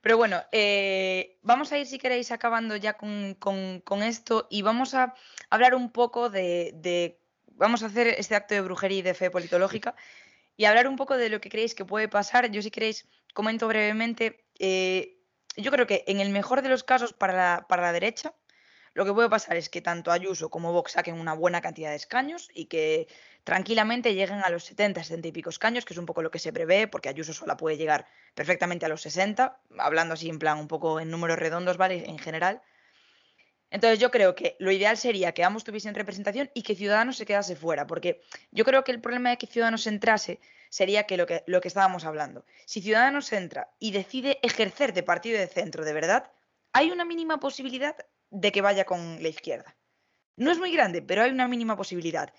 Pero 0.00 0.16
bueno, 0.16 0.42
eh, 0.50 1.38
vamos 1.42 1.70
a 1.70 1.78
ir, 1.78 1.86
si 1.86 1.98
queréis, 1.98 2.32
acabando 2.32 2.74
ya 2.74 2.94
con, 2.94 4.02
esto 4.02 4.48
y 4.50 4.62
vamos 4.62 4.94
a 4.94 5.14
hablar 5.48 5.76
un 5.76 5.92
poco 5.92 6.28
de, 6.28 6.72
de, 6.74 7.20
Vamos 7.56 7.82
a 7.82 7.86
hacer 7.86 8.06
este 8.06 8.34
acto 8.34 8.54
de 8.54 8.60
brujería 8.60 8.98
y 8.98 9.02
de 9.02 9.14
fe 9.14 9.30
politológica 9.30 9.94
y 10.56 10.64
hablar 10.66 10.88
un 10.88 10.96
poco 10.96 11.16
de 11.16 11.28
lo 11.28 11.40
que 11.40 11.48
creéis 11.48 11.74
que 11.74 11.84
puede 11.84 12.08
pasar. 12.08 12.50
Yo 12.50 12.62
si 12.62 12.70
queréis 12.70 13.06
comento 13.34 13.68
brevemente. 13.68 14.44
Eh, 14.58 15.18
yo 15.56 15.70
creo 15.70 15.86
que 15.86 16.04
en 16.06 16.20
el 16.20 16.30
mejor 16.30 16.62
de 16.62 16.68
los 16.68 16.84
casos 16.84 17.12
para 17.14 17.32
la, 17.32 17.66
para 17.66 17.82
la 17.82 17.92
derecha, 17.92 18.34
lo 18.92 19.04
que 19.04 19.12
puede 19.12 19.28
pasar 19.28 19.56
es 19.56 19.68
que 19.68 19.80
tanto 19.82 20.10
Ayuso 20.10 20.50
como 20.50 20.72
Vox 20.72 20.92
saquen 20.92 21.20
una 21.20 21.34
buena 21.34 21.60
cantidad 21.60 21.90
de 21.90 21.96
escaños 21.96 22.48
y 22.54 22.66
que 22.66 23.08
tranquilamente 23.44 24.14
lleguen 24.14 24.40
a 24.42 24.50
los 24.50 24.64
70, 24.64 25.02
70 25.02 25.28
y 25.28 25.32
pico 25.32 25.50
escaños, 25.50 25.84
que 25.84 25.94
es 25.94 25.98
un 25.98 26.06
poco 26.06 26.22
lo 26.22 26.30
que 26.30 26.38
se 26.38 26.52
prevé, 26.52 26.88
porque 26.88 27.08
Ayuso 27.08 27.32
sola 27.32 27.56
puede 27.56 27.76
llegar 27.76 28.06
perfectamente 28.34 28.86
a 28.86 28.88
los 28.88 29.02
60, 29.02 29.60
hablando 29.78 30.14
así 30.14 30.28
en 30.28 30.38
plan 30.38 30.58
un 30.58 30.68
poco 30.68 31.00
en 31.00 31.10
números 31.10 31.38
redondos, 31.38 31.76
¿vale? 31.76 32.08
En 32.08 32.18
general. 32.18 32.62
Entonces 33.76 33.98
yo 33.98 34.10
creo 34.10 34.34
que 34.34 34.56
lo 34.58 34.72
ideal 34.72 34.96
sería 34.96 35.32
que 35.32 35.44
ambos 35.44 35.62
tuviesen 35.62 35.94
representación 35.94 36.50
y 36.54 36.62
que 36.62 36.74
Ciudadanos 36.74 37.18
se 37.18 37.26
quedase 37.26 37.56
fuera, 37.56 37.86
porque 37.86 38.22
yo 38.50 38.64
creo 38.64 38.84
que 38.84 38.90
el 38.90 39.02
problema 39.02 39.28
de 39.28 39.36
que 39.36 39.46
Ciudadanos 39.46 39.86
entrase 39.86 40.40
sería 40.70 41.04
que 41.04 41.18
lo 41.18 41.26
que, 41.26 41.44
lo 41.46 41.60
que 41.60 41.68
estábamos 41.68 42.06
hablando. 42.06 42.46
Si 42.64 42.80
Ciudadanos 42.80 43.30
entra 43.34 43.68
y 43.78 43.90
decide 43.90 44.38
ejercer 44.42 44.94
de 44.94 45.02
partido 45.02 45.38
de 45.38 45.46
centro 45.46 45.84
de 45.84 45.92
verdad, 45.92 46.32
hay 46.72 46.90
una 46.90 47.04
mínima 47.04 47.38
posibilidad 47.38 47.94
de 48.30 48.50
que 48.50 48.62
vaya 48.62 48.86
con 48.86 49.22
la 49.22 49.28
izquierda. 49.28 49.76
No 50.36 50.50
es 50.50 50.58
muy 50.58 50.72
grande, 50.72 51.02
pero 51.02 51.20
hay 51.20 51.30
una 51.30 51.46
mínima 51.46 51.76
posibilidad. 51.76 52.32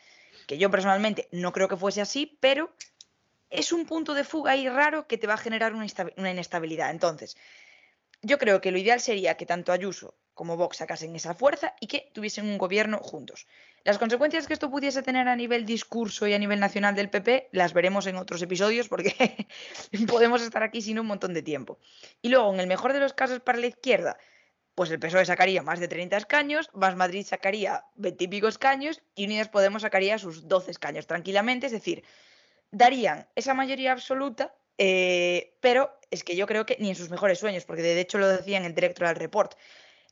Que 0.47 0.57
yo 0.57 0.71
personalmente 0.71 1.27
no 1.31 1.53
creo 1.53 1.67
que 1.67 1.77
fuese 1.77 2.01
así, 2.01 2.35
pero 2.39 2.73
es 3.51 3.71
un 3.71 3.85
punto 3.85 4.15
de 4.15 4.23
fuga 4.23 4.53
ahí 4.53 4.67
raro 4.67 5.05
que 5.05 5.19
te 5.19 5.27
va 5.27 5.35
a 5.35 5.38
generar 5.45 5.75
una, 5.75 5.85
una 6.17 6.31
inestabilidad. 6.31 6.89
Entonces, 6.89 7.38
yo 8.22 8.38
creo 8.38 8.61
que 8.61 8.72
lo 8.72 8.78
ideal 8.78 8.99
sería 8.99 9.38
que 9.38 9.45
tanto 9.45 9.72
Ayuso 9.72 10.15
como 10.38 10.55
Vox 10.55 10.78
sacasen 10.78 11.15
esa 11.15 11.34
fuerza 11.34 11.74
y 11.80 11.88
que 11.88 12.11
tuviesen 12.13 12.45
un 12.45 12.59
gobierno 12.59 12.99
juntos. 12.99 13.47
Las 13.84 13.97
consecuencias 13.97 14.45
que 14.45 14.53
esto 14.53 14.70
pudiese 14.70 15.01
tener 15.01 15.28
a 15.28 15.36
nivel 15.36 15.65
discurso 15.65 16.28
y 16.28 16.34
a 16.34 16.39
nivel 16.39 16.59
nacional 16.59 16.93
del 16.93 17.09
PP 17.09 17.49
las 17.51 17.74
veremos 17.74 18.05
en 18.05 18.18
otros 18.18 18.41
episodios 18.43 18.88
porque 18.88 19.47
podemos 20.07 20.43
estar 20.43 20.61
aquí 20.61 20.82
sin 20.82 20.99
un 20.99 21.07
montón 21.07 21.34
de 21.34 21.41
tiempo. 21.41 21.80
Y 22.22 22.30
luego, 22.30 22.53
en 22.53 22.59
el 22.59 22.68
mejor 22.68 22.93
de 22.93 22.99
los 22.99 23.13
casos 23.13 23.39
para 23.39 23.57
la 23.57 23.65
izquierda, 23.65 24.18
pues 24.76 24.91
el 24.91 24.99
PSOE 24.99 25.26
sacaría 25.26 25.63
más 25.63 25.80
de 25.80 25.88
30 25.88 26.18
escaños, 26.18 26.70
Más 26.72 26.95
Madrid 26.95 27.26
sacaría 27.26 27.84
20 27.95 28.24
y 28.24 28.28
pico 28.28 28.47
escaños 28.47 29.01
y 29.15 29.26
Unidas 29.26 29.49
Podemos 29.49 29.82
sacaría 29.82 30.20
sus 30.20 30.47
12 30.47 30.70
escaños 30.70 31.07
tranquilamente, 31.07 31.65
es 31.65 31.72
decir, 31.72 32.03
darían 32.70 33.28
esa 33.36 33.55
mayoría 33.55 33.91
absoluta, 33.91 34.53
eh, 34.78 35.57
pero 35.61 35.97
es 36.11 36.23
que 36.23 36.36
yo 36.36 36.47
creo 36.47 36.65
que 36.65 36.78
ni 36.80 36.89
en 36.89 36.95
sus 36.95 37.09
mejores 37.09 37.39
sueños, 37.39 37.65
porque 37.65 37.82
de 37.82 37.99
hecho 37.99 38.17
lo 38.17 38.28
decía 38.28 38.57
en 38.57 38.65
el 38.65 38.75
Directoral 38.75 39.15
Report, 39.15 39.53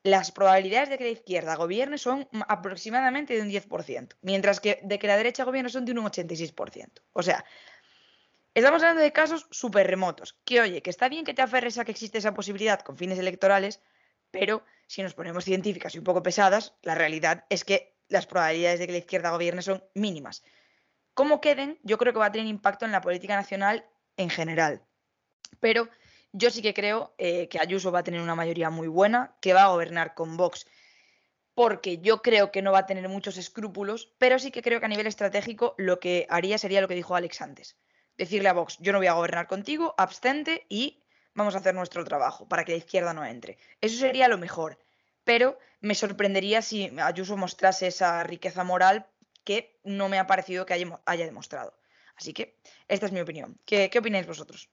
las 0.03 0.31
probabilidades 0.31 0.89
de 0.89 0.97
que 0.97 1.03
la 1.03 1.09
izquierda 1.09 1.55
gobierne 1.55 1.97
son 1.97 2.27
aproximadamente 2.47 3.33
de 3.33 3.41
un 3.41 3.49
10%, 3.49 4.15
mientras 4.21 4.59
que 4.59 4.79
de 4.83 4.99
que 4.99 5.07
la 5.07 5.17
derecha 5.17 5.43
gobierne 5.43 5.69
son 5.69 5.85
de 5.85 5.93
un 5.93 5.97
86%. 5.97 7.01
O 7.13 7.23
sea, 7.23 7.43
estamos 8.53 8.83
hablando 8.83 9.01
de 9.01 9.11
casos 9.11 9.47
súper 9.49 9.87
remotos, 9.87 10.37
que 10.45 10.61
oye, 10.61 10.81
que 10.81 10.91
está 10.91 11.09
bien 11.09 11.25
que 11.25 11.33
te 11.33 11.41
aferres 11.41 11.79
a 11.79 11.85
que 11.85 11.91
existe 11.91 12.19
esa 12.19 12.35
posibilidad 12.35 12.81
con 12.81 12.97
fines 12.97 13.17
electorales, 13.17 13.81
pero 14.29 14.63
si 14.85 15.01
nos 15.01 15.15
ponemos 15.15 15.43
científicas 15.43 15.95
y 15.95 15.97
un 15.97 16.03
poco 16.03 16.21
pesadas, 16.21 16.75
la 16.83 16.93
realidad 16.93 17.45
es 17.49 17.65
que 17.65 17.95
las 18.07 18.27
probabilidades 18.27 18.79
de 18.79 18.85
que 18.85 18.91
la 18.91 18.99
izquierda 18.99 19.31
gobierne 19.31 19.63
son 19.63 19.83
mínimas. 19.95 20.43
Como 21.15 21.41
queden, 21.41 21.79
yo 21.81 21.97
creo 21.97 22.13
que 22.13 22.19
va 22.19 22.27
a 22.27 22.31
tener 22.31 22.47
impacto 22.47 22.85
en 22.85 22.91
la 22.91 23.01
política 23.01 23.35
nacional 23.35 23.85
en 24.17 24.29
general. 24.29 24.81
Pero 25.59 25.89
yo 26.31 26.49
sí 26.49 26.61
que 26.61 26.73
creo 26.73 27.13
eh, 27.17 27.47
que 27.47 27.59
Ayuso 27.59 27.91
va 27.91 27.99
a 27.99 28.03
tener 28.03 28.21
una 28.21 28.35
mayoría 28.35 28.69
muy 28.69 28.87
buena, 28.87 29.35
que 29.41 29.53
va 29.53 29.63
a 29.63 29.69
gobernar 29.69 30.13
con 30.13 30.37
Vox, 30.37 30.65
porque 31.53 31.99
yo 31.99 32.21
creo 32.21 32.51
que 32.51 32.61
no 32.61 32.73
va 32.73 32.79
a 32.79 32.85
tener 32.85 33.07
muchos 33.07 33.37
escrúpulos, 33.37 34.13
pero 34.17 34.37
sí 34.39 34.51
que 34.51 34.61
creo 34.61 34.79
que 34.79 34.85
a 34.85 34.89
nivel 34.89 35.07
estratégico 35.07 35.73
lo 35.77 35.99
que 35.99 36.27
haría 36.29 36.57
sería 36.57 36.81
lo 36.81 36.87
que 36.87 36.95
dijo 36.95 37.15
Alex 37.15 37.41
antes. 37.41 37.77
Decirle 38.17 38.49
a 38.49 38.53
Vox, 38.53 38.77
yo 38.79 38.91
no 38.91 38.99
voy 38.99 39.07
a 39.07 39.13
gobernar 39.13 39.47
contigo, 39.47 39.95
abstente 39.97 40.65
y 40.69 41.01
vamos 41.33 41.55
a 41.55 41.59
hacer 41.59 41.73
nuestro 41.73 42.03
trabajo 42.03 42.47
para 42.47 42.65
que 42.65 42.73
la 42.73 42.77
izquierda 42.77 43.13
no 43.13 43.25
entre. 43.25 43.57
Eso 43.79 43.97
sería 43.97 44.27
lo 44.27 44.37
mejor, 44.37 44.77
pero 45.23 45.57
me 45.79 45.95
sorprendería 45.95 46.61
si 46.61 46.91
Ayuso 46.99 47.37
mostrase 47.37 47.87
esa 47.87 48.23
riqueza 48.23 48.63
moral 48.63 49.07
que 49.43 49.79
no 49.83 50.09
me 50.09 50.19
ha 50.19 50.27
parecido 50.27 50.65
que 50.65 50.73
haya, 50.73 51.25
demostrado. 51.25 51.77
Así 52.15 52.33
que 52.33 52.57
esta 52.87 53.05
es 53.05 53.11
mi 53.11 53.19
opinión. 53.19 53.57
qué 53.65 53.91
opináis 53.97 54.27
vosotros? 54.27 54.69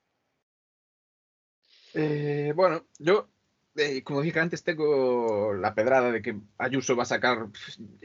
Eh, 1.95 2.53
bueno, 2.55 2.87
yo, 2.99 3.29
eh, 3.77 4.03
como 4.03 4.23
dije 4.23 4.41
antes, 4.41 4.63
tengo 4.63 5.53
la 5.55 5.75
pedrada 5.75 6.11
de 6.11 6.23
que 6.23 6.41
Ayuso 6.59 6.97
va 6.97 7.03
a 7.03 7.07
sacar. 7.07 7.49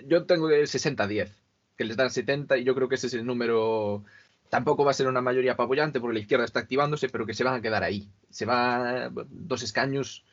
Yo 0.05 0.25
tengo 0.25 0.49
el 0.49 0.67
60-10. 0.67 1.29
que 1.77 1.85
les 1.85 1.95
dan 1.95 2.09
70 2.09 2.57
y 2.57 2.63
yo 2.63 2.73
creo 2.73 2.89
que 2.89 2.95
ese 2.95 3.07
es 3.07 3.13
el 3.13 3.25
número 3.25 4.03
Tampoco 4.49 4.85
va 4.85 4.91
a 4.91 4.93
ser 4.93 5.07
una 5.07 5.21
mayoría 5.21 5.53
apabullante 5.53 5.99
porque 5.99 6.13
la 6.15 6.19
izquierda 6.21 6.45
está 6.45 6.61
activándose, 6.61 7.09
pero 7.09 7.25
que 7.25 7.33
se 7.33 7.43
van 7.43 7.55
a 7.55 7.61
quedar 7.61 7.83
ahí. 7.83 8.09
Se 8.29 8.45
va 8.45 9.11
dos 9.29 9.61
escaños 9.61 10.23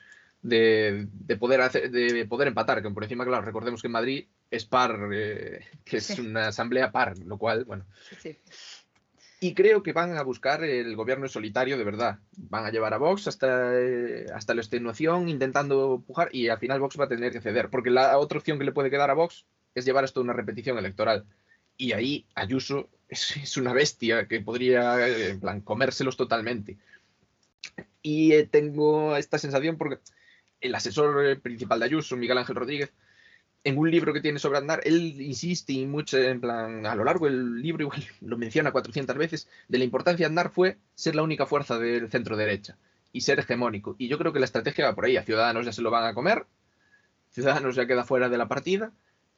de, 0.42 1.09
poder, 1.40 1.62
hacer, 1.62 1.90
de 1.90 2.24
poder 2.26 2.48
empatar, 2.48 2.80
que 2.82 2.90
por 2.90 3.02
encima, 3.02 3.24
claro, 3.24 3.44
recordemos 3.44 3.80
que 3.80 3.88
en 3.88 3.92
Madrid 3.92 4.26
es 4.50 4.64
par, 4.66 5.09
eh, 5.12 5.66
que 5.84 5.96
es 5.96 6.18
una 6.18 6.48
asamblea 6.48 6.92
par, 6.92 7.18
lo 7.18 7.38
cual, 7.38 7.64
bueno. 7.64 7.86
Y 9.45 9.53
creo 9.53 9.82
que 9.82 9.92
van 9.92 10.16
a 10.16 10.22
buscar 10.22 10.64
el 10.64 10.97
gobierno 10.97 11.28
solitario 11.28 11.76
de 11.76 11.84
verdad. 11.84 12.18
Van 12.49 12.64
a 12.64 12.70
llevar 12.70 12.95
a 12.95 12.97
Vox 12.97 13.28
hasta, 13.28 13.78
eh, 13.78 14.24
hasta 14.34 14.55
la 14.55 14.62
extenuación, 14.62 15.28
intentando 15.28 15.97
empujar, 15.97 16.30
y 16.32 16.49
al 16.49 16.59
final 16.59 16.80
Vox 16.80 16.99
va 16.99 17.05
a 17.05 17.09
tener 17.09 17.30
que 17.30 17.42
ceder, 17.42 17.68
porque 17.68 17.90
la 17.90 18.16
otra 18.16 18.38
opción 18.38 18.59
que 18.59 18.64
le 18.64 18.72
puede 18.72 18.88
quedar 18.88 19.11
a 19.11 19.12
Vox 19.12 19.45
es 19.74 19.84
llevar 19.84 20.05
esto 20.05 20.20
a 20.20 20.22
una 20.22 20.32
repetición 20.32 20.78
electoral. 20.78 21.26
Y 21.76 21.92
ahí 21.92 22.24
Ayuso 22.34 22.88
es, 23.11 23.59
una 23.59 23.74
bestia 23.74 24.26
que 24.28 24.40
podría, 24.40 25.07
eh, 25.07 25.32
en 25.32 25.40
plan, 25.40 25.61
comérselos 25.61 26.16
totalmente. 26.16 26.78
Y 28.01 28.32
eh, 28.32 28.49
tengo 28.51 29.14
esta 29.14 29.36
sensación 29.36 29.76
porque 29.76 29.99
el 30.62 30.74
asesor 30.74 31.22
eh, 31.26 31.36
principal 31.36 31.80
de 31.80 31.84
Ayuso, 31.84 32.16
Miguel 32.16 32.38
Ángel 32.38 32.57
Rodríguez, 32.57 32.95
en 33.64 33.78
un 33.78 33.90
libro 33.90 34.12
que 34.12 34.20
tiene 34.20 34.38
sobre 34.38 34.58
andar, 34.58 34.82
él 34.84 35.20
insiste 35.20 35.72
y 35.72 35.86
mucho, 35.86 36.18
en 36.18 36.40
plan, 36.40 36.84
a 36.86 36.94
lo 36.94 37.04
largo 37.04 37.26
del 37.26 37.62
libro, 37.62 37.82
igual 37.82 38.04
lo 38.20 38.36
menciona 38.36 38.72
400 38.72 39.16
veces, 39.16 39.48
de 39.68 39.78
la 39.78 39.84
importancia 39.84 40.24
de 40.24 40.28
andar 40.28 40.50
fue 40.50 40.78
ser 40.94 41.16
la 41.16 41.22
única 41.22 41.46
fuerza 41.46 41.78
del 41.78 42.10
centro 42.10 42.36
derecha 42.36 42.76
y 43.12 43.22
ser 43.22 43.38
hegemónico. 43.38 43.96
Y 43.98 44.08
yo 44.08 44.18
creo 44.18 44.32
que 44.32 44.38
la 44.38 44.44
estrategia 44.44 44.86
va 44.86 44.94
por 44.94 45.06
ahí. 45.06 45.16
A 45.16 45.22
Ciudadanos 45.22 45.64
ya 45.64 45.72
se 45.72 45.82
lo 45.82 45.90
van 45.90 46.04
a 46.04 46.14
comer, 46.14 46.46
Ciudadanos 47.30 47.74
ya 47.74 47.86
queda 47.86 48.04
fuera 48.04 48.28
de 48.28 48.38
la 48.38 48.48
partida 48.48 48.92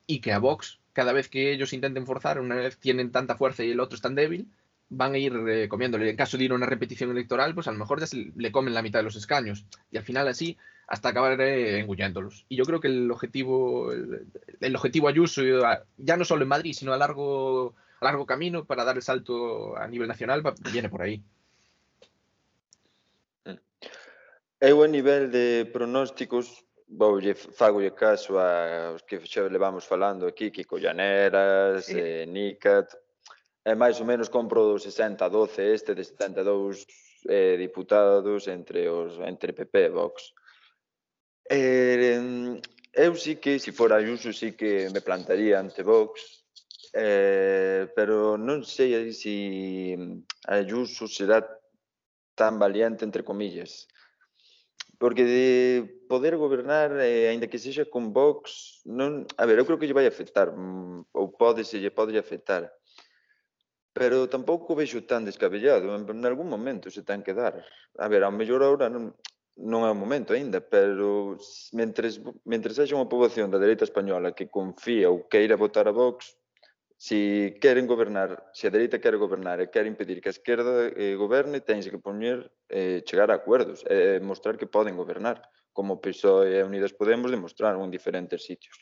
y 0.06 0.20
que 0.20 0.32
a 0.32 0.38
Vox 0.38 0.80
cada 0.92 1.12
vez 1.12 1.28
que 1.28 1.52
ellos 1.52 1.72
intenten 1.72 2.06
forzar, 2.06 2.40
una 2.40 2.56
vez 2.56 2.78
tienen 2.78 3.12
tanta 3.12 3.36
fuerza 3.36 3.64
y 3.64 3.70
el 3.70 3.80
otro 3.80 3.96
es 3.96 4.02
tan 4.02 4.14
débil, 4.14 4.48
van 4.89 5.14
a 5.14 5.18
ir 5.18 5.34
eh, 5.49 5.68
comiéndole. 5.68 6.11
En 6.11 6.16
caso 6.16 6.37
de 6.37 6.45
ir 6.45 6.53
a 6.53 6.55
una 6.55 6.66
repetición 6.66 7.11
electoral, 7.11 7.55
pues 7.55 7.68
a 7.68 7.72
lo 7.72 7.78
mejor 7.78 8.01
ya 8.01 8.07
se 8.07 8.32
le 8.34 8.53
comen 8.53 8.74
la 8.74 8.82
mitad 8.82 9.01
de 9.01 9.05
los 9.05 9.16
escaños. 9.16 9.66
Y 9.91 9.97
al 9.97 10.05
final 10.05 10.28
así, 10.28 10.57
hasta 10.87 11.09
acabar 11.09 11.41
eh, 11.41 11.80
engulléndolos. 11.80 12.47
Y 12.49 12.57
yo 12.57 12.64
creo 12.64 12.80
que 12.80 12.89
el 12.89 13.11
objetivo, 13.11 13.93
el, 13.93 14.76
objetivo 14.76 15.09
Ayuso, 15.09 15.43
ya 15.97 16.16
no 16.16 16.24
solo 16.24 16.43
en 16.43 16.49
Madrid, 16.49 16.74
sino 16.74 16.93
a 16.93 16.99
largo, 16.99 17.74
a 18.01 18.05
largo 18.05 18.26
camino 18.26 18.64
para 18.64 18.84
dar 18.84 18.97
el 18.97 19.03
salto 19.03 19.76
a 19.76 19.87
nivel 19.89 20.09
nacional, 20.09 20.43
viene 20.72 20.89
por 20.89 21.03
ahí. 21.03 21.22
É 24.59 24.72
o 24.72 24.89
nivel 24.89 25.28
de 25.30 25.68
pronósticos 25.68 26.64
voulle 26.89 27.34
fagolle 27.34 27.93
caso 27.93 28.39
aos 28.41 29.03
que 29.03 29.20
xa 29.20 29.45
levamos 29.53 29.84
falando 29.84 30.26
aquí, 30.26 30.51
Kiko 30.51 30.78
Llaneras, 30.78 31.84
sí. 31.84 31.99
eh, 31.99 32.24
Nicat, 32.26 32.89
é 33.66 33.74
máis 33.74 33.98
ou 33.98 34.06
menos 34.06 34.30
compro 34.30 34.78
60 34.78 35.26
12 35.28 35.58
este 35.74 35.90
de 35.98 36.04
72 36.04 36.86
eh, 37.28 37.56
diputados 37.58 38.46
entre 38.46 38.86
os 38.88 39.18
entre 39.18 39.52
PP 39.52 39.74
e 39.74 39.90
Vox. 39.90 40.14
Eh, 41.50 42.18
mm, 42.18 42.62
eu 42.94 43.12
sí 43.18 43.36
que, 43.36 43.58
se 43.58 43.72
fora 43.72 43.96
Ayuso, 43.96 44.32
sí 44.32 44.52
que 44.52 44.88
me 44.94 45.00
plantaría 45.02 45.58
ante 45.58 45.82
Vox, 45.82 46.46
eh, 46.94 47.90
pero 47.94 48.38
non 48.38 48.62
sei 48.62 49.10
se 49.10 49.18
si 49.18 49.36
Ayuso 50.46 51.10
será 51.10 51.42
tan 52.38 52.62
valiente, 52.62 53.02
entre 53.02 53.26
comillas, 53.26 53.90
porque 54.98 55.24
de 55.24 55.48
poder 56.06 56.36
gobernar, 56.38 56.94
eh, 57.02 57.34
aínda 57.34 57.50
que 57.50 57.58
sexa 57.58 57.90
con 57.90 58.14
Vox, 58.14 58.80
non, 58.86 59.26
a 59.34 59.42
ver, 59.42 59.58
eu 59.58 59.66
creo 59.66 59.78
que 59.78 59.90
lle 59.90 59.98
vai 59.98 60.06
afectar, 60.06 60.54
mm, 60.54 61.10
ou 61.18 61.34
pode 61.34 61.66
se 61.66 61.82
lle 61.82 61.90
pode 61.90 62.14
afectar, 62.14 62.70
pero 63.97 64.28
tampouco 64.28 64.76
vexo 64.76 65.01
tan 65.09 65.24
descabellado, 65.24 65.97
en, 65.97 66.05
en 66.05 66.24
algún 66.28 66.53
momento 66.53 66.92
se 66.92 67.01
ten 67.01 67.24
que 67.24 67.32
dar. 67.32 67.64
A 67.97 68.07
ver, 68.12 68.22
ao 68.22 68.36
mellor 68.38 68.61
ahora 68.61 68.92
non, 68.92 69.16
non 69.57 69.88
é 69.88 69.90
o 69.90 69.97
momento 69.97 70.36
aínda, 70.36 70.61
pero 70.61 71.40
mentres, 71.72 72.20
mentres 72.44 72.76
haxa 72.76 72.92
unha 72.92 73.09
poboación 73.09 73.49
da 73.49 73.57
dereita 73.57 73.88
española 73.88 74.36
que 74.36 74.53
confía 74.53 75.09
ou 75.09 75.24
queira 75.32 75.57
votar 75.57 75.88
a 75.88 75.97
Vox, 75.97 76.36
se 77.01 77.57
queren 77.57 77.88
gobernar, 77.88 78.53
se 78.53 78.68
a 78.68 78.74
dereita 78.76 79.01
quere 79.01 79.16
gobernar 79.16 79.64
e 79.64 79.72
quere 79.72 79.88
impedir 79.88 80.20
que 80.20 80.28
a 80.28 80.36
esquerda 80.36 80.92
eh, 80.92 81.16
goberne, 81.16 81.64
tense 81.64 81.88
que 81.88 81.97
poñer 81.97 82.53
eh, 82.68 83.01
chegar 83.09 83.32
a 83.32 83.40
acuerdos, 83.40 83.80
eh, 83.88 84.20
mostrar 84.20 84.61
que 84.61 84.68
poden 84.68 84.92
gobernar, 84.92 85.40
como 85.72 85.97
o 85.97 86.01
PSOE 86.05 86.61
e 86.61 86.64
Unidas 86.68 86.92
Podemos 86.92 87.32
demostraron 87.32 87.80
en 87.80 87.92
diferentes 87.92 88.44
sitios. 88.44 88.76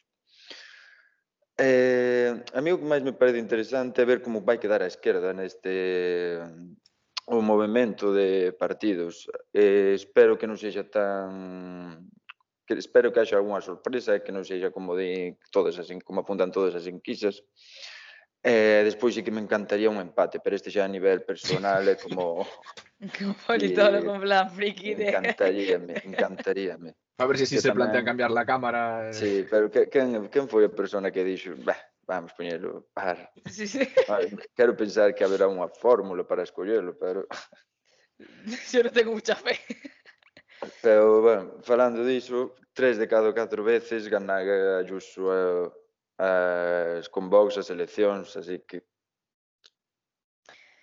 Eh, 1.56 2.34
a 2.52 2.60
mí 2.60 2.70
o 2.74 2.78
que 2.82 2.90
máis 2.90 3.02
me 3.06 3.14
parece 3.14 3.38
interesante 3.38 4.02
é 4.02 4.08
ver 4.08 4.18
como 4.18 4.42
vai 4.42 4.58
quedar 4.58 4.82
a 4.82 4.90
esquerda 4.90 5.30
neste 5.30 6.42
o 7.30 7.38
um, 7.38 7.42
movimento 7.42 8.12
de 8.12 8.52
partidos. 8.58 9.30
Eh, 9.54 9.94
espero 9.94 10.34
que 10.34 10.50
non 10.50 10.58
sexa 10.58 10.82
tan 10.90 12.10
que 12.66 12.74
espero 12.74 13.12
que 13.12 13.20
haxa 13.20 13.38
algunha 13.38 13.62
sorpresa 13.62 14.18
e 14.18 14.24
que 14.26 14.34
non 14.34 14.42
sexa 14.42 14.74
como 14.74 14.98
de 14.98 15.38
todas 15.54 15.78
as 15.78 15.86
como 16.02 16.26
apuntan 16.26 16.50
todas 16.50 16.74
as 16.74 16.90
enquisas. 16.90 17.38
Eh, 18.42 18.82
despois 18.84 19.14
sí 19.14 19.22
que 19.22 19.30
me 19.30 19.40
encantaría 19.40 19.88
un 19.88 20.02
empate, 20.02 20.42
pero 20.42 20.58
este 20.58 20.74
xa 20.74 20.84
a 20.84 20.90
nivel 20.90 21.22
personal 21.22 21.86
é 21.86 21.94
como 21.94 22.42
como 23.16 23.32
politólogo 23.46 24.10
en 24.10 24.20
plan 24.26 24.50
friki 24.50 24.98
de 24.98 25.06
encantaríame, 25.06 26.02
encantaríame. 26.02 26.98
A 27.18 27.26
ver 27.26 27.38
se 27.38 27.46
si, 27.46 27.56
si 27.56 27.62
se 27.62 27.68
tamén... 27.70 27.90
plantea 27.90 28.02
cambiar 28.02 28.30
la 28.34 28.44
cámara. 28.44 29.10
Eh. 29.10 29.14
Sí, 29.14 29.32
pero 29.46 29.70
que, 29.70 29.86
quen, 29.86 30.26
quen 30.28 30.50
foi 30.50 30.66
a 30.66 30.72
persona 30.72 31.14
que 31.14 31.22
dixo, 31.22 31.54
bah, 31.62 31.78
vamos 32.06 32.34
poñelo, 32.34 32.90
par. 32.90 33.30
Sí, 33.46 33.66
sí. 33.70 33.86
Ah, 34.10 34.18
vale, 34.18 34.34
quero 34.54 34.74
pensar 34.74 35.14
que 35.14 35.22
haberá 35.22 35.46
unha 35.46 35.70
fórmula 35.70 36.26
para 36.26 36.42
escollelo, 36.42 36.98
pero... 36.98 37.26
Yo 38.70 38.82
non 38.82 38.94
tengo 38.94 39.14
mucha 39.14 39.34
fe. 39.38 39.58
Pero, 40.82 41.20
bueno, 41.22 41.42
falando 41.62 42.02
diso, 42.02 42.54
tres 42.72 42.98
de 42.98 43.06
cada 43.06 43.34
catro 43.34 43.62
veces 43.62 44.08
gana 44.08 44.38
Ayuso 44.78 45.30
eh, 45.30 46.98
as 46.98 47.08
convocs, 47.08 47.58
as 47.58 47.70
eleccións, 47.70 48.36
así 48.36 48.62
que 48.66 48.82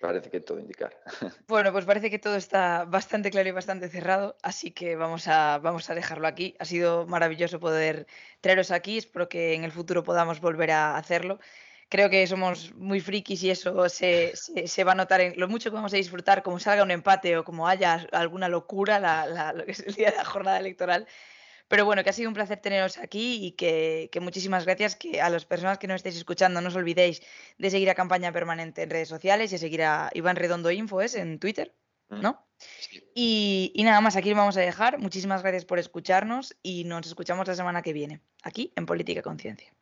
parece 0.01 0.29
que 0.29 0.39
todo 0.41 0.59
indicar. 0.59 0.93
Bueno, 1.47 1.71
pues 1.71 1.85
parece 1.85 2.09
que 2.09 2.19
todo 2.19 2.35
está 2.35 2.85
bastante 2.85 3.29
claro 3.29 3.47
y 3.49 3.51
bastante 3.51 3.87
cerrado, 3.89 4.35
así 4.41 4.71
que 4.71 4.95
vamos 4.95 5.27
a, 5.27 5.59
vamos 5.59 5.89
a 5.89 5.95
dejarlo 5.95 6.27
aquí. 6.27 6.55
Ha 6.59 6.65
sido 6.65 7.05
maravilloso 7.07 7.59
poder 7.59 8.07
traeros 8.41 8.71
aquí, 8.71 8.97
espero 8.97 9.29
que 9.29 9.53
en 9.53 9.63
el 9.63 9.71
futuro 9.71 10.03
podamos 10.03 10.41
volver 10.41 10.71
a 10.71 10.97
hacerlo. 10.97 11.39
Creo 11.89 12.09
que 12.09 12.25
somos 12.25 12.73
muy 12.75 13.01
frikis 13.01 13.43
y 13.43 13.51
eso 13.51 13.89
se, 13.89 14.35
se, 14.35 14.67
se 14.67 14.83
va 14.83 14.93
a 14.93 14.95
notar 14.95 15.21
en 15.21 15.33
lo 15.37 15.47
mucho 15.49 15.69
que 15.69 15.75
vamos 15.75 15.93
a 15.93 15.97
disfrutar, 15.97 16.41
como 16.41 16.57
salga 16.57 16.83
un 16.83 16.91
empate 16.91 17.37
o 17.37 17.43
como 17.43 17.67
haya 17.67 18.07
alguna 18.13 18.47
locura 18.47 18.97
la, 18.99 19.27
la, 19.27 19.53
lo 19.53 19.65
que 19.65 19.71
es 19.73 19.81
el 19.81 19.93
día 19.95 20.11
de 20.11 20.17
la 20.17 20.25
jornada 20.25 20.57
electoral. 20.57 21.05
Pero 21.71 21.85
bueno, 21.85 22.03
que 22.03 22.09
ha 22.09 22.13
sido 22.13 22.27
un 22.27 22.33
placer 22.33 22.59
teneros 22.59 22.97
aquí 22.97 23.45
y 23.45 23.51
que, 23.53 24.09
muchísimas 24.19 24.65
gracias. 24.65 24.97
Que 24.97 25.21
a 25.21 25.29
las 25.29 25.45
personas 25.45 25.77
que 25.77 25.87
nos 25.87 25.95
estéis 25.95 26.17
escuchando, 26.17 26.59
no 26.59 26.67
os 26.67 26.75
olvidéis 26.75 27.21
de 27.57 27.69
seguir 27.69 27.89
a 27.89 27.95
Campaña 27.95 28.33
Permanente 28.33 28.83
en 28.83 28.89
redes 28.89 29.07
sociales 29.07 29.53
y 29.53 29.57
seguir 29.57 29.83
a 29.83 30.09
Iván 30.13 30.35
Redondo 30.35 30.69
Info, 30.69 31.01
¿es? 31.01 31.15
En 31.15 31.39
Twitter, 31.39 31.73
mm. 32.09 32.19
¿no? 32.21 32.45
Y, 33.15 33.71
y 33.73 33.83
nada 33.83 34.01
más, 34.01 34.17
aquí 34.17 34.31
lo 34.31 34.35
vamos 34.35 34.57
a 34.57 34.59
dejar. 34.59 34.99
Muchísimas 34.99 35.43
gracias 35.43 35.63
por 35.63 35.79
escucharnos 35.79 36.57
y 36.61 36.83
nos 36.83 37.07
escuchamos 37.07 37.47
la 37.47 37.55
semana 37.55 37.81
que 37.81 37.93
viene, 37.93 38.19
aquí 38.43 38.73
en 38.75 38.85
Política 38.85 39.21
Conciencia. 39.21 39.73